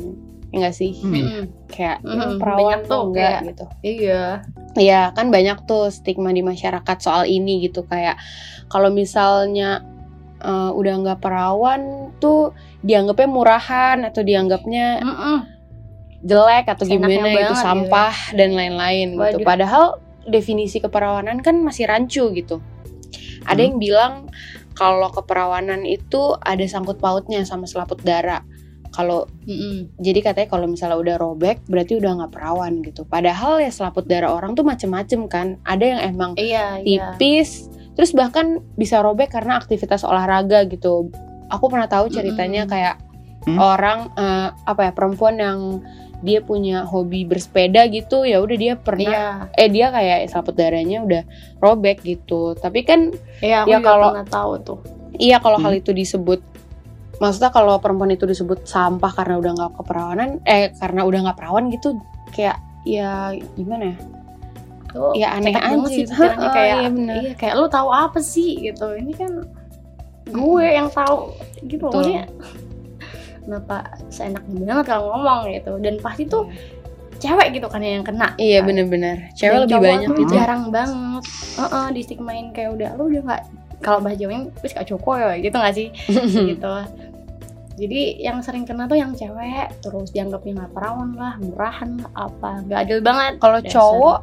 Ya 0.50 0.56
enggak 0.58 0.74
sih? 0.74 0.92
Hmm. 0.96 1.46
Kayak 1.66 2.02
"Hmm, 2.02 2.36
perawan 2.36 2.58
banyak 2.58 2.80
tuh 2.84 3.00
enggak 3.06 3.22
kayak- 3.30 3.42
gitu. 3.46 3.64
Iya. 3.82 4.22
Iya, 4.72 5.00
kan 5.12 5.26
banyak 5.28 5.58
tuh 5.64 5.90
stigma 5.90 6.30
di 6.30 6.42
masyarakat 6.42 6.96
soal 6.98 7.24
ini 7.24 7.62
gitu 7.62 7.82
kayak 7.84 8.18
kalau 8.66 8.90
misalnya 8.90 9.82
eh, 10.40 10.70
udah 10.72 10.94
nggak 10.96 11.20
perawan 11.20 11.80
tuh 12.16 12.50
dianggapnya 12.80 13.28
murahan 13.28 13.98
atau 14.02 14.24
dianggapnya 14.24 14.98
Mm-mm. 14.98 15.36
jelek 16.22 16.64
atau 16.66 16.84
gimana 16.86 17.12
gitu 17.28 17.52
banget, 17.52 17.60
sampah 17.60 18.14
dan 18.32 18.50
lain-lain 18.52 19.08
gitu. 19.14 19.40
Padahal 19.40 20.00
definisi 20.24 20.80
keperawanan 20.80 21.40
kan 21.40 21.60
masih 21.60 21.84
rancu 21.84 22.32
gitu. 22.32 22.60
Ada 23.44 23.56
Hmm. 23.58 23.66
yang 23.68 23.76
bilang 23.76 24.12
kalau 24.72 25.08
keperawanan 25.10 25.84
itu 25.84 26.36
ada 26.40 26.64
sangkut 26.64 26.96
pautnya 26.96 27.44
sama 27.44 27.64
selaput 27.64 28.00
darah. 28.00 28.40
Kalau 28.90 29.30
Mm-mm. 29.42 29.94
jadi 29.96 30.18
katanya 30.20 30.48
kalau 30.48 30.66
misalnya 30.66 30.96
udah 30.96 31.16
robek 31.16 31.62
berarti 31.64 31.94
udah 31.94 32.10
nggak 32.16 32.32
perawan 32.32 32.82
gitu. 32.82 33.02
Padahal 33.04 33.58
ya 33.58 33.68
selaput 33.68 34.04
darah 34.04 34.30
orang 34.30 34.52
tuh 34.52 34.62
macem-macem 34.62 35.26
kan. 35.26 35.62
Ada 35.62 35.84
yang 35.86 36.00
emang 36.08 36.30
Iya, 36.34 36.82
iya. 36.82 37.14
tipis, 37.14 37.66
terus 37.94 38.10
bahkan 38.10 38.58
bisa 38.74 38.98
robek 38.98 39.30
karena 39.30 39.56
aktivitas 39.56 40.02
olahraga 40.02 40.66
gitu. 40.66 41.08
Aku 41.48 41.66
pernah 41.66 41.86
tahu 41.86 42.08
ceritanya 42.08 42.66
Mm-mm. 42.66 42.72
kayak 42.72 42.96
Hmm. 43.40 43.56
orang 43.56 44.12
eh, 44.14 44.48
apa 44.52 44.80
ya 44.84 44.92
perempuan 44.92 45.34
yang 45.34 45.80
dia 46.20 46.44
punya 46.44 46.84
hobi 46.84 47.24
bersepeda 47.24 47.88
gitu 47.88 48.28
ya 48.28 48.36
udah 48.36 48.52
dia 48.54 48.76
pernah 48.76 49.48
Iya. 49.48 49.56
eh 49.56 49.68
dia 49.70 49.88
kayak 49.88 50.28
selaput 50.28 50.52
darahnya 50.52 51.00
udah 51.00 51.22
robek 51.56 52.04
gitu. 52.04 52.52
Tapi 52.52 52.84
kan 52.84 53.08
Iya, 53.40 53.64
aku 53.64 53.70
Ya, 53.70 53.78
kalau- 53.80 54.12
pernah 54.12 54.28
tahu 54.28 54.52
tuh. 54.60 54.78
iya 55.16 55.40
kalau 55.40 55.56
Hmm. 55.56 55.64
hal 55.64 55.80
itu 55.80 55.90
disebut 55.90 56.44
maksudnya 57.20 57.50
kalau 57.50 57.76
perempuan 57.76 58.10
itu 58.10 58.24
disebut 58.24 58.64
sampah 58.64 59.12
karena 59.12 59.36
udah 59.36 59.52
nggak 59.52 59.72
keperawanan 59.76 60.30
eh 60.42 60.72
karena 60.74 61.04
udah 61.04 61.18
nggak 61.22 61.36
perawan 61.36 61.68
gitu 61.68 62.00
kayak 62.32 62.56
ya 62.82 63.30
gimana 63.54 63.92
ya? 63.92 63.96
Tuh, 64.90 65.14
Ya, 65.14 65.28
aneh 65.30 65.54
aja 65.54 65.78
sih 65.86 66.02
gitu. 66.02 66.16
Heeh, 66.16 66.34
kayak 66.56 66.76
iya 66.76 66.88
bener. 66.90 67.14
iya 67.20 67.32
kayak 67.36 67.54
lu 67.54 67.68
tahu 67.68 67.88
apa 67.88 68.18
sih 68.18 68.58
gitu. 68.58 68.90
Ini 68.90 69.12
kan 69.14 69.32
gue 70.26 70.66
yang 70.66 70.88
tahu 70.88 71.30
gitu 71.62 71.86
Betul. 71.86 71.94
maksudnya 71.94 72.24
kenapa 73.40 73.76
seenaknya 74.08 74.62
banget 74.64 74.86
kalau 74.88 75.04
ngomong 75.12 75.40
gitu 75.50 75.72
dan 75.78 75.94
pasti 75.98 76.22
tuh 76.24 76.46
cewek 77.18 77.52
gitu 77.52 77.66
kan 77.66 77.80
yang 77.80 78.00
kena 78.00 78.32
Iya 78.34 78.62
kan. 78.62 78.66
bener-bener. 78.66 79.16
Dan 79.26 79.36
Cewek 79.36 79.58
lebih 79.60 79.70
cowok 79.70 79.84
banyak 79.84 80.08
tuh 80.08 80.16
gitu. 80.18 80.32
jarang 80.32 80.62
banget 80.70 81.24
Heeh, 81.54 81.86
di 81.92 82.00
stigmain 82.00 82.46
kayak 82.50 82.70
udah 82.74 82.88
lu 82.96 83.02
udah 83.06 83.22
nggak 83.22 83.42
kalau 83.80 83.98
bahasa 83.98 84.16
Jawanya 84.18 84.40
wis 84.58 84.72
gak 84.72 84.86
cukup 84.86 85.14
ya 85.16 85.36
gitu 85.38 85.56
gak 85.56 85.72
sih 85.72 85.88
gitu 86.50 86.72
jadi 87.80 88.00
yang 88.20 88.44
sering 88.44 88.68
kena 88.68 88.84
tuh 88.84 89.00
yang 89.00 89.16
cewek 89.16 89.72
terus 89.80 90.12
dianggapnya 90.12 90.52
nggak 90.60 90.72
perawan 90.76 91.16
lah 91.16 91.40
murahan 91.40 91.96
apa 92.12 92.60
gak 92.68 92.78
adil 92.84 93.00
banget 93.00 93.40
Kalau 93.40 93.58
cowok, 93.64 94.18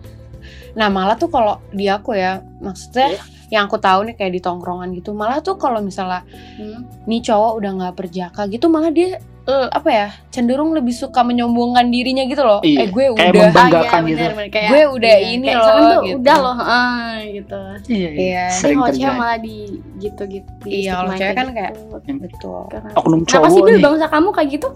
nah 0.77 0.87
malah 0.87 1.17
tuh 1.17 1.27
kalau 1.27 1.57
di 1.73 1.89
aku 1.89 2.13
ya, 2.13 2.37
maksudnya 2.61 3.17
Iya. 3.17 3.21
yang 3.49 3.63
aku 3.65 3.79
tahu 3.79 3.99
nih 4.05 4.15
kayak 4.15 4.33
di 4.35 4.41
tongkrongan 4.43 4.93
gitu, 4.93 5.11
malah 5.11 5.41
tuh 5.41 5.57
kalau 5.57 5.81
misalnya 5.81 6.21
Hmm. 6.61 6.85
nih 7.03 7.23
cowok 7.23 7.51
udah 7.57 7.71
nggak 7.81 7.95
berjaka 7.97 8.41
gitu, 8.45 8.69
malah 8.69 8.93
dia 8.93 9.17
eh, 9.47 9.67
apa 9.69 9.89
ya 9.89 10.07
cenderung 10.27 10.71
lebih 10.71 10.91
suka 10.91 11.21
menyombongkan 11.21 11.87
dirinya 11.87 12.23
gitu 12.23 12.41
loh. 12.41 12.59
Iya, 12.59 12.83
Eh 12.83 12.87
gue 12.87 13.05
kayak 13.09 13.31
udah, 13.31 13.43
membang- 13.47 13.55
Banggakan 13.57 14.01
bener, 14.01 14.11
gitu. 14.11 14.23
bener, 14.29 14.47
kayak, 14.49 14.69
gue 14.69 14.81
udah 14.89 15.15
iya, 15.15 15.29
ini 15.29 15.45
kayak 15.47 15.57
loh. 15.57 15.67
tuh, 15.67 15.79
gitu. 16.03 16.17
udah 16.17 16.37
loh 16.37 16.57
ah, 16.57 17.13
gitu 17.23 17.61
Iya, 17.87 18.09
Iya. 18.09 18.09
iya. 18.13 18.43
Sering 18.51 18.77
kalau 18.77 18.91
cewek 18.93 19.15
malah 19.15 19.39
di 19.39 19.57
gitu 19.97 20.21
gitu 20.27 20.51
Iya, 20.63 20.91
kalau 20.93 21.09
stigma 21.09 21.17
cewek 21.17 21.33
kan 21.33 21.45
gitu. 21.45 21.55
kayak- 21.55 21.75
Betul. 22.19 22.61
Karena- 22.67 22.93
Oknum 22.93 23.19
Kenapa 23.21 23.47
sih 23.47 23.55
cowok 23.55 23.67
Bil 23.67 23.79
bangsa 23.81 24.05
kamu 24.07 24.29
kayak 24.31 24.49
gitu? 24.51 24.67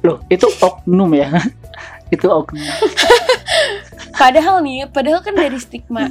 Loh, 0.00 0.16
itu 0.28 0.46
oknum 0.58 1.10
ya. 1.12 1.28
itu 2.14 2.26
oknum. 2.26 2.60
Padahal 4.12 4.60
nih, 4.60 4.84
padahal 4.86 5.20
kan 5.20 5.32
dari 5.32 5.56
stigma 5.56 6.04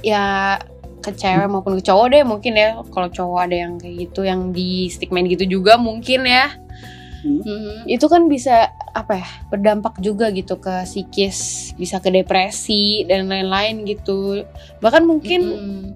ya 0.00 0.56
ke 1.00 1.10
cewek 1.10 1.48
maupun 1.48 1.76
ke 1.76 1.84
cowok 1.84 2.06
deh 2.10 2.22
mungkin 2.22 2.52
ya. 2.52 2.76
Kalau 2.86 3.08
cowok 3.08 3.40
ada 3.42 3.56
yang 3.58 3.72
kayak 3.76 3.96
gitu, 4.02 4.20
yang 4.22 4.52
di 4.52 4.88
stigmain 4.88 5.24
gitu 5.24 5.48
juga 5.48 5.80
mungkin 5.80 6.24
ya. 6.24 6.52
Hmm. 7.20 7.84
itu 7.84 8.06
kan 8.08 8.26
bisa 8.26 8.72
apa 8.90 9.20
ya 9.20 9.28
berdampak 9.52 10.00
juga 10.00 10.32
gitu 10.32 10.56
ke 10.56 10.88
psikis 10.88 11.70
bisa 11.76 12.00
ke 12.00 12.08
depresi 12.08 13.04
dan 13.04 13.28
lain-lain 13.28 13.84
gitu 13.84 14.40
bahkan 14.80 15.04
mungkin 15.04 15.40
Hmm. 15.44 15.86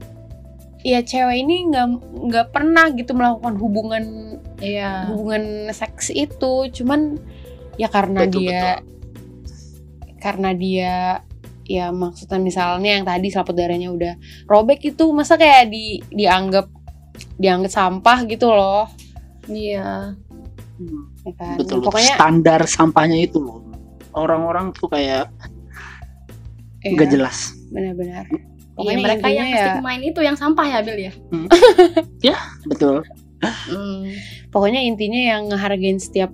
ya 0.84 1.00
cewek 1.00 1.40
ini 1.40 1.72
nggak 1.72 1.86
nggak 2.28 2.46
pernah 2.52 2.92
gitu 2.92 3.16
melakukan 3.16 3.56
hubungan 3.56 4.04
Iya. 4.60 5.08
hubungan 5.10 5.72
seks 5.72 6.12
itu 6.12 6.68
cuman 6.70 7.16
ya 7.80 7.88
karena 7.88 8.28
Betul, 8.28 8.44
dia 8.44 8.84
karena 10.20 10.50
dia 10.52 10.94
ya 11.64 11.88
maksudnya 11.88 12.36
misalnya 12.36 13.00
yang 13.00 13.04
tadi 13.08 13.32
selaput 13.32 13.56
darahnya 13.56 13.88
udah 13.88 14.14
robek 14.44 14.92
itu 14.92 15.08
masa 15.16 15.40
kayak 15.40 15.72
di 15.72 16.04
dianggap 16.12 16.68
dianggap 17.40 17.72
sampah 17.72 18.18
gitu 18.28 18.52
loh 18.52 18.84
Iya. 19.44 20.16
Hmm, 20.80 21.04
ya 21.24 21.32
kan 21.34 21.56
Betul, 21.56 21.80
betul. 21.80 21.86
pokoknya 21.88 22.14
standar 22.14 22.60
sampahnya 22.64 23.18
itu 23.18 23.40
loh. 23.40 23.64
Orang-orang 24.12 24.70
tuh 24.70 24.86
kayak 24.86 25.26
ya, 26.80 26.90
nggak 26.92 27.08
jelas. 27.10 27.50
benar-benar 27.68 28.28
Iya, 28.28 28.74
pokoknya 28.76 28.98
mereka 29.00 29.26
intinya 29.26 29.34
yang 29.34 29.48
ya 29.50 29.64
stigmain 29.70 30.02
itu 30.02 30.20
yang 30.20 30.36
sampah 30.36 30.66
ya, 30.66 30.78
Bil 30.82 30.98
ya. 32.26 32.36
Betul. 32.64 32.96
Hmm. 33.44 34.08
pokoknya 34.48 34.80
intinya 34.80 35.20
yang 35.20 35.42
ngehargain 35.46 36.00
setiap 36.00 36.32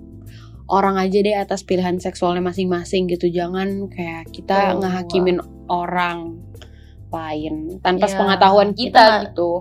orang 0.65 0.95
aja 0.95 1.19
deh 1.19 1.35
atas 1.35 1.59
pilihan 1.61 1.99
seksualnya 1.99 2.39
masing-masing 2.39 3.05
gitu 3.05 3.27
jangan 3.27 3.91
kayak 3.91 4.31
kita 4.31 4.73
Oh, 4.73 4.79
ngehakimin 4.79 5.37
orang 5.67 6.39
lain 7.11 7.77
tanpa 7.79 8.07
Iya, 8.07 8.11
sepengetahuan 8.15 8.71
kita 8.71 9.05
kita, 9.21 9.23
gitu 9.27 9.51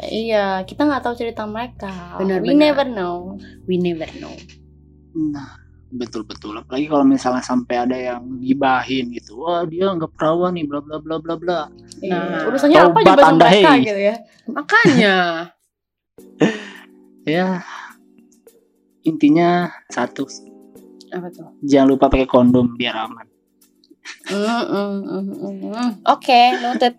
Iya, 0.00 0.64
kita 0.64 0.82
nggak 0.82 1.02
tahu 1.04 1.14
cerita 1.14 1.44
mereka. 1.44 2.16
Benar, 2.16 2.40
We 2.40 2.50
benar. 2.50 2.60
never 2.72 2.86
know. 2.88 3.36
we 3.64 3.76
never 3.76 4.08
know 4.16 4.32
Nah, 5.16 5.58
betul 5.90 6.22
betul. 6.26 6.54
Apalagi 6.58 6.86
kalau 6.86 7.04
misalnya 7.06 7.42
sampai 7.42 7.76
ada 7.82 7.96
yang 7.98 8.22
gibahin 8.38 9.10
gitu. 9.14 9.42
Wah, 9.42 9.66
dia 9.66 9.90
nggak 9.90 10.14
perawan 10.14 10.54
nih, 10.54 10.66
bla 10.66 10.80
bla 10.82 10.98
bla 11.02 11.16
bla 11.18 11.34
bla. 11.38 11.60
Iya. 12.00 12.18
Nah, 12.18 12.40
urusannya 12.48 12.78
apa 12.78 12.98
juga 13.02 13.22
Anda, 13.26 13.46
mereka 13.46 13.70
hey. 13.74 13.86
gitu 13.86 14.00
ya. 14.00 14.16
makanya 14.50 15.16
Ya, 17.28 17.62
intinya 19.04 19.70
satu, 19.92 20.24
apa 21.12 21.28
tuh 21.30 21.52
jangan 21.62 21.94
lupa 21.94 22.08
pakai 22.08 22.26
kondom 22.26 22.74
biar 22.74 23.06
aman. 23.06 23.28
Mm, 24.26 24.40
mm, 24.40 24.90
mm, 25.04 25.24
mm, 25.28 25.54
mm. 25.70 25.90
oke 26.08 26.40
noted 26.64 26.96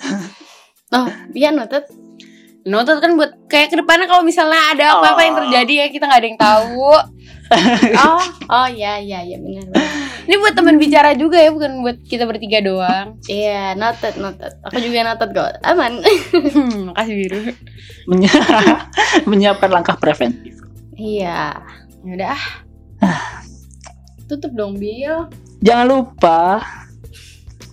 Oh, 0.90 1.06
iya 1.38 1.54
noted. 1.54 1.86
Noted 2.62 2.98
kan 2.98 3.14
buat 3.14 3.32
kayak 3.46 3.68
ke 3.68 3.76
depannya 3.76 4.04
kalau 4.04 4.20
misalnya 4.20 4.60
ada 4.68 4.84
apa-apa 4.94 5.20
yang 5.20 5.34
Oh. 5.34 5.38
terjadi 5.40 5.72
ya 5.74 5.86
kita 5.88 6.04
nggak 6.04 6.18
ada 6.18 6.28
yang 6.28 6.40
tahu 6.40 6.90
Oh, 8.00 8.22
oh 8.48 8.68
iya 8.68 8.96
iya 8.96 9.20
iya 9.20 9.34
benar. 9.36 9.66
benar. 9.66 9.82
ini 10.22 10.38
buat 10.38 10.54
teman 10.54 10.76
bicara 10.76 11.10
juga 11.12 11.34
ya 11.34 11.50
bukan 11.50 11.80
buat 11.80 11.98
kita 12.00 12.22
bertiga 12.22 12.60
doang 12.60 13.18
Iya, 13.26 13.74
noted 13.74 14.14
noted. 14.16 14.54
Aku 14.62 14.78
juga 14.78 15.02
noted 15.04 15.30
kok. 15.30 15.58
Aman. 15.60 15.98
Hmm, 15.98 16.88
makasih 16.88 17.14
biru 17.16 17.38
Menyi- 18.06 18.30
Menyiapkan 19.28 19.66
langkah 19.68 19.96
preventif. 19.96 20.62
iya. 20.94 21.58
ya 22.00 22.12
udah 22.14 22.38
Tutup 24.26 24.52
dong, 24.52 24.78
Bil. 24.78 25.26
Jangan 25.58 25.86
lupa 25.88 26.62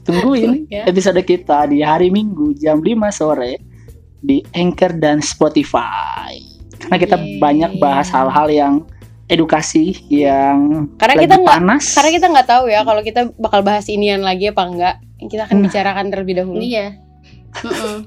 tungguin 0.02 0.66
Ya. 0.74 0.84
episode 0.86 1.22
kita 1.22 1.68
di 1.68 1.80
hari 1.80 2.10
Minggu 2.10 2.56
jam 2.56 2.80
5 2.80 2.90
sore 3.14 3.62
di 4.28 4.44
Anchor 4.52 4.92
dan 4.94 5.24
Spotify. 5.24 6.36
Karena 6.78 6.98
kita 7.00 7.16
Yeay. 7.16 7.40
banyak 7.40 7.72
bahas 7.80 8.12
hal-hal 8.12 8.52
yang 8.52 8.74
edukasi 9.26 9.96
yang 10.08 10.88
Karena 10.96 11.16
lagi 11.16 11.24
kita 11.26 11.36
nggak- 11.38 11.48
panas. 11.50 11.84
Karena 11.96 12.12
kita 12.12 12.28
nggak 12.28 12.48
tahu 12.48 12.64
ya 12.68 12.84
kalau 12.84 13.02
kita 13.02 13.32
bakal 13.36 13.60
bahas 13.62 13.88
inian 13.88 14.20
lagi 14.20 14.52
apa 14.52 14.64
enggak. 14.64 14.96
Kita 15.18 15.48
akan 15.48 15.58
Nah. 15.58 15.64
bicarakan 15.66 16.06
terlebih 16.12 16.36
dahulu. 16.38 16.60
Iya. 16.60 17.00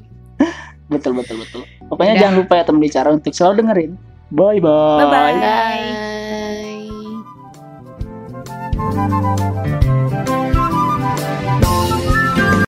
Betul 0.90 1.14
betul 1.14 1.38
betul. 1.38 1.62
Pokoknya 1.86 2.14
Udah. 2.14 2.22
jangan 2.26 2.36
lupa 2.36 2.58
ya 2.58 2.64
teman 2.66 2.82
bicara 2.82 3.08
untuk 3.10 3.30
selalu 3.30 3.62
dengerin. 3.62 3.92
Bye 4.28 4.58
bye. 4.58 5.06
Bye-bye. 5.06 5.38
Bye. 9.70 9.80